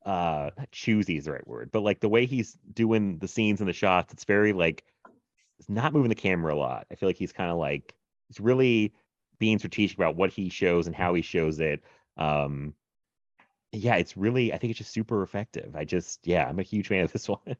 [0.05, 3.69] uh choosy is the right word but like the way he's doing the scenes and
[3.69, 4.83] the shots it's very like
[5.61, 6.87] it's not moving the camera a lot.
[6.91, 7.93] I feel like he's kind of like
[8.27, 8.93] he's really
[9.37, 11.83] being strategic about what he shows and how he shows it.
[12.17, 12.73] Um
[13.73, 15.75] yeah it's really i think it's just super effective.
[15.75, 17.55] I just yeah i'm a huge fan of this one.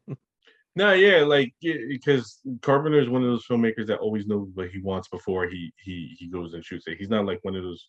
[0.73, 4.79] No, yeah, like because Carpenter is one of those filmmakers that always knows what he
[4.79, 6.97] wants before he he he goes and shoots it.
[6.97, 7.87] He's not like one of those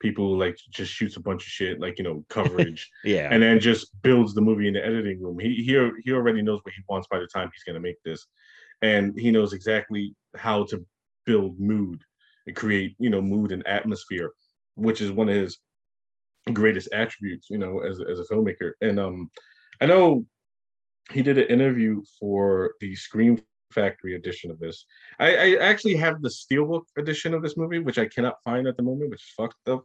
[0.00, 3.60] people like just shoots a bunch of shit, like you know, coverage, yeah and then
[3.60, 5.38] just builds the movie in the editing room.
[5.38, 8.26] He he he already knows what he wants by the time he's gonna make this,
[8.82, 10.84] and he knows exactly how to
[11.26, 12.00] build mood
[12.46, 14.30] and create you know mood and atmosphere,
[14.74, 15.58] which is one of his
[16.52, 18.72] greatest attributes, you know, as as a filmmaker.
[18.80, 19.30] And um,
[19.80, 20.26] I know
[21.10, 23.40] he did an interview for the Scream
[23.72, 24.84] Factory edition of this.
[25.18, 28.76] I, I actually have the Steelbook edition of this movie, which I cannot find at
[28.76, 29.84] the moment, which is fucked up.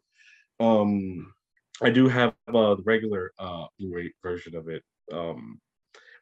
[0.59, 1.33] Um,
[1.81, 4.83] I do have uh, the regular uh, Blu-ray version of it.
[5.11, 5.59] Um,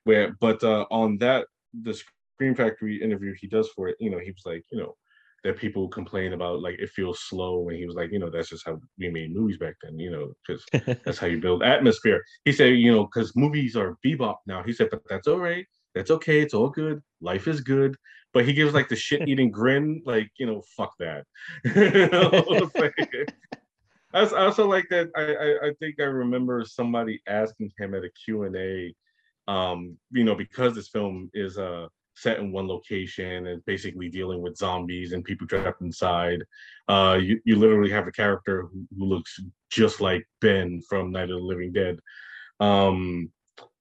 [0.04, 1.48] where, but uh, on that,
[1.84, 1.94] the
[2.36, 4.96] Scream Factory interview he does for it, you know, he was like, you know,
[5.44, 8.50] that people complain about like it feels slow, and he was like, you know, that's
[8.50, 10.64] just how we made movies back then, you know, because
[11.04, 12.24] that's how you build atmosphere.
[12.46, 14.64] He said, you know, because movies are bebop now.
[14.64, 15.66] He said, but that's all right.
[15.96, 16.42] That's okay.
[16.42, 17.02] It's all good.
[17.22, 17.96] Life is good.
[18.34, 21.26] But he gives like the shit eating grin, like, you know, fuck that.
[21.64, 22.96] You know, like-
[24.16, 25.10] I also, I also like that.
[25.16, 28.94] I, I I think I remember somebody asking him at a Q and A,
[29.48, 34.40] um, you know, because this film is uh set in one location and basically dealing
[34.42, 36.44] with zombies and people trapped inside.
[36.88, 39.40] Uh, you you literally have a character who, who looks
[39.72, 41.98] just like Ben from Night of the Living Dead.
[42.60, 43.32] Um,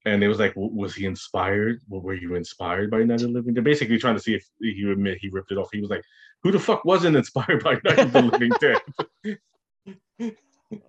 [0.04, 1.80] and it was like, was he inspired?
[1.88, 3.64] Well, were you inspired by Night of the Living Dead?
[3.64, 5.68] Basically, trying to see if he would admit he ripped it off.
[5.72, 6.02] He was like,
[6.42, 8.80] who the fuck wasn't inspired by Night of the Living Dead?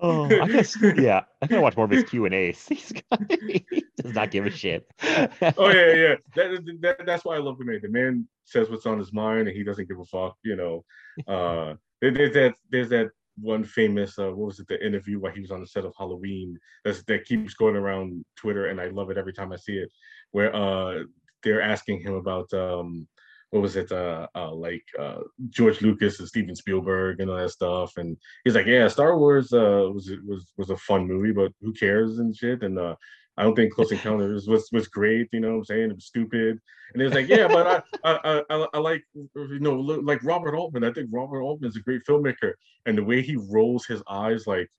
[0.02, 1.24] Oh, I guess yeah.
[1.42, 2.66] I gotta watch more of his Q and A's.
[2.70, 3.66] He's got- he
[4.02, 4.86] does not give a shit.
[5.04, 6.16] oh yeah, yeah.
[6.36, 7.80] That, that, that's why I love the man.
[7.82, 10.38] The man says what's on his mind, and he doesn't give a fuck.
[10.44, 10.86] You know,
[11.28, 15.34] uh, there- there's that there's that one famous uh, what was it the interview while
[15.34, 18.88] he was on the set of Halloween that's, that keeps going around Twitter, and I
[18.88, 19.92] love it every time I see it,
[20.32, 21.04] where uh,
[21.44, 23.08] they're asking him about um,
[23.54, 25.20] what was it uh, uh like uh
[25.50, 27.98] George Lucas and Steven Spielberg and all that stuff.
[27.98, 31.72] And he's like yeah Star Wars uh was was was a fun movie but who
[31.72, 32.64] cares and shit?
[32.64, 32.96] And uh
[33.38, 36.06] I don't think Close Encounters was was great you know what I'm saying it was
[36.06, 36.60] stupid
[36.94, 40.56] and it was like yeah but I I, I I like you know like Robert
[40.56, 42.54] Altman I think Robert Altman is a great filmmaker
[42.86, 44.70] and the way he rolls his eyes like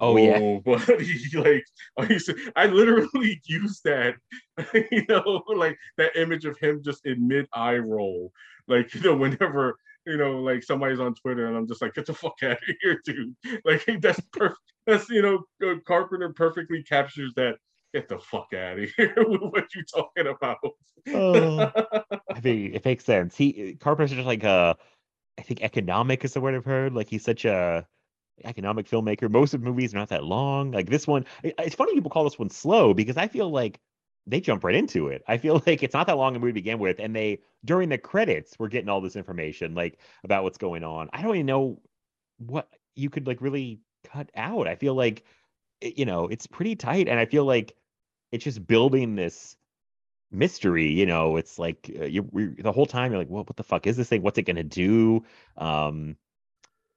[0.00, 0.58] Oh, yeah.
[0.64, 1.64] but he like
[1.98, 4.14] I used to, I literally used that,
[4.74, 8.32] you know, like that image of him just in mid eye roll,
[8.68, 9.76] like you know, whenever
[10.06, 12.76] you know, like somebody's on Twitter and I'm just like, get the fuck out of
[12.80, 13.34] here, dude.
[13.64, 14.60] Like that's perfect.
[14.86, 17.56] That's you know, uh, Carpenter perfectly captures that.
[17.94, 19.14] Get the fuck out of here.
[19.16, 20.58] with what you talking about?
[21.14, 21.70] Oh.
[22.34, 23.36] I mean, it makes sense.
[23.36, 24.74] He Carpenter's just like uh
[25.38, 26.92] I think economic is the word I've heard.
[26.94, 27.86] Like he's such a
[28.44, 29.30] economic filmmaker.
[29.30, 30.72] Most of the movies are not that long.
[30.72, 33.80] Like this one, it's funny people call this one slow because I feel like
[34.26, 35.22] they jump right into it.
[35.28, 37.88] I feel like it's not that long a movie to begin with, and they during
[37.88, 41.08] the credits we're getting all this information like about what's going on.
[41.12, 41.80] I don't even know
[42.38, 44.68] what you could like really cut out.
[44.68, 45.24] I feel like
[45.80, 47.76] you know it's pretty tight, and I feel like
[48.32, 49.56] it's just building this
[50.32, 53.56] mystery you know it's like uh, you we the whole time you're like what, what
[53.56, 54.22] the fuck is this thing?
[54.22, 55.24] What's it gonna do?
[55.56, 56.16] Um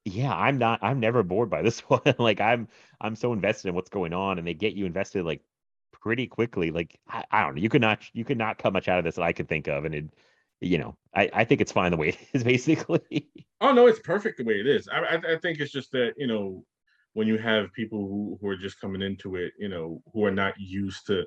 [0.05, 2.01] yeah i'm not i'm never bored by this one.
[2.17, 2.67] Like i'm
[3.01, 5.41] i'm so invested in what's going on and they get you invested like
[5.91, 6.71] pretty quickly.
[6.71, 9.05] Like i, I don't know you could not you could not cut much out of
[9.05, 10.05] this that i could think of and it
[10.61, 13.29] you know i i think it's fine the way it is basically.
[13.61, 14.87] Oh no, it's perfect the way it is.
[14.87, 16.65] I, I I think it's just that you know
[17.13, 20.31] when you have people who, who are just coming into it, you know, who are
[20.31, 21.25] not used to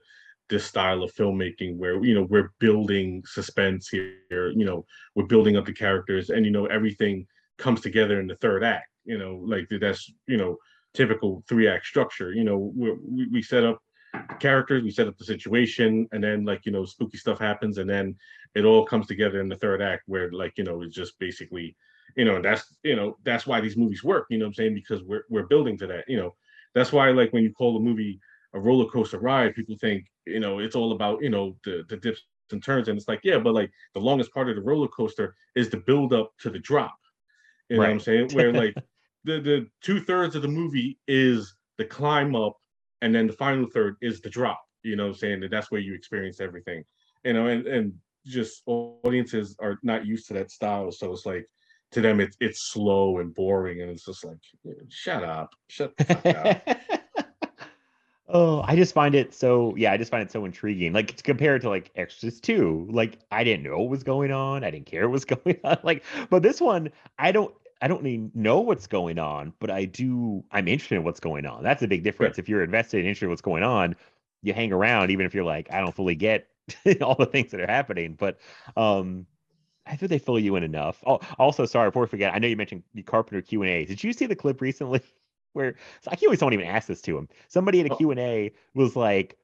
[0.49, 4.85] this style of filmmaking where you know we're building suspense here, you know,
[5.15, 7.27] we're building up the characters and you know everything
[7.59, 10.57] comes together in the third act, you know, like that's you know
[10.95, 12.33] typical three act structure.
[12.33, 13.81] You know, we we, set up
[14.41, 17.89] characters, we set up the situation, and then like you know spooky stuff happens, and
[17.89, 18.17] then
[18.55, 21.75] it all comes together in the third act where like you know it's just basically
[22.17, 24.75] you know that's you know that's why these movies work you know what i'm saying?
[24.75, 26.35] Because we're we're building to that you know?
[26.75, 28.21] That's why like when you call a movie
[28.55, 31.97] a roller coaster ride people think you know it's all about you know the the
[31.97, 34.89] dips and turns and it's like yeah but like the longest part of the roller
[34.89, 36.95] coaster is the build up to the drop.
[37.69, 38.31] You know what i'm saying?
[38.33, 38.75] Where like
[39.25, 42.57] the the two-thirds of the movie is the climb up
[43.01, 45.41] and then the final third is the drop you know what i'm saying?
[45.41, 46.85] That that's where you experience everything.
[47.25, 47.95] You know and and
[48.27, 51.47] just audiences are not used to that style so it's like
[51.93, 54.39] to them it's it's slow and boring and it's just like
[54.89, 56.79] shut up shut the fuck up
[58.33, 60.93] oh, I just find it so yeah, I just find it so intriguing.
[60.93, 62.89] Like to compare to like Exorcist 2.
[62.91, 64.65] Like I didn't know what was going on.
[64.65, 65.79] I didn't care what was going on.
[65.83, 69.85] Like, but this one, I don't I don't even know what's going on, but I
[69.85, 71.63] do I'm interested in what's going on.
[71.63, 72.39] That's a big difference.
[72.39, 73.95] If you're invested and interested in what's going on,
[74.43, 76.49] you hang around even if you're like, I don't fully get
[77.03, 78.15] all the things that are happening.
[78.15, 78.39] But
[78.77, 79.27] um
[79.87, 81.03] I think they fill you in enough.
[81.07, 83.85] Oh, also, sorry, before we forget, I know you mentioned the Carpenter Q and A.
[83.85, 85.01] Did you see the clip recently
[85.55, 85.75] where
[86.07, 87.29] I can't believe someone even asked this to him?
[87.49, 87.97] Somebody in a Oh.
[87.97, 89.37] Q and A was like,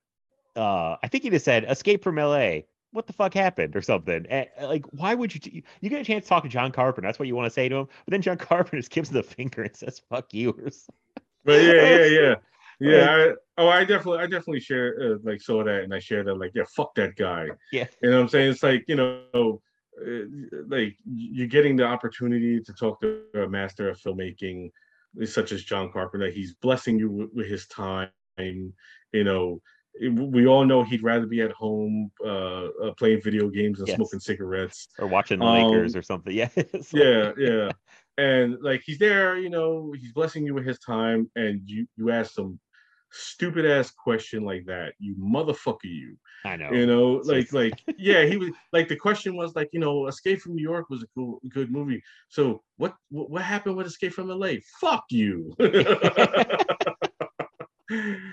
[0.57, 4.25] uh, I think he just said, "Escape from L.A." What the fuck happened or something?
[4.31, 5.41] And, uh, like, why would you?
[5.41, 7.07] T- you get a chance to talk to John Carpenter.
[7.07, 7.89] That's what you want to say to him.
[8.07, 10.95] But then John Carpenter just gives the finger and says, "Fuck you." or something.
[11.45, 12.35] but yeah yeah yeah
[12.81, 13.33] yeah I,
[13.63, 16.53] oh i definitely i definitely share uh, like saw that and i share that like
[16.55, 17.87] yeah fuck that guy Yeah.
[18.03, 19.61] you know what i'm saying it's like you know
[20.69, 24.71] like you're getting the opportunity to talk to a master of filmmaking
[25.25, 29.61] such as john carpenter he's blessing you with, with his time you know
[30.13, 33.97] we all know he'd rather be at home uh, uh playing video games and Yes.
[33.97, 36.33] smoking cigarettes Or watching the Um, Lakers or something.
[36.37, 36.49] Yeah.
[36.57, 37.71] like- yeah yeah
[38.19, 42.11] and like he's there you know he's blessing you with his time and you you
[42.11, 42.59] ask him
[43.11, 46.17] stupid ass question like that, you motherfucker, you.
[46.45, 46.71] I know.
[46.71, 50.41] You know, like like yeah, he was like the question was like you know, Escape
[50.41, 52.03] from New York was a cool good movie.
[52.29, 54.55] So what what, what happened with Escape from LA?
[54.81, 55.55] Fuck you.
[55.59, 55.71] and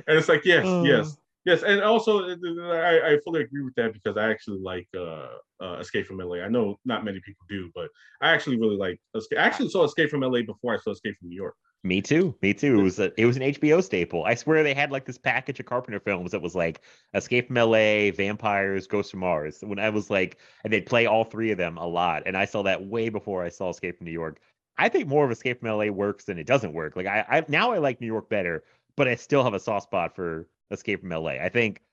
[0.08, 0.84] it's like yes, Oh.
[0.84, 2.36] yes, yes, and also uh,
[2.72, 5.28] I, I fully agree with that because I actually like uh,
[5.62, 6.38] uh, Escape from LA.
[6.38, 7.90] I know not many people do, but
[8.22, 9.00] I actually really like.
[9.16, 9.40] Escape.
[9.40, 11.56] I actually saw Escape from LA before I saw Escape from New York.
[11.86, 12.36] Me too.
[12.42, 12.80] Me too.
[12.80, 14.24] It was a, it was an HBO staple.
[14.24, 16.82] I swear they had like this package of Carpenter films that was like
[17.14, 19.60] Escape from LA, Vampires, Ghost from Mars.
[19.62, 22.46] When I was like, and they'd play all three of them a lot, and I
[22.46, 24.40] saw that way before I saw Escape from New York.
[24.80, 26.96] I think more of Escape from LA works than it doesn't work.
[26.96, 28.64] Like I, I now I like New York better,
[28.98, 31.34] but I still have a soft spot for Escape from LA.
[31.34, 31.84] I think,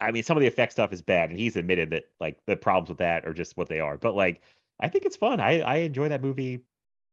[0.00, 2.56] I mean, some of the effect stuff is bad, and he's admitted that like the
[2.56, 3.98] problems with that are just what they are.
[3.98, 4.42] But like,
[4.78, 5.40] I think it's fun.
[5.40, 6.60] I I enjoy that movie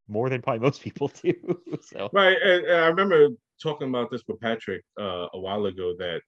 [0.07, 1.33] more than probably most people do.
[1.81, 3.29] so Right, and, and I remember
[3.61, 6.21] talking about this with Patrick uh, a while ago that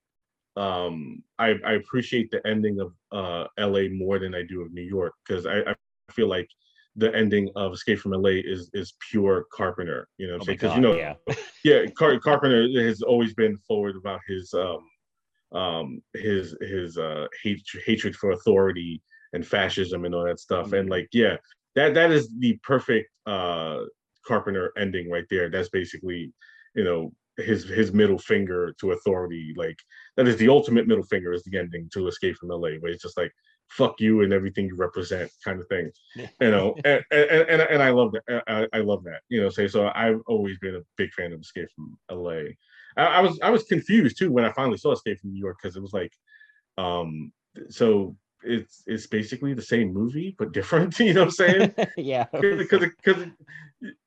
[0.56, 4.84] um, I, I appreciate the ending of uh, LA more than I do of New
[4.84, 5.76] York because I, I
[6.12, 6.48] feel like
[6.96, 10.08] the ending of Escape from LA is is pure Carpenter.
[10.18, 11.16] You know, Oh because you know, yeah.
[11.64, 17.64] yeah, Car- Carpenter has always been forward about his um, um, his his uh, hate,
[17.86, 19.02] hatred for authority
[19.34, 20.74] and fascism and all that stuff.
[20.74, 21.38] And like, yeah,
[21.76, 23.80] that that is the perfect uh,
[24.26, 25.50] Carpenter ending right there.
[25.50, 26.34] That's basically,
[26.76, 29.54] you know, his his middle finger to authority.
[29.56, 29.78] Like
[30.18, 33.04] that is the ultimate middle finger is the ending to Escape from LA, where it's
[33.04, 33.32] just like
[33.70, 37.84] fuck you and everything you represent kind of thing you know and and, and, and
[37.84, 40.82] i love that I, I love that you know say so i've always been a
[40.98, 42.42] big fan of escape from la
[42.98, 45.58] I, I was i was confused too when i finally saw escape from new york
[45.62, 46.12] because it was like
[46.78, 47.32] um
[47.70, 52.26] so it's it's basically the same movie but different you know what i'm saying yeah.
[52.32, 53.26] because because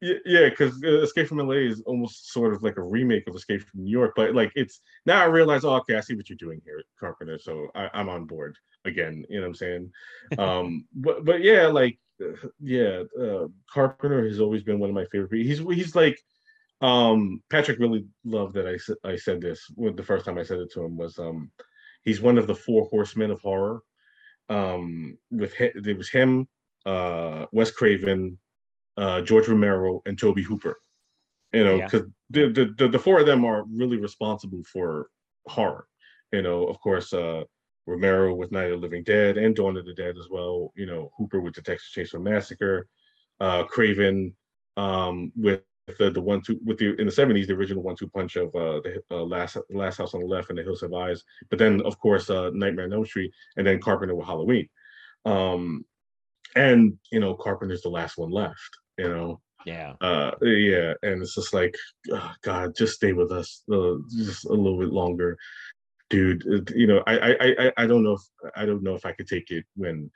[0.01, 3.85] yeah because escape from la is almost sort of like a remake of escape from
[3.85, 6.61] new york but like it's now i realize oh, okay i see what you're doing
[6.65, 9.93] here carpenter so I, i'm on board again you know what i'm saying
[10.39, 15.05] um but but yeah like uh, yeah uh, carpenter has always been one of my
[15.07, 15.47] favorite people.
[15.47, 16.19] he's he's like
[16.83, 18.67] um patrick really loved that
[19.05, 21.51] I said this when the first time i said it to him was um
[22.07, 23.83] he's one of the four horsemen of horror
[24.49, 26.47] um with hi- it was him
[26.87, 28.39] uh wes craven
[28.97, 30.79] uh george romero and tobe hooper
[31.53, 31.87] you know Yeah.
[31.87, 35.09] because the, the the the four of them are really responsible for
[35.47, 35.87] horror
[36.33, 37.43] you know of course uh
[37.87, 40.87] romero with night of the living dead and dawn of the dead as well you
[40.87, 42.87] know hooper with the texas chainsaw massacre
[43.41, 44.35] uh craven
[44.77, 45.63] um with
[45.99, 48.49] the the one two with the in the 70s the original one two punch of
[48.57, 51.23] uh the uh, last last house on the left and the hills have eyes.
[51.49, 54.69] But then of course uh nightmare on elm street and then carpenter with halloween.
[55.25, 55.85] Um
[56.55, 59.41] and you know carpenter's the last one left you know?
[59.65, 59.95] Yeah.
[60.01, 61.77] uh yeah and it's just like
[62.13, 65.37] oh, god just stay with us uh, just a little bit longer.
[66.09, 68.21] Dude you know I, I i i don't know if
[68.55, 70.09] i don't know if i could take it when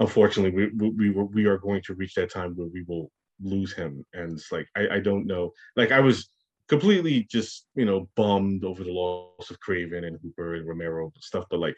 [0.00, 3.10] unfortunately we we we, were, we are going to reach that time where we will
[3.44, 5.52] lose him and it's like i i don't know.
[5.76, 6.28] Like i was
[6.68, 11.22] completely just you know bummed over the loss of craven and hooper and romero and
[11.22, 11.76] stuff but like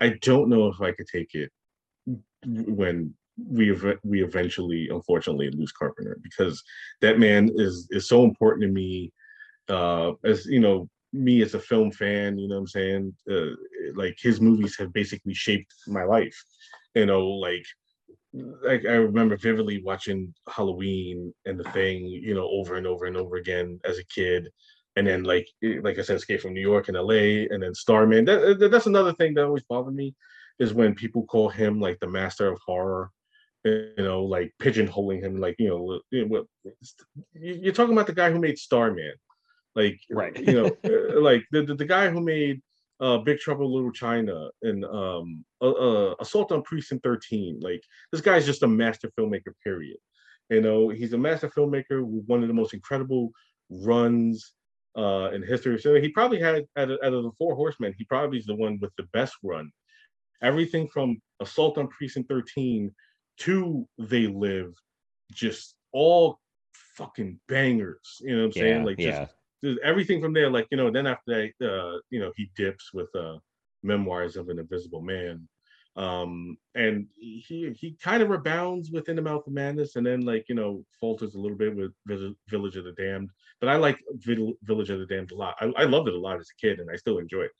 [0.00, 1.50] i don't know if i could take it
[2.44, 3.14] when
[3.48, 6.62] we ev- we eventually unfortunately lose carpenter because
[7.00, 9.10] that man is is so important to me
[9.68, 13.14] uh as you know me as a film fan you know what i'm saying?
[13.30, 13.54] Uh,
[13.94, 16.36] like his movies have basically shaped my life
[16.94, 17.64] you know like
[18.34, 23.16] like i remember vividly watching halloween and the thing you know over and over and
[23.16, 24.48] over again as a kid.
[24.96, 25.46] And then like
[25.82, 27.14] like i said escape from new york and la
[27.52, 28.24] and then starman.
[28.26, 30.14] That, that- that's another thing that always bothered me
[30.58, 33.10] is when people call him like the master of horror
[33.64, 36.46] you know, like pigeonholing him, like you know, you know, what-
[37.34, 39.14] you- you're talking about the guy who made Starman,
[39.76, 40.36] like Right.
[40.36, 42.60] you know, uh, like the, the the guy who made
[43.02, 47.60] uh Big Trouble Little China and um uh, uh, Assault on Precinct 13.
[47.60, 49.52] Like this guy's just a master filmmaker.
[49.62, 49.98] Period.
[50.48, 53.30] You know, he's a master filmmaker with one of the most incredible
[53.68, 54.54] runs
[54.96, 55.78] uh in history.
[55.78, 58.54] So he probably had out of, out of the four horsemen, he probably is the
[58.54, 59.70] one with the best run.
[60.42, 62.92] Everything from Assault on Precinct 13
[63.38, 64.74] to They Live,
[65.32, 66.38] just all
[66.96, 68.18] fucking bangers.
[68.20, 68.80] You know what I'm saying?
[68.80, 68.84] Yeah.
[68.84, 69.26] Like just yeah.
[69.26, 69.41] there's
[69.82, 70.50] everything from there.
[70.50, 73.38] Like you know, then after that, uh, you know, he dips with uh,
[73.82, 75.48] Memoirs of an Invisible Man,
[75.96, 80.46] um, and he he kind of rebounds within the Mouth of Madness, and then like
[80.48, 81.92] you know falters a little bit with
[82.48, 83.30] Village of the Damned.
[83.60, 85.56] But I like Village of the Damned a lot.
[85.60, 87.52] I, I loved it a lot as a kid, and I still enjoy it.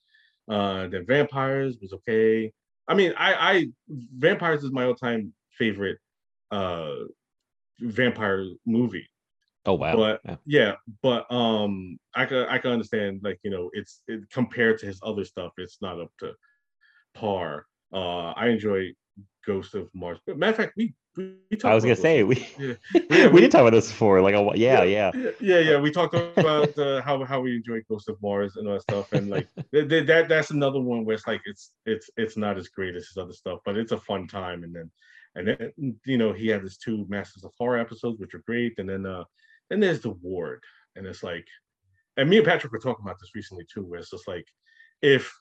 [0.49, 2.53] Uh, then Vampires was okay.
[2.89, 5.99] I mean, I I Vampires is my all time favorite
[6.51, 6.95] uh
[7.81, 9.09] vampire movie
[9.65, 9.97] Oh wow.
[9.97, 10.37] But Yeah.
[10.47, 14.87] yeah, but um, I can I can understand like you know it's it, compared to
[14.87, 16.33] his other stuff, it's not up to
[17.15, 17.67] par.
[17.93, 18.93] Uh, I enjoy
[19.47, 20.19] Ghost of Mars.
[20.27, 22.75] But matter of fact, we we, we talked I was gonna say we yeah,
[23.11, 24.21] we, Yeah, we- did talk about this before.
[24.21, 25.13] Like a, wh- yeah, yeah.
[25.41, 25.79] yeah, yeah.
[25.79, 29.13] We talked about uh, how how we enjoy Ghost of Mars and all that stuff,
[29.13, 32.57] and like th- th- that that's another one where it's like it's it's it's not
[32.57, 34.65] as great as his other stuff, but it's a fun time.
[34.65, 34.91] And then
[35.35, 38.79] and then you know he had his two Masters of Horror episodes, which are great,
[38.79, 39.25] and then uh
[39.73, 40.63] then there's the Ward,
[40.97, 41.47] and it's like,
[42.17, 44.47] and me and Patrick were talking about this recently too, where it's just like
[45.01, 45.33] if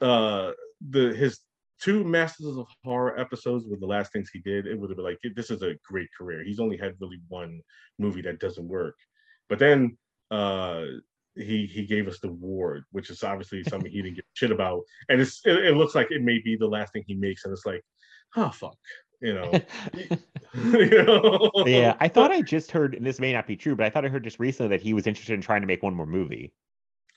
[0.00, 0.52] uh
[0.90, 1.40] the his
[1.80, 5.04] two Masters of Horror episodes were the last things he did, it would have been
[5.04, 6.42] like this is a great career.
[6.42, 7.60] He's only had really one
[7.98, 8.96] movie that doesn't work.
[9.48, 9.98] But then
[10.30, 10.84] uh
[11.34, 14.82] he he gave us the ward, which is obviously something he didn't give shit about.
[15.08, 17.52] And it's it, it looks like it may be the last thing he makes, and
[17.52, 17.84] it's like,
[18.36, 18.76] oh fuck,
[19.20, 19.52] you know.
[20.54, 21.50] you know?
[21.66, 24.04] yeah, I thought I just heard, and this may not be true, but I thought
[24.04, 26.52] I heard just recently that he was interested in trying to make one more movie.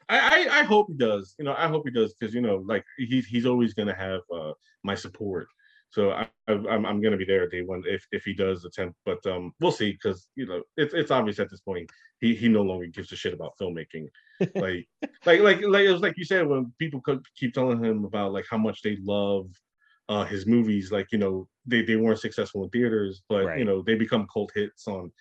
[0.09, 0.19] I,
[0.49, 1.35] I I hope he does.
[1.39, 4.21] You know, I hope he does because you know, like he's he's always gonna have
[4.33, 4.51] uh
[4.83, 5.47] my support.
[5.89, 8.97] So I, I I'm I'm gonna be there day one if if he does attempt.
[9.05, 12.49] But um, we'll see because you know it's it's obvious at this point he he
[12.49, 14.07] no longer gives a shit about filmmaking.
[14.55, 14.87] like
[15.25, 18.33] like like like it was like you said when people could keep telling him about
[18.33, 19.47] like how much they love
[20.11, 20.85] uh his movies.
[20.97, 21.33] Like you know
[21.71, 23.59] they they weren't successful in theaters, but Right.
[23.59, 25.11] you know they become cult hits on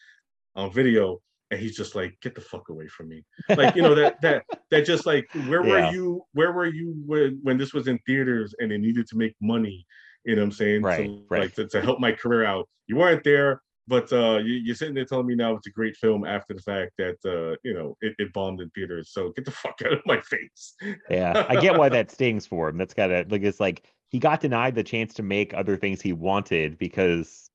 [0.57, 1.21] on video.
[1.53, 3.25] And he's just like, get the fuck away from me.
[3.61, 5.71] Like, you know, that that that just like where Yeah.
[5.71, 6.05] were you
[6.39, 9.79] where were you when when this was in theaters and it needed to make money
[10.27, 11.41] you know what i'm saying Right, so, right.
[11.45, 13.51] like to, to help my career out you weren't there
[13.91, 16.63] but uh you, you're sitting there telling me now it's a great film after the
[16.63, 19.93] fact that uh you know it, it bombed in theaters so get the fuck out
[19.93, 20.77] of my face
[21.09, 22.77] Yeah, I get why that stings for him.
[22.79, 26.13] That's gotta like it's like he got denied the chance to make other things he
[26.13, 27.51] wanted because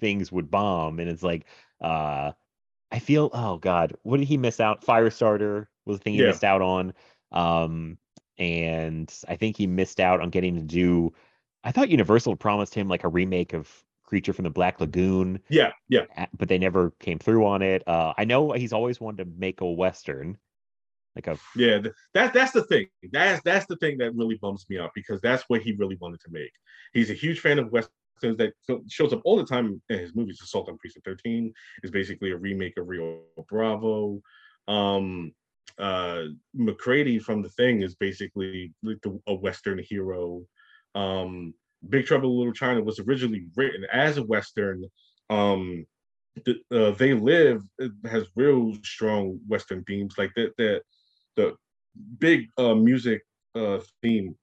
[0.00, 1.46] things would bomb, and it's like,
[1.80, 2.32] uh,
[2.92, 4.84] I feel, oh god, what did he miss out?
[4.84, 6.28] Firestarter was the thing he Yeah.
[6.28, 6.94] missed out on,
[7.32, 7.98] um,
[8.38, 11.12] and I think he missed out on getting to do.
[11.64, 15.72] I thought Universal promised him like a remake of Creature from the Black Lagoon, yeah
[15.88, 16.04] yeah.
[16.36, 17.82] but they never came through on it.
[17.88, 20.36] Uh, I know he's always wanted to make a western,
[21.16, 22.88] like a yeah th- that that's the thing.
[23.10, 26.20] That's that's the thing that really bums me out because that's what he really wanted
[26.26, 26.52] to make.
[26.92, 28.52] He's a huge fan of westerns that
[28.90, 30.42] shows up all the time in his movies.
[30.42, 31.50] Assault on precinct 13
[31.82, 34.20] is basically a remake of rio bravo.
[34.68, 35.32] Um
[35.78, 40.42] uh MacReady from the thing is basically like the, a western hero.
[40.94, 41.54] Um
[41.88, 44.84] big trouble in little china was originally written as a western
[45.30, 45.84] um
[46.44, 50.82] the, uh, they live uh, has real strong western themes like that that
[51.36, 51.54] the
[52.18, 53.22] big uh music
[53.54, 54.34] uh theme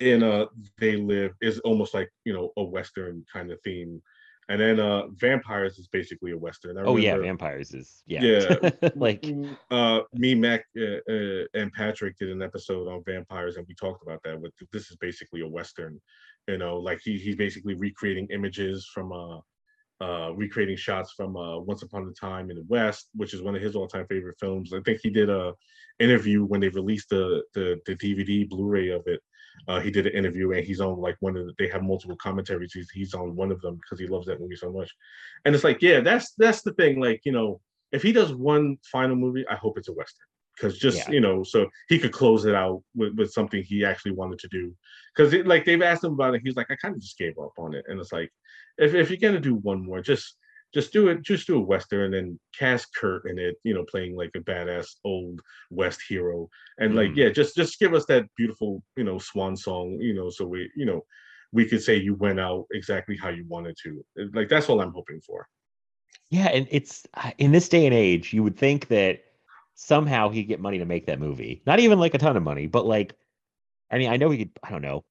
[0.00, 0.46] in uh
[0.78, 4.02] they live is almost like you know a western kind of theme.
[4.48, 6.78] And then uh vampires is basically a western.
[6.78, 8.70] I oh yeah, vampires is yeah, Yeah.
[8.94, 9.26] like
[9.70, 14.04] uh me mac uh, uh, and patrick did an episode on vampires and we talked
[14.04, 16.00] about that with this is basically a western
[16.48, 19.38] you know like he, he's basically recreating images from uh
[20.02, 23.56] uh recreating shots from uh once upon a time in the west which is one
[23.56, 24.72] of his all-time favorite films.
[24.72, 25.54] I think he did a
[25.98, 29.20] interview when they released the the, the dvd blu-ray of it.
[29.68, 32.16] Uh he did an interview and he's on like one of the, they have multiple
[32.16, 32.72] commentaries.
[32.74, 34.92] He's, he's on one of them because he loves that movie so much.
[35.44, 37.60] And it's like yeah that's that's the thing like you know
[37.92, 41.14] if he does one final movie i hope it's a western because just Yeah.
[41.14, 44.48] you know so he could close it out with, with something he actually wanted to
[44.48, 44.74] do.
[45.14, 47.52] Because like they've asked him about it he's like i kind of just gave up
[47.58, 47.84] on it.
[47.88, 48.30] And it's like
[48.78, 50.36] if, if you're gonna do one more just
[50.74, 54.16] just do it just do a western and cast kurt in it you know playing
[54.16, 56.48] like a badass old west hero.
[56.78, 57.16] And like Mhm.
[57.16, 60.70] yeah just just give us that beautiful you know swan song you know so we
[60.76, 61.04] you know
[61.52, 64.04] we could say you went out exactly how you wanted to.
[64.34, 65.46] Like that's all i'm hoping for.
[66.28, 67.06] Yeah, and it's
[67.38, 69.20] in this day and age, you would think that
[69.76, 71.62] somehow he'd get money to make that movie.
[71.66, 73.14] Not even like a ton of money, but like,
[73.90, 75.04] I mean, I know he could, I don't know,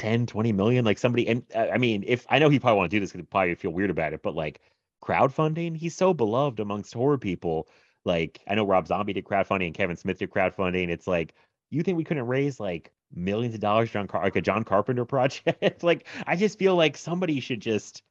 [0.00, 2.90] 10, 20 million, like somebody, and uh, I mean, if I know he probably want
[2.90, 4.60] to do this because he probably feel weird about it, but like
[5.02, 7.68] crowdfunding, he's so beloved amongst horror people.
[8.04, 10.88] Like, I know Rob Zombie did crowdfunding and Kevin Smith did crowdfunding.
[10.88, 11.34] It's like,
[11.70, 15.04] you think we couldn't raise like millions of dollars, John Car- like a John Carpenter
[15.06, 15.84] project?
[15.84, 18.02] like, I just feel like somebody should just,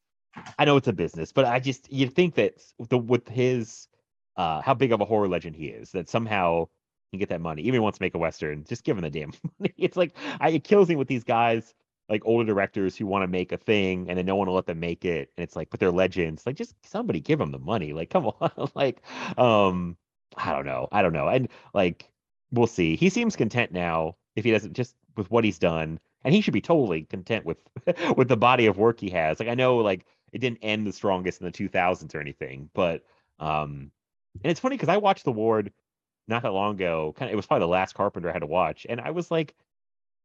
[0.57, 2.53] I know it's a business, but I just you think that
[2.87, 3.89] the with his
[4.37, 6.67] uh how big of a horror legend he is, that somehow
[7.11, 7.61] he can get that money.
[7.63, 9.73] Even if he wants to make a western, just give him the damn money.
[9.77, 11.73] It's like I it kills me with these guys
[12.09, 14.65] like older directors who want to make a thing and then no one will let
[14.65, 15.31] them make it.
[15.37, 16.45] And it's like, but they're legends.
[16.45, 17.93] Like just somebody give them the money.
[17.93, 18.69] Like, come on.
[18.75, 19.01] like,
[19.37, 19.97] um,
[20.37, 20.87] I don't know.
[20.91, 21.27] I don't know.
[21.27, 22.09] And like
[22.51, 22.95] we'll see.
[22.95, 25.99] He seems content now if he doesn't just with what he's done.
[26.23, 27.57] And he should be totally content with
[28.17, 29.39] with the body of work he has.
[29.39, 33.03] Like I know like it didn't end the strongest in the 2000s or anything, but
[33.39, 33.91] Um,
[34.43, 35.71] and it's funny because I watched The Ward
[36.27, 37.13] not that long ago.
[37.17, 39.29] Kind of, it was probably the last Carpenter I had to watch, and I was
[39.29, 39.53] like,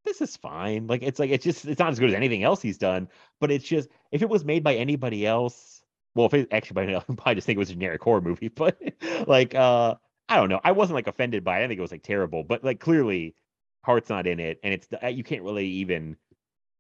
[0.05, 2.62] "This is fine." Like, it's like it's just it's not as good as anything else
[2.62, 3.09] he's done,
[3.41, 5.83] but it's just if it was made by anybody else,
[6.15, 8.49] well, if it actually by now, I just think it was a generic horror movie,
[8.55, 8.78] but
[9.27, 9.95] like, uh,
[10.28, 10.61] I don't know.
[10.65, 11.61] I wasn't like offended by.
[11.61, 11.65] it.
[11.65, 13.35] I think it was like terrible, but like clearly,
[13.83, 16.16] heart's not in it, and it's uh, you can't really even.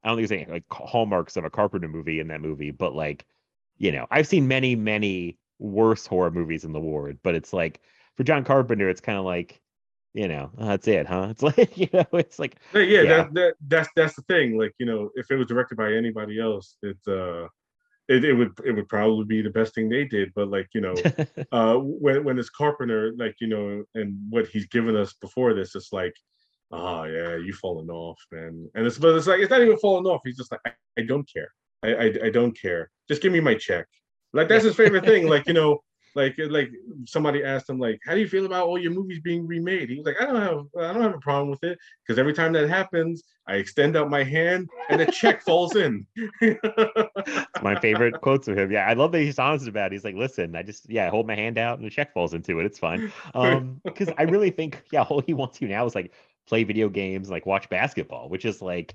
[0.02, 2.94] I don't think there's any like hallmarks of a Carpenter movie in that movie, but
[2.94, 3.26] like,
[3.76, 7.80] you know, I've seen many, many worse horror movies in the ward, but it's like
[8.16, 9.60] for John Carpenter, it's kind of like,
[10.14, 11.28] you know, oh, that's it, huh?
[11.30, 13.16] It's like, you know, it's like, Yeah, yeah, Yeah.
[13.16, 14.58] That, that that's that's the thing.
[14.58, 17.46] Like, you know, if it was directed by anybody else, it's uh
[18.08, 20.32] it, it would it would probably be the best thing they did.
[20.34, 20.94] But like, you know,
[21.52, 25.74] uh when when it's Carpenter, like, you know, and what he's given us before this,
[25.74, 26.14] it's like,
[26.72, 28.68] oh yeah, you falling off, man.
[28.74, 30.22] And it's but it's like it's not even falling off.
[30.24, 31.48] He's just like, I, I don't care.
[31.82, 32.90] I, I I don't care.
[33.08, 33.86] Just give me my check.
[34.36, 35.28] Like that's his favorite thing.
[35.28, 35.82] Like, you know,
[36.14, 36.70] like like
[37.04, 39.96] somebody asked him like how do you feel about all your movies being remade he
[39.96, 42.54] was like i don't have i don't have a problem with it because every time
[42.54, 46.06] that happens i extend out my hand and a check falls in
[47.62, 48.70] my favorite quotes of him.
[48.70, 49.92] Yeah, I love that he's honest about it.
[49.92, 52.34] He's like, listen, I just yeah, I hold my hand out and the check falls
[52.34, 52.66] into it.
[52.66, 53.12] It's fine.
[53.34, 56.12] Um, because I really think yeah, all he wants to now is like
[56.46, 58.94] play video games, like watch basketball, which is like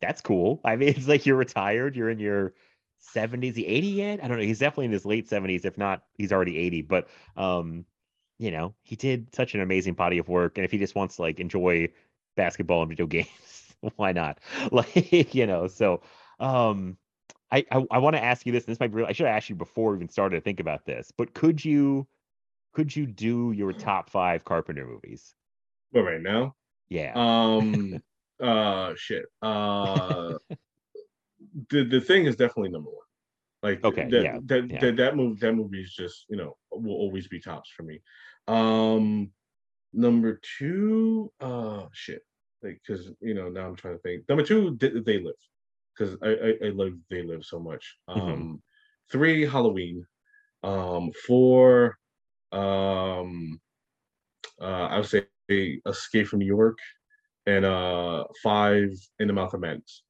[0.00, 0.60] that's cool.
[0.64, 2.54] I mean, it's like you're retired, you're in your
[3.00, 4.22] 70s, he 80 yet?
[4.24, 4.44] I don't know.
[4.44, 6.82] He's definitely in his late 70s, if not, he's already 80.
[6.82, 7.84] But um,
[8.38, 11.16] you know, he did such an amazing body of work, and if he just wants
[11.16, 11.88] to like enjoy
[12.36, 14.40] basketball and video games, why not?
[14.72, 16.02] Like, you know, so
[16.38, 16.96] um
[17.50, 19.06] I I, I want to ask you this, and this might be real.
[19.06, 21.64] I should have asked you before we even started to think about this, but could
[21.64, 22.06] you
[22.72, 25.34] could you do your top five Carpenter movies?
[25.92, 26.54] but right now
[26.88, 27.14] Yeah.
[27.14, 28.02] um
[28.42, 30.34] uh shit uh
[31.70, 33.06] the the thing is definitely number one.
[33.62, 34.78] Like Okay, that, yeah, that, yeah.
[34.80, 38.00] that that movie that movie is just you know will always be tops for me.
[38.48, 39.32] Um
[39.92, 42.22] number two uh shit.
[42.62, 44.28] Like because you know now i'm trying to think.
[44.28, 45.34] Number two Th- they live.
[45.96, 47.96] Because I, I i love they live so much.
[48.08, 48.60] Um Mhm.
[49.10, 50.06] three halloween.
[50.62, 51.98] Um four
[52.52, 53.60] um
[54.60, 55.34] uh i would say
[55.86, 56.78] escape from new york.
[57.46, 60.02] And uh five in the mouth of madness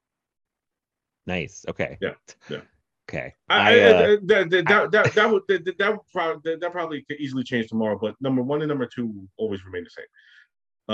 [1.30, 1.64] nice.
[1.68, 1.92] Okay.
[2.00, 2.14] Yeah,
[2.48, 2.62] yeah.
[3.08, 3.28] Okay.
[3.48, 6.40] I, I, I, uh, I- that, that, that, that, that would that, that would probably
[6.44, 9.84] that, that probably could easily change tomorrow, but number one and number two always remain
[9.84, 10.10] the same.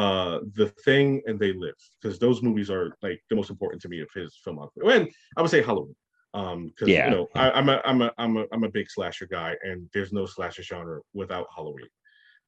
[0.03, 3.89] Uh, The Thing and They Live, because those movies are like the most important to
[3.89, 4.85] me of his filmography.
[4.97, 5.05] And
[5.37, 5.97] I would say Halloween,
[6.35, 8.89] um, because Yeah, you know I, I'm a I'm a I'm a I'm a big
[8.91, 11.93] slasher guy, and there's no slasher genre without Halloween,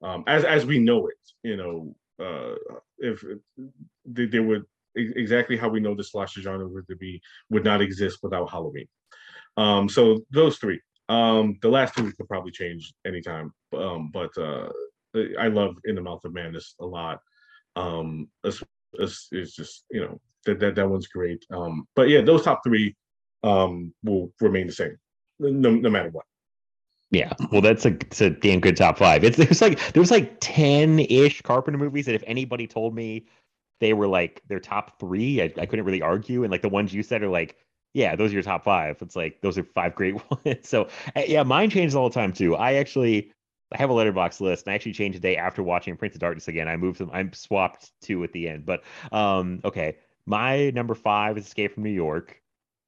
[0.06, 1.22] um, as as we know it.
[1.42, 1.74] You know,
[2.26, 2.54] uh,
[2.98, 3.16] if
[4.16, 4.64] they, they would
[4.98, 7.20] exactly how we know the slasher genre would be
[7.50, 8.86] would not exist without Halloween.
[9.56, 10.80] Um, so those three.
[11.08, 13.52] Um, the last two could probably change anytime.
[13.74, 14.68] Um, but uh,
[15.40, 17.20] I love In the Mouth of Madness a lot.
[17.76, 18.62] Um, it's,
[18.94, 21.44] it's, it's just you know that, that that one's great.
[21.50, 22.94] Um, but yeah, those top three
[23.44, 24.96] um will remain the same,
[25.38, 26.24] no, no matter what.
[27.10, 29.24] Yeah, well, that's a it's a damn good top five.
[29.24, 33.26] It's there's like there's like ten ish Carpenter movies that if anybody told me
[33.80, 36.42] they were like their top three, I, I couldn't really argue.
[36.42, 37.56] And like the ones you said are like,
[37.94, 38.96] yeah, those are your top five.
[39.00, 40.14] It's like those are five great
[40.44, 40.68] ones.
[40.68, 42.56] So uh, yeah, mine changes all the time too.
[42.56, 43.32] I actually
[43.72, 46.20] I have a Letterboxd list, and I actually changed the day after watching Prince of
[46.20, 46.68] Darkness again.
[46.68, 47.10] I moved them.
[47.12, 48.82] I'm swapped two at the end, but
[49.12, 49.96] um, okay.
[50.26, 52.42] My number five is Escape from New York,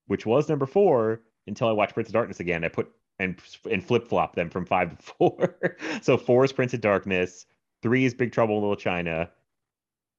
[0.09, 2.65] which was number four until I watched Prince of Darkness again.
[2.65, 3.39] I put and
[3.71, 5.57] and flip flop them from five to four.
[6.03, 7.47] so four is Prince of Darkness,
[7.83, 9.31] three is Big Trouble in Little China,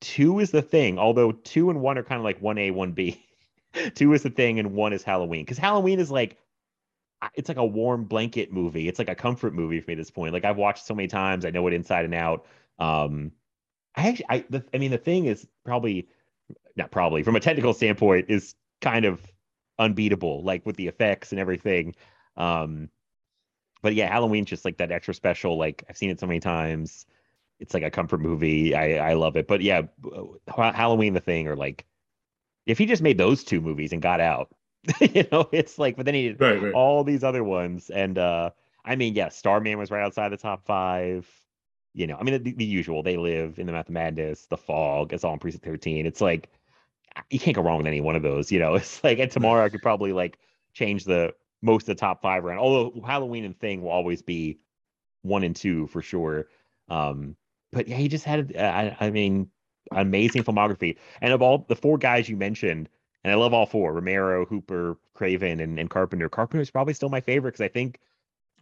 [0.01, 0.99] two is the thing.
[0.99, 3.23] Although two and one are kind of like one A, one B.
[3.95, 5.45] two is the thing, and one is Halloween.
[5.45, 6.37] Because Halloween is like
[7.35, 8.87] it's like a warm blanket movie.
[8.87, 10.33] It's like a comfort movie for me at this point.
[10.33, 12.45] Like I've watched so many times, I know it inside and out.
[12.79, 13.31] Um,
[13.95, 16.07] I actually, I, the, I mean, the thing is probably
[16.75, 19.21] not probably from a technical standpoint is kind of
[19.77, 21.95] unbeatable, like with the effects and everything.
[22.37, 22.89] Um,
[23.81, 25.57] but yeah, Halloween's just like that extra special.
[25.57, 27.05] Like I've seen it so many times.
[27.61, 28.75] It's like a comfort movie.
[28.75, 29.47] I I love it.
[29.47, 29.83] But yeah,
[30.49, 31.85] Ha- Halloween, the thing, or like
[32.65, 34.53] if he just made those two movies and got out,
[35.01, 35.97] you know, it's like.
[35.97, 36.73] But then he did Right, right.
[36.73, 38.51] all these other ones, and uh
[38.85, 41.29] I mean, yeah, Starman was right outside the top five.
[41.93, 43.03] You know, I mean, the, the usual.
[43.03, 45.13] They live in the Mouth of Madness, The Fog.
[45.13, 46.05] It's all in Precinct 13.
[46.05, 46.49] It's like
[47.29, 48.51] you can't go wrong with any one of those.
[48.51, 50.39] You know, it's like and tomorrow I could probably like
[50.73, 52.59] change the most of the top five around.
[52.59, 54.59] Although Halloween and Thing will always be
[55.21, 56.47] one and two for sure.
[56.89, 57.35] Um,
[57.71, 59.49] but yeah, he just had, uh, I, I mean,
[59.91, 60.97] amazing filmography.
[61.21, 62.89] And of all the four guys you mentioned,
[63.23, 66.29] and I love all four Romero, Hooper, Craven, and, and Carpenter.
[66.29, 67.99] Carpenter is probably still my favorite because I think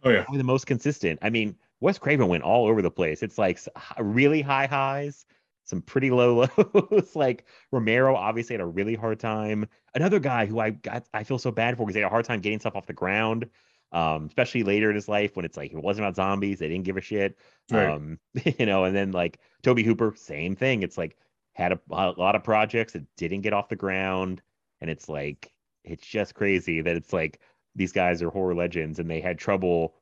[0.02, 0.24] Oh yeah.
[0.24, 1.18] probably the most consistent.
[1.22, 3.22] I mean, Wes Craven went all over the place.
[3.22, 3.58] It's like
[3.98, 5.24] really high highs,
[5.64, 7.16] some pretty low lows.
[7.16, 9.68] like Romero obviously had a really hard time.
[9.94, 12.24] Another guy who I got I feel so bad for because he had a hard
[12.24, 13.48] time getting stuff off the ground.
[13.92, 16.84] Um, especially later in his life when it's like it wasn't about zombies, they didn't
[16.84, 17.36] give a shit.
[17.70, 17.90] Right.
[17.90, 18.18] Um,
[18.58, 20.82] you know, and then like Tobe Hooper, same thing.
[20.82, 21.16] It's like
[21.54, 24.42] had a, a lot of projects that didn't get off the ground,
[24.80, 25.52] and it's like
[25.84, 27.40] it's just crazy that it's like
[27.74, 29.94] these guys are horror legends and they had trouble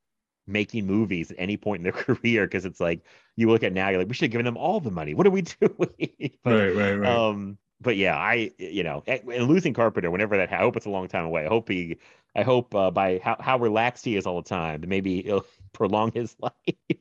[0.46, 3.02] making movies at any point in their career because it's like
[3.36, 5.26] you look at now you're like we should have given them all the money what
[5.26, 7.10] are we doing but, right, right, right.
[7.10, 10.90] um but yeah i you know and losing carpenter whenever that i hope it's a
[10.90, 11.44] long time away.
[11.44, 11.96] I hope he
[12.36, 15.46] i hope uh, by how, how relaxed he is all the time that maybe it'll
[15.72, 16.52] prolong his life.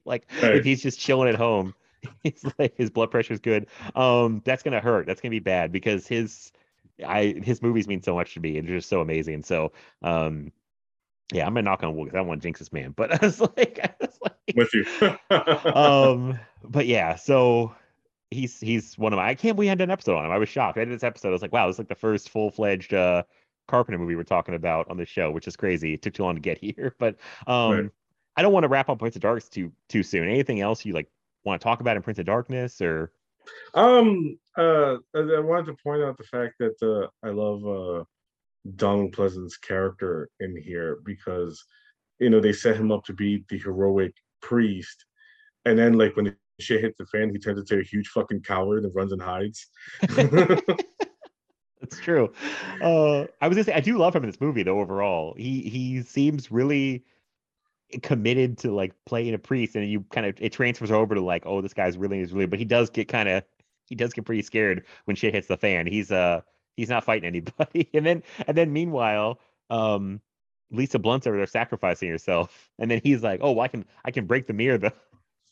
[0.06, 0.56] Like Right.
[0.56, 1.74] if he's just chilling at home
[2.24, 3.68] he's like his blood pressure's good.
[3.96, 5.08] Um that's gonna hurt.
[5.08, 6.52] That's gonna be bad because his
[7.06, 9.44] i his movies mean so much to me and they're just so amazing.
[9.44, 9.72] So
[10.04, 10.52] um
[11.34, 13.12] yeah i'm gonna knock on wood because i don't want to jinx this man but
[13.12, 14.86] i was like i was like with you.
[15.74, 17.74] um but yeah so
[18.32, 20.32] he's he's one of my i can't believe i did an episode on him.
[20.32, 20.78] I was shocked.
[20.78, 23.24] I did this episode i was like wow this is like the first full-fledged uh
[23.68, 25.94] carpenter movie we're talking about on the show which is crazy.
[25.94, 27.16] It took too long to get here but
[27.48, 27.90] um Right.
[28.36, 30.28] i don't want to wrap up prince of darkness too too soon.
[30.28, 31.10] Anything else you like
[31.44, 33.12] want to talk about in prince of darkness or?
[33.74, 38.04] Um, uh, I I wanted to point out the fact that uh, I love uh,
[38.76, 41.64] Donald Pleasence's character in here because
[42.20, 45.06] you know they set him up to be the heroic priest,
[45.64, 48.84] and then like when shit hits the fan, he turns into a huge fucking coward
[48.84, 49.68] and runs and hides.
[51.80, 52.32] That's true.
[52.82, 54.80] Uh, I was gonna say I do love him in this movie though.
[54.80, 57.04] Overall, he he seems really
[58.02, 61.46] committed to like playing a priest, and you kind of it transfers over to like,
[61.46, 63.44] oh, this guy's really is really, but he does get kind of
[63.86, 65.88] he does get pretty scared when shit hits the fan.
[65.88, 66.42] He's uh
[66.76, 69.40] he's not fighting anybody, and then and then meanwhile,
[69.70, 70.20] um,
[70.72, 74.12] Lisa Blount's over there sacrificing herself, and then he's like, oh, well, I can I
[74.12, 74.92] can break the mirror though.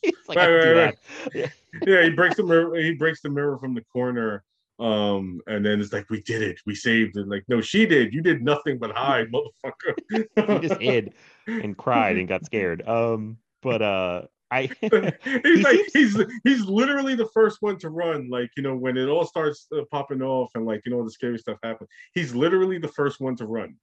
[0.28, 0.98] like, I Right, right.
[1.34, 1.48] Yeah.
[1.86, 2.76] yeah, he breaks the mirror.
[2.76, 4.44] He breaks the mirror from the corner.
[4.78, 7.28] Um, and then it's like, we did it, we saved it.
[7.28, 8.12] Like, no, she did.
[8.12, 9.94] You did nothing but hide, motherfucker.
[10.62, 11.14] he just hid
[11.46, 12.86] and cried and got scared.
[12.86, 14.90] Um, but uh, I he's
[15.42, 19.08] He like he's he's literally the first one to run like you know when it
[19.08, 22.78] all starts uh, popping off and like you know the scary stuff happens he's literally
[22.78, 23.74] the first one to run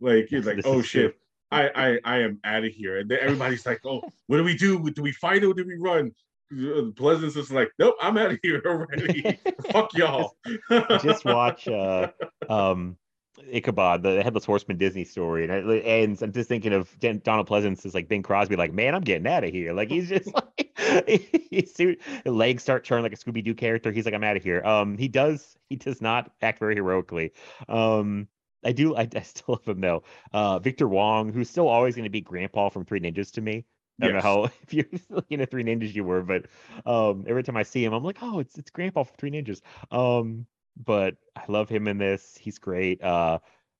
[0.00, 1.12] like he's like oh shit.
[1.12, 1.20] true.
[1.50, 4.56] I, I I am out of here and then everybody's like oh what do we
[4.56, 6.12] do do we fight or do we run
[6.52, 9.38] Uh, Pleasence is like nope I'm out of here already
[9.72, 10.36] fuck y'all
[11.02, 12.10] just watch uh
[12.48, 12.96] um
[13.50, 16.22] Ichabod, the Headless Horseman Disney story, and it ends.
[16.22, 19.44] I'm just thinking of Donald Pleasence is like Bing Crosby, like, man, I'm getting out
[19.44, 19.72] of here.
[19.72, 20.78] Like he's just like
[21.50, 21.74] his
[22.24, 23.92] legs start turning like a Scooby Doo character.
[23.92, 24.62] He's like, I'm out of here.
[24.64, 27.32] Um, he does he does not act very heroically.
[27.68, 28.28] Um,
[28.64, 30.02] I do I, I still love him though.
[30.32, 33.64] Uh, Victor Wong, who's still always going to be Grandpa from Three Ninjas to me.
[34.00, 34.14] I don't Yes.
[34.14, 36.46] know how if you're looking at Three Ninjas you were, but
[36.86, 39.60] um, every time I see him, I'm like, oh, it's it's Grandpa from Three Ninjas.
[39.90, 40.46] Um,
[40.76, 42.36] but I love him in this.
[42.36, 43.02] He's great.
[43.02, 43.38] Uh,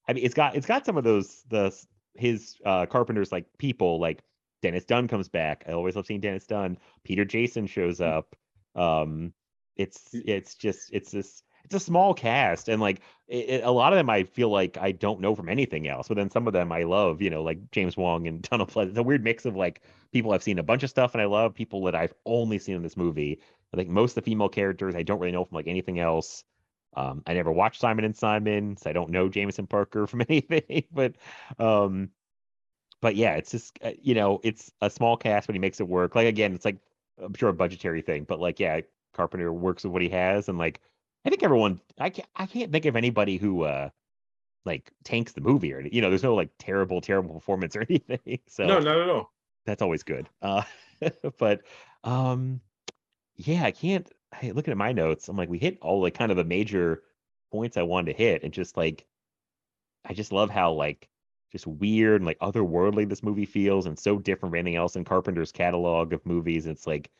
[0.09, 1.74] I mean, it's got it's got some of those the
[2.15, 4.23] his uh Carpenter's like people like
[4.62, 5.65] Dennis Dun comes back.
[5.69, 6.78] I always love seeing Dennis Dun.
[7.05, 8.36] Peter Jason shows up.
[8.74, 9.32] Um,
[9.77, 13.92] it's it's just it's this it's a small cast and like it, it- a lot
[13.92, 16.52] of them I feel like I don't know from anything else, but then some of
[16.52, 17.22] them I love.
[17.22, 18.90] You know, like James Wong and Donald Pleasence.
[18.90, 19.82] It's a weird mix of like
[20.12, 22.76] people I've seen a bunch of stuff and I love people that I've only seen
[22.76, 23.40] in this movie.
[23.72, 26.44] I think most of the female characters I don't really know from like anything else.
[26.94, 30.84] Um, I never watched Simon and Simon, so I don't know Jameson Parker from anything.
[30.92, 31.14] But,
[31.59, 32.10] um,
[33.01, 35.88] but yeah, it's just uh, you know, it's a small cast, but he makes it
[35.88, 36.14] work.
[36.14, 36.78] Like again, it's like
[37.22, 38.80] I'm sure a budgetary thing, but like yeah,
[39.14, 40.80] Carpenter works with what he has, and like
[41.24, 43.90] I think everyone, I can't, I can't think of anybody who uh
[44.64, 48.40] like tanks the movie or you know, there's no like terrible, terrible performance or anything.
[48.48, 49.32] So no not at all
[49.66, 50.28] that's always good.
[50.42, 50.62] Uh,
[51.38, 51.62] but
[52.05, 52.60] um,
[53.36, 54.10] yeah, I can't.
[54.34, 57.02] Hey, looking at my notes, I'm like, we hit all like kind of the major
[57.51, 59.06] points I wanted to hit, and just like,
[60.05, 61.09] I just love how like
[61.52, 65.05] just weird and like otherworldly this movie feels, and so different from anything else in
[65.05, 66.66] Carpenter's catalog of movies.
[66.66, 67.10] It's like,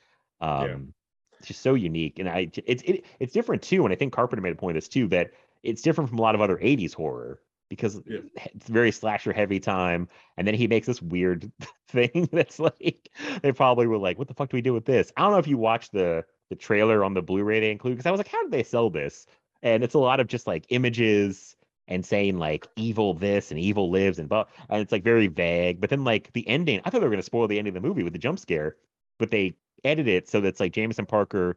[0.40, 0.94] um,
[1.41, 3.85] it's just so unique, and I it's it, it's different too.
[3.85, 6.23] And I think Carpenter made a point of this too that it's different from a
[6.23, 8.19] lot of other '80s horror because Yeah.
[8.37, 11.51] it's very slasher heavy time and then he makes this weird
[11.89, 13.09] thing that's like
[13.43, 15.39] they probably were like what the fuck do we do with this i don't know
[15.39, 18.27] if you watched the the trailer on the blu-ray they include because i was like
[18.29, 19.25] how did they sell this
[19.62, 21.55] and it's a lot of just like images
[21.87, 25.81] and saying like evil this and evil lives and but and it's like very vague
[25.81, 27.81] but then like the ending i thought they were going to spoil the ending of
[27.81, 28.77] the movie with the jump scare
[29.19, 29.55] but they
[29.85, 31.57] edit it so that's like jameson parker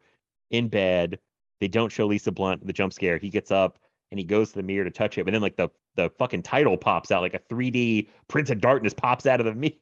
[0.51, 1.19] in bed
[1.59, 3.79] they don't show Lisa Blount the jump scare he gets up
[4.11, 6.43] and he goes to the mirror to touch it but then like the the fucking
[6.43, 9.73] title pops out like a 3d prince of darkness pops out of the mirror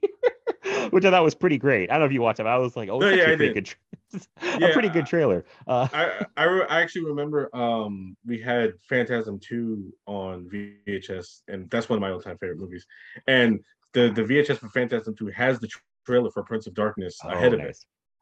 [0.90, 1.90] which I thought was pretty great.
[1.90, 2.46] I don't know if you watched it.
[2.46, 3.54] I was like, oh, No, yeah, a pretty did.
[3.54, 4.20] good, tra-
[4.60, 5.46] Yeah, a pretty good trailer.
[5.68, 11.70] Uh, I I, re- I actually remember um we had Phantasm 2 on VHS and
[11.70, 12.86] that's one of my all-time favorite movies.
[13.28, 13.60] And
[13.94, 17.54] the the VHS for Phantasm 2 has the tra- trailer for Prince of Darkness ahead
[17.54, 17.78] oh, of it.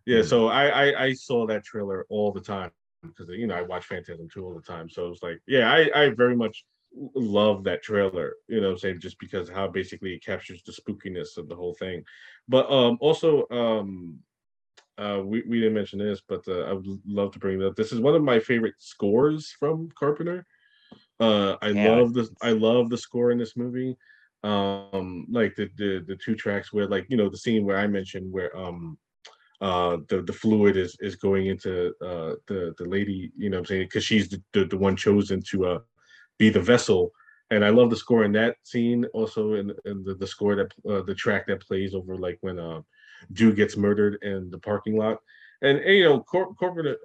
[0.10, 2.72] Yeah, so I, I I saw that trailer all the time
[3.04, 4.90] because you know I watch Phantasm 2 all the time.
[4.90, 6.66] So it was like, yeah, I I very much
[7.16, 10.72] love that trailer, you know what I'm saying, just because how basically it captures the
[10.72, 12.04] spookiness of the whole thing.
[12.48, 14.20] But um also um
[14.98, 17.76] uh we, we didn't mention this, but uh, I would love to bring it up.
[17.76, 20.46] This is one of my favorite scores from Carpenter.
[21.20, 23.96] Uh I Yeah, love the I love the score in this movie.
[24.44, 27.88] Um like the the the two tracks where like you know the scene where I
[27.88, 28.98] mentioned where um
[29.62, 33.62] uh the the fluid is is going into uh the the lady you know what
[33.62, 33.84] i'm saying?
[33.88, 35.80] Because she's the, the the one chosen to uh
[36.38, 37.12] be the vessel.
[37.52, 40.72] And i love the score in that scene also in, in the, the score that
[40.90, 42.82] uh, the track that plays over like when uh
[43.34, 45.18] Jew gets murdered in the parking lot.
[45.62, 46.56] And, and you know Cor-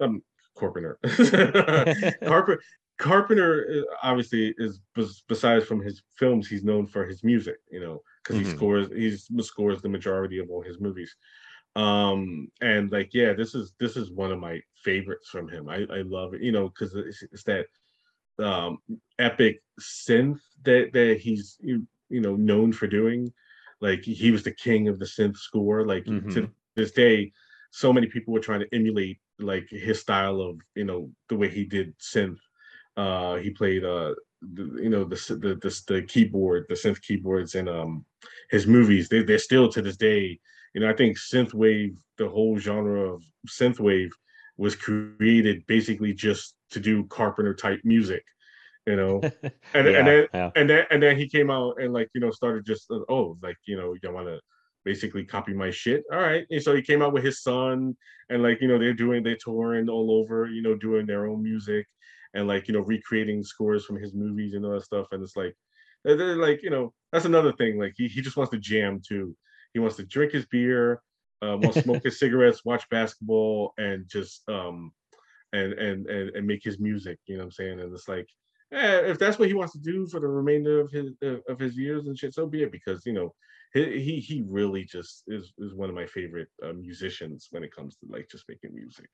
[0.00, 0.22] um
[0.56, 0.98] Carpenter
[2.24, 2.62] Carpenter
[2.98, 4.80] Carpenter uh, obviously is
[5.26, 8.56] besides from his films he's known for his music you know because he Mhm.
[8.56, 11.16] scores he's scores the majority of all his movies
[11.76, 15.68] um and like yeah this is this is one of my favorites from him.
[15.68, 17.66] I i love it you know because it's, it's that
[18.38, 18.78] um
[19.18, 23.32] epic synth that that he's you, you know known for doing.
[23.80, 25.84] Like he was the king of the synth score.
[25.86, 26.50] Like to Mhm.
[26.76, 27.32] this day
[27.70, 31.48] so many people were trying to emulate like his style of you know the way
[31.48, 32.38] he did synth.
[32.96, 34.14] Uh he played uh
[34.54, 38.04] the, you know the, the the the keyboard the synth keyboards in um
[38.50, 39.08] his movies.
[39.08, 40.38] They, they're still to this day
[40.74, 44.10] you know i think synthwave the whole genre of synthwave
[44.56, 48.24] was created basically just to do carpenter type music
[48.86, 49.20] you know?
[49.74, 50.50] And, yeah, and then yeah.
[50.54, 53.36] and then and then he came out and like you know started just uh, oh
[53.42, 54.38] like you know you want to
[54.84, 56.04] basically copy my shit?
[56.12, 56.46] All right.
[56.50, 57.96] And so he came out with his son
[58.28, 61.42] and like you know they're doing they're touring all over you know doing their own
[61.42, 61.86] music
[62.34, 65.08] and like you know recreating scores from his movies and all that stuff.
[65.10, 65.56] And it's like
[66.04, 67.78] they're, they're like you know that's another thing.
[67.78, 69.34] Like he, he just wants to jam too
[69.74, 71.02] he wants to drink his beer
[71.44, 74.92] uh, wants to smoke his cigarettes watch basketball and just um
[75.52, 78.26] and and and, and make his music you know what i'm saying and it's like
[78.74, 81.12] eh, if that's what he wants to do for the remainder of his
[81.48, 82.72] of his years and shit, so be it.
[82.72, 83.34] Because you know,
[83.72, 87.74] he he, he really just is is one of my favorite uh, musicians when it
[87.74, 89.08] comes to like just making music.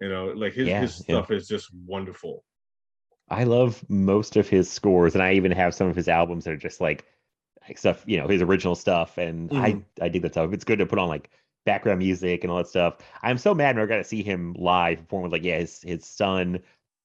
[0.00, 1.16] You know, like his Yeah, his yeah.
[1.16, 2.44] stuff is just wonderful.
[3.28, 6.52] I love most of his scores, and I even have some of his albums that
[6.52, 7.04] are just like
[7.74, 9.18] stuff, you know, his original stuff.
[9.18, 10.52] And I I dig that stuff.
[10.52, 11.30] It's good to put on like
[11.64, 12.98] background music and all that stuff.
[13.22, 15.80] I'm so mad when I got to see him live perform with like yeah his
[15.82, 16.56] his son.
[16.56, 16.62] And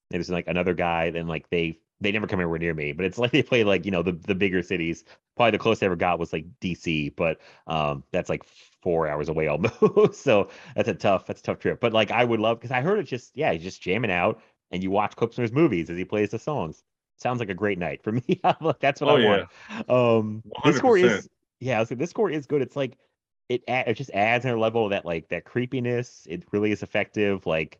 [0.09, 1.09] there's like another guy.
[1.09, 3.85] Then like they they never come anywhere near me, but it's like they play like
[3.85, 5.03] you know the the bigger cities.
[5.35, 9.29] Probably the closest I ever got was like DC, but um that's like four hours
[9.29, 10.21] away almost.
[10.21, 11.79] so that's a tough that's a tough trip.
[11.79, 14.41] But like I would love because I heard it just yeah he's just jamming out
[14.71, 16.84] and you watch clips from his movies as he plays the songs.
[17.18, 18.39] Sounds like a great night for me.
[18.61, 19.45] Like, That's what Oh, I yeah.
[19.80, 19.89] want.
[19.89, 21.30] Um, this score is
[21.60, 21.77] yeah.
[21.77, 22.61] I was like, this score is good.
[22.61, 22.98] It's like
[23.49, 26.27] it add, it just adds another level of that like that creepiness.
[26.30, 27.45] It really is effective.
[27.45, 27.80] Like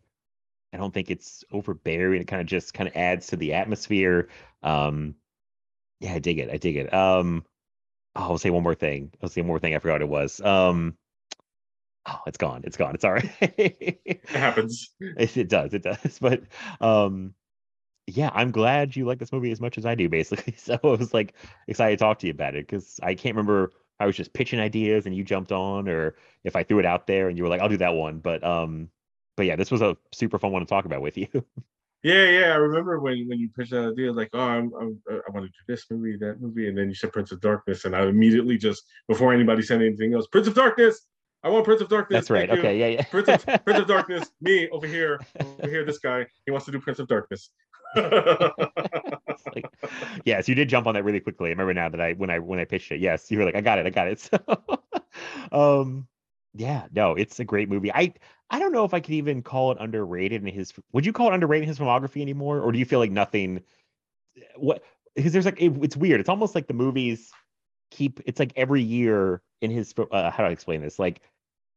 [0.74, 2.22] I don't think it's overbearing.
[2.22, 4.30] It kind of just kind of adds to the atmosphere.
[4.64, 5.16] Um,
[6.00, 6.50] yeah, I dig it.
[6.52, 6.94] I dig it.
[6.94, 7.46] Um,
[8.16, 9.14] oh, I'll say one more thing.
[9.22, 9.76] I'll say one more thing.
[9.76, 10.42] I forgot what it was.
[10.42, 10.98] Um,
[12.08, 12.62] oh, it's gone.
[12.66, 12.96] It's gone.
[12.96, 13.32] It's all right.
[13.42, 14.94] It happens.
[15.00, 16.20] It, it does, it does.
[16.22, 16.44] But
[16.82, 17.34] um
[18.08, 20.54] yeah, I'm glad you like this movie as much as I do, basically.
[20.58, 21.34] So I was like
[21.68, 24.60] excited to talk to you about it because I can't remember I was just pitching
[24.60, 27.50] ideas and you jumped on or if I threw it out there and you were
[27.50, 28.20] like, I'll do that one.
[28.20, 28.90] But um
[29.36, 31.28] but yeah, this was a super fun one to talk about with you.
[32.04, 32.54] Yeah, yeah.
[32.54, 35.50] I remember when when you pitched that idea, like, oh, I'm, I'm I want to
[35.50, 38.56] do this movie, that movie, and then you said Prince of Darkness, and I immediately
[38.56, 41.02] just before anybody said anything else, Prince of Darkness.
[41.44, 42.18] I want Prince of Darkness.
[42.18, 42.48] That's right.
[42.48, 42.70] thank you.
[42.70, 43.04] Okay, yeah, yeah.
[43.06, 46.72] Prince of, Prince of Darkness, me over here, over here, this guy, he wants to
[46.72, 47.50] do Prince of Darkness.
[49.56, 49.66] Like,
[50.26, 51.50] yes, you did jump on that really quickly.
[51.50, 53.00] I remember now that I when I when I pitched it.
[53.00, 54.30] Yes, you were like, I got it, I got it.
[55.52, 56.08] So, um,
[56.54, 57.92] yeah, no, it's a great movie.
[57.92, 58.14] I
[58.50, 60.74] I don't know if I could even call it underrated in his.
[60.94, 63.64] Would you call it underrated in his filmography anymore, or do you feel like nothing?
[64.56, 64.84] What
[65.16, 66.20] because there's like it, it's weird.
[66.20, 67.32] It's almost like the movies
[67.92, 68.20] keep.
[68.26, 69.94] It's like every year in his.
[69.98, 71.00] Uh, how do I explain this?
[71.00, 71.22] Like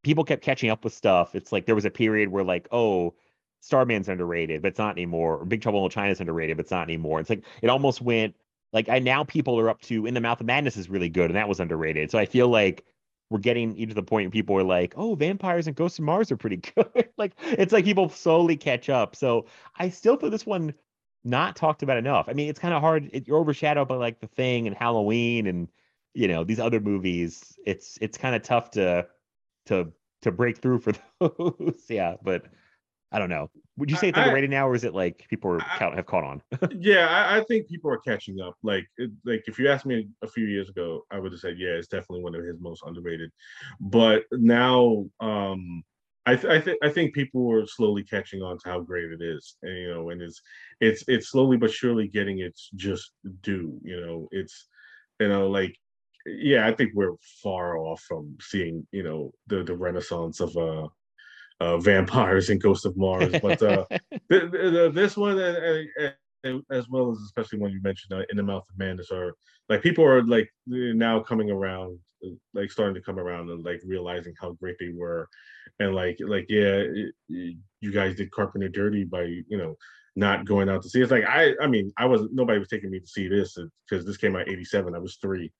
[0.02, 1.34] people kept catching up with stuff.
[1.34, 3.14] It's like there was a period where like oh.
[3.60, 5.38] Starman's underrated, but it's not anymore.
[5.38, 7.20] Or Big Trouble in China's underrated, but it's not anymore.
[7.20, 8.34] It's like it almost went
[8.72, 11.26] like I now people are up to In the Mouth of Madness is really good,
[11.26, 12.10] and that was underrated.
[12.10, 12.84] So I feel like
[13.30, 16.32] we're getting to the point where people are like, oh, vampires and Ghosts of Mars
[16.32, 17.08] are pretty good.
[17.16, 19.14] like it's like people slowly catch up.
[19.16, 19.46] So
[19.78, 20.74] I still feel this one
[21.22, 22.28] not talked about enough.
[22.28, 23.10] I mean, it's kind of hard.
[23.12, 25.68] It, you're overshadowed by like The Thing and Halloween and
[26.14, 27.58] you know these other movies.
[27.66, 29.06] It's it's kind of tough to
[29.66, 29.92] to
[30.22, 31.84] to break through for those.
[31.88, 32.46] yeah, but
[33.12, 33.50] I don't know.
[33.76, 35.96] Would you say it's I- underrated now, or is it like people are, I- count,
[35.96, 36.42] have caught on?
[36.78, 38.54] yeah, I, I think people are catching up.
[38.62, 41.56] Like, it, like if you asked me a few years ago, I would have said,
[41.58, 43.30] yeah, it's definitely one of his most underrated.
[43.80, 45.82] But now, um,
[46.26, 49.22] I, th- I think I think people are slowly catching on to how great it
[49.22, 50.40] is, and you know, and it's
[50.80, 53.80] it's it's slowly but surely getting its just due.
[53.82, 54.68] You know, it's
[55.18, 55.74] you know, like
[56.26, 60.88] yeah, I think we're far off from seeing you know the the renaissance of uh,
[61.60, 63.84] uh vampires and Ghost of Mars, but uh
[64.30, 66.14] th- th- th- this one and, and,
[66.44, 69.34] and as well as especially when you mentioned uh, in the mouth of madness are
[69.68, 73.80] like people are like now coming around uh, like starting to come around and like
[73.84, 75.28] realizing how great they were.
[75.78, 79.74] And like like yeah it, it- you guys did carpenter dirty by you know
[80.16, 81.00] not going out to see.
[81.00, 83.56] It's like i i mean i was nobody was taking me to see this
[83.88, 85.50] because this came out 87 i was three.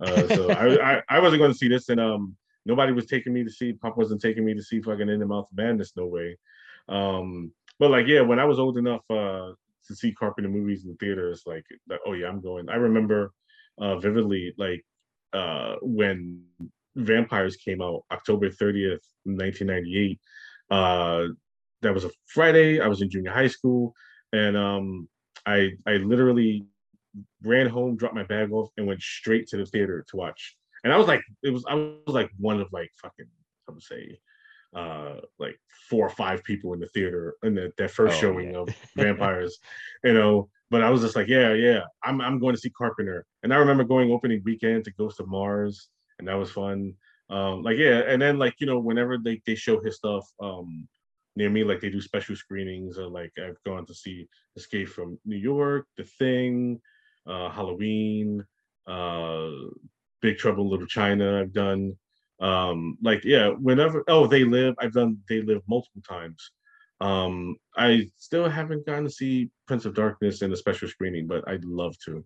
[0.00, 2.36] Uh so I, I i wasn't going to see this and um
[2.66, 5.26] nobody was taking me to see pop wasn't taking me to see fucking in the
[5.26, 6.36] mouth of madness no way.
[6.88, 9.52] Um but like yeah when i was old enough uh
[9.86, 12.68] to see carpenter movies in the theaters like, like oh yeah i'm going.
[12.68, 13.32] I remember
[13.80, 14.84] uh vividly like
[15.32, 16.42] uh when
[16.96, 20.20] vampires came out october 30th 1998
[20.70, 21.26] uh
[21.82, 23.92] that was a friday i was in junior high school
[24.32, 25.08] and um
[25.46, 26.66] i i literally
[27.42, 30.92] ran home dropped my bag off and went straight to the theater to watch and
[30.92, 33.26] i was like it was i was like one of like fucking
[33.68, 34.18] i would say
[34.76, 38.52] uh like four or five people in the theater in the, that first Oh, showing
[38.52, 38.58] yeah.
[38.58, 39.58] of vampires
[40.04, 40.48] you know?
[40.70, 43.24] But i was just like yeah yeah i'm i'm going to see carpenter.
[43.42, 45.88] And i remember going opening weekend to ghost of mars
[46.18, 46.94] and that was fun.
[47.30, 50.86] Um like yeah and then like you know whenever they, they show his stuff um
[51.36, 54.26] near me like they do special screenings or like i've gone to see
[54.56, 56.80] escape from new york the thing
[57.26, 58.44] uh halloween
[58.88, 59.50] uh
[60.22, 61.96] big trouble little china i've done
[62.40, 66.52] um like yeah whenever oh they live i've done they live multiple times
[67.00, 71.46] um i still haven't gotten to see prince of darkness in a special screening but
[71.48, 72.24] i'd love to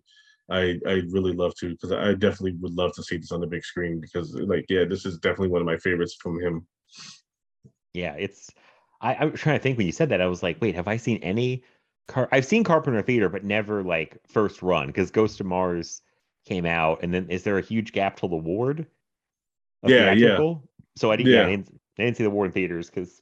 [0.49, 3.47] i i'd really love to because i definitely would love to see this on the
[3.47, 6.65] big screen because like yeah this is definitely one of my favorites from him
[7.93, 8.49] yeah, it's.
[9.01, 10.21] I, I was trying to think when you said that.
[10.21, 11.63] I was like, wait, have I seen any?
[12.07, 16.01] Car- I've seen Carpenter Theater, but never like first run because Ghost of Mars
[16.45, 18.85] came out, and then is there a huge gap till the Ward?
[19.85, 20.37] Yeah, yeah.
[20.95, 21.31] So I didn't.
[21.31, 21.47] Yeah, Yeah.
[21.47, 23.21] I didn't, I didn't see the Ward in theaters because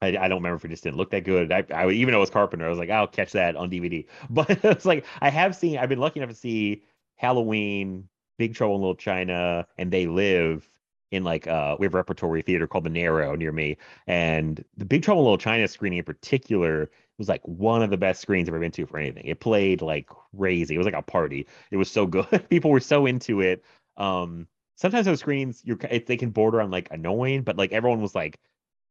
[0.00, 1.52] I, I don't remember if it just didn't look that good.
[1.52, 4.06] I, I even though it was Carpenter, I was like, I'll catch that on DVD.
[4.30, 5.78] But it's like I have seen.
[5.78, 6.82] I've been lucky enough to see
[7.16, 10.68] Halloween, Big Trouble in Little China, and They Live
[11.12, 13.76] in like uh we have a repertory theater called the Naro near me,
[14.06, 16.90] and the Big Trouble in Little China screening in particular
[17.22, 19.24] was like one of the best screens I've ever been to for anything.
[19.26, 20.74] It played like crazy.
[20.74, 21.46] It was like a party.
[21.70, 22.46] It was so good.
[22.50, 23.64] People were so into it.
[23.96, 28.14] Um, sometimes those screens you're they can border on like annoying, but like everyone was
[28.14, 28.40] like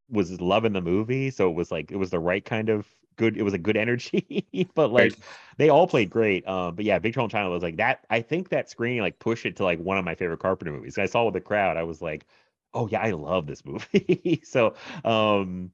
[0.08, 2.86] was loving the movie, so it was like it was the right kind of
[3.16, 3.36] good.
[3.36, 5.14] It was a good energy, but like
[5.58, 6.48] they all played great.
[6.48, 8.06] Um, but yeah, Big Trouble in China was like that.
[8.08, 10.96] I think that screening like pushed it to like one of my favorite Carpenter movies.
[10.96, 12.24] I saw with the crowd, I was like,
[12.72, 14.40] oh yeah, I love this movie.
[14.44, 15.70] so um,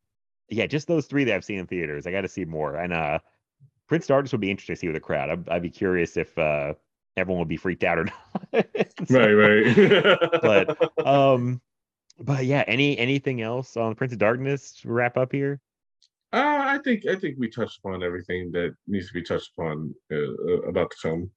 [0.49, 2.07] yeah, just those three that I've seen in theaters.
[2.07, 2.77] I got to see more.
[2.77, 3.19] And uh,
[3.89, 5.31] Prince Darkness would be interesting to see with a crowd.
[5.31, 6.75] I'd, I'd be curious if uh
[7.17, 8.05] everyone would be freaked out or
[8.53, 8.67] not.
[9.07, 11.61] So- right right But, um,
[12.21, 15.61] but yeah, any anything else on Prince of Darkness to wrap up here?
[16.33, 19.95] Uh, I think I think we touched upon everything that needs to be touched upon
[20.13, 21.31] uh, uh, about the film.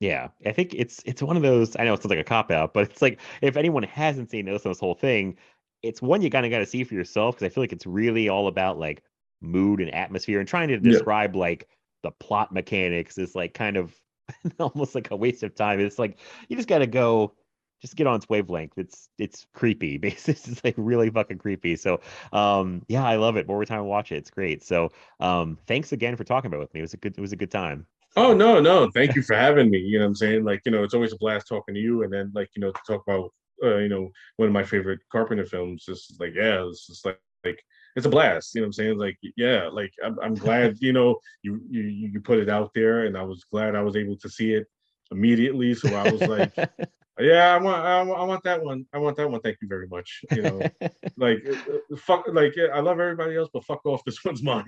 [0.00, 1.76] Yeah, I think it's it's one of those.
[1.78, 4.46] I know it sounds like a cop out, but it's like if anyone hasn't seen
[4.46, 5.36] this this whole thing,
[5.82, 7.86] it's one you kind of got to see for yourself because I feel like it's
[7.86, 9.02] really all about like
[9.40, 11.00] mood and atmosphere and trying to Yeah.
[11.00, 11.68] describe like
[12.02, 13.94] the plot mechanics is like kind of
[14.58, 15.80] almost like a waste of time.
[15.80, 17.34] It's like you just got to go,
[17.80, 18.76] just get on its wavelength.
[18.76, 19.96] It's it's creepy.
[19.98, 21.76] Basically, it's like really fucking creepy.
[21.76, 22.00] So
[22.32, 23.46] um yeah, I love it.
[23.48, 24.16] More time to watch it.
[24.16, 24.62] It's great.
[24.62, 24.90] So
[25.20, 26.80] um thanks again for talking about it with me.
[26.80, 27.86] It was a good it was a good time.
[28.16, 29.78] Oh no, no, thank you for having me.
[29.78, 30.44] You know what I'm saying?
[30.44, 32.72] Like, you know, it's always a blast talking to you and then like, you know,
[32.72, 33.30] to talk about
[33.62, 35.84] uh, you know, one of my favorite Carpenter films.
[35.84, 37.62] Just like, yeah, it's just like like
[37.96, 38.54] it's a blast.
[38.54, 38.98] You know what I'm saying?
[38.98, 43.06] Like, yeah, like I'm, I'm glad, you know, you you you put it out there
[43.06, 44.66] and I was glad I was able to see it
[45.10, 45.74] immediately.
[45.74, 46.52] So I was like,
[47.18, 48.86] yeah, I want I want, I want that one.
[48.92, 49.40] I want that one.
[49.40, 50.24] Thank you very much.
[50.30, 50.60] You know,
[51.16, 54.04] like uh, uh, fuck like I love everybody else, but fuck off.
[54.04, 54.64] This one's mine.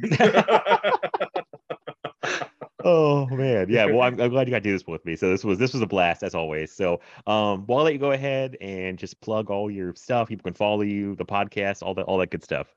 [2.85, 3.87] Oh man, yeah.
[3.87, 5.17] Well, I'm, I'm glad you got to do this with me.
[5.17, 6.73] So this was this was a blast as always.
[6.75, 6.95] So
[7.27, 10.29] um, well, I'll let you go ahead and just plug all your stuff.
[10.29, 12.75] People can follow you, the podcast, all that, all that good stuff.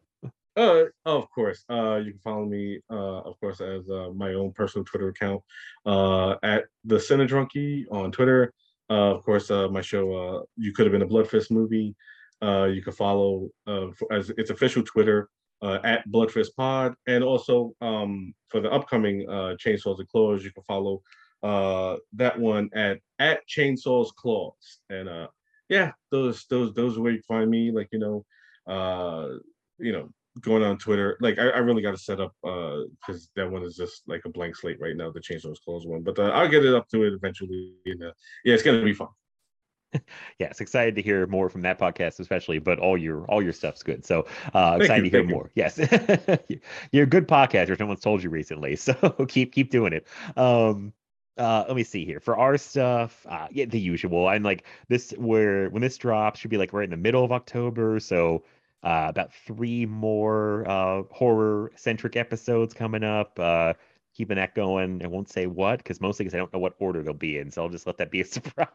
[0.56, 1.66] Uh, of course.
[1.70, 5.42] Uh, you can follow me, uh, of course, as uh, my own personal Twitter account,
[5.86, 8.54] uh, at the Cinedrunkie on Twitter.
[8.90, 11.96] Uh, of course, uh, my show, uh, you could have been a Bloodfist movie,
[12.42, 15.30] Uh, you can follow uh, for, as its official Twitter
[15.62, 20.52] uh, at Bloodfist Pod, and also um, for the upcoming uh, Chainsaws and Claws, you
[20.52, 21.02] can follow
[21.44, 24.80] uh, that one at at Chainsaws Claws.
[24.90, 25.28] And uh,
[25.70, 27.72] yeah, those those those are where you find me.
[27.72, 28.26] Like you know,
[28.68, 29.38] uh,
[29.78, 30.10] you know,
[30.42, 31.18] going on Twitter.
[31.22, 34.22] Like I, I really got to set up because uh, that one is just like
[34.26, 35.12] a blank slate right now.
[35.12, 37.74] The Chainsaws Claws one, but uh, I'll get it up to it eventually.
[37.86, 38.12] And, uh,
[38.44, 39.10] yeah, it's gonna be fun.
[40.40, 42.60] yes, excited to hear more from that podcast, especially.
[42.60, 45.52] But all your all your stuff's good, so uh, excited you, to hear more.
[45.56, 45.64] You.
[45.64, 45.80] Yes,
[46.92, 47.78] you're a good podcaster.
[47.78, 48.94] Someone's told you recently, so
[49.28, 50.08] keep keep doing it.
[50.38, 50.94] Um,
[51.38, 53.26] uh, let me see here for our stuff.
[53.30, 54.28] Uh, yeah, the usual.
[54.28, 57.32] I'm like this where when this drops should be like right in the middle of
[57.32, 58.44] October, so
[58.84, 63.40] uh, about three more uh, horror centric episodes coming up.
[64.16, 65.04] Keeping that going.
[65.04, 67.52] I won't say what because mostly because I don't know what order they'll be in,
[67.52, 68.70] so I'll just let that be a surprise.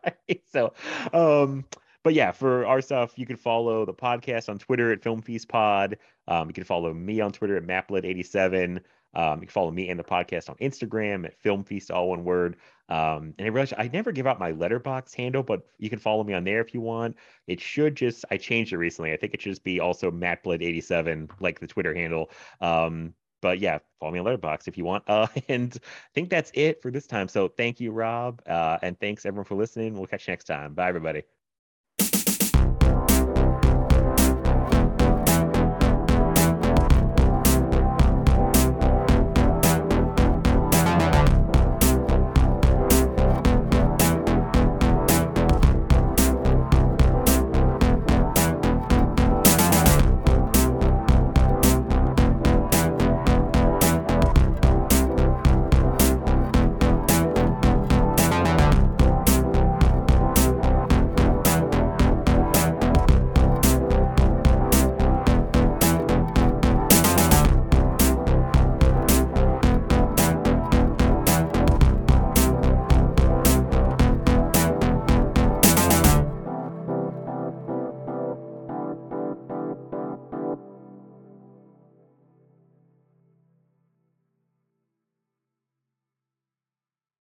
[0.53, 0.73] so,
[1.13, 1.65] um,
[2.03, 5.49] but yeah, for our stuff, you can follow the podcast on Twitter at Film Feast
[5.49, 5.99] Pod.
[6.29, 8.81] Um, you can follow me on Twitter at MattBlood87.
[9.13, 12.25] Um, you can follow me and the podcast on Instagram at Film Feast, all one
[12.25, 12.57] word.
[12.89, 16.25] Um, and I realize I never give out my Letterboxd handle, but you can follow
[16.25, 17.17] me on there if you want.
[17.47, 19.13] It should just I changed it recently.
[19.13, 22.31] I think it should just be also MattBlood87, like the Twitter handle.
[22.61, 25.05] Um, but yeah, follow me on Letterboxd if you want.
[25.09, 27.29] Uh, and I think that's it for this time.
[27.29, 29.95] So thank you, Rob, uh, and thanks everyone for listening.
[29.95, 30.75] We'll catch you next time.
[30.75, 31.40] Bye, everybody.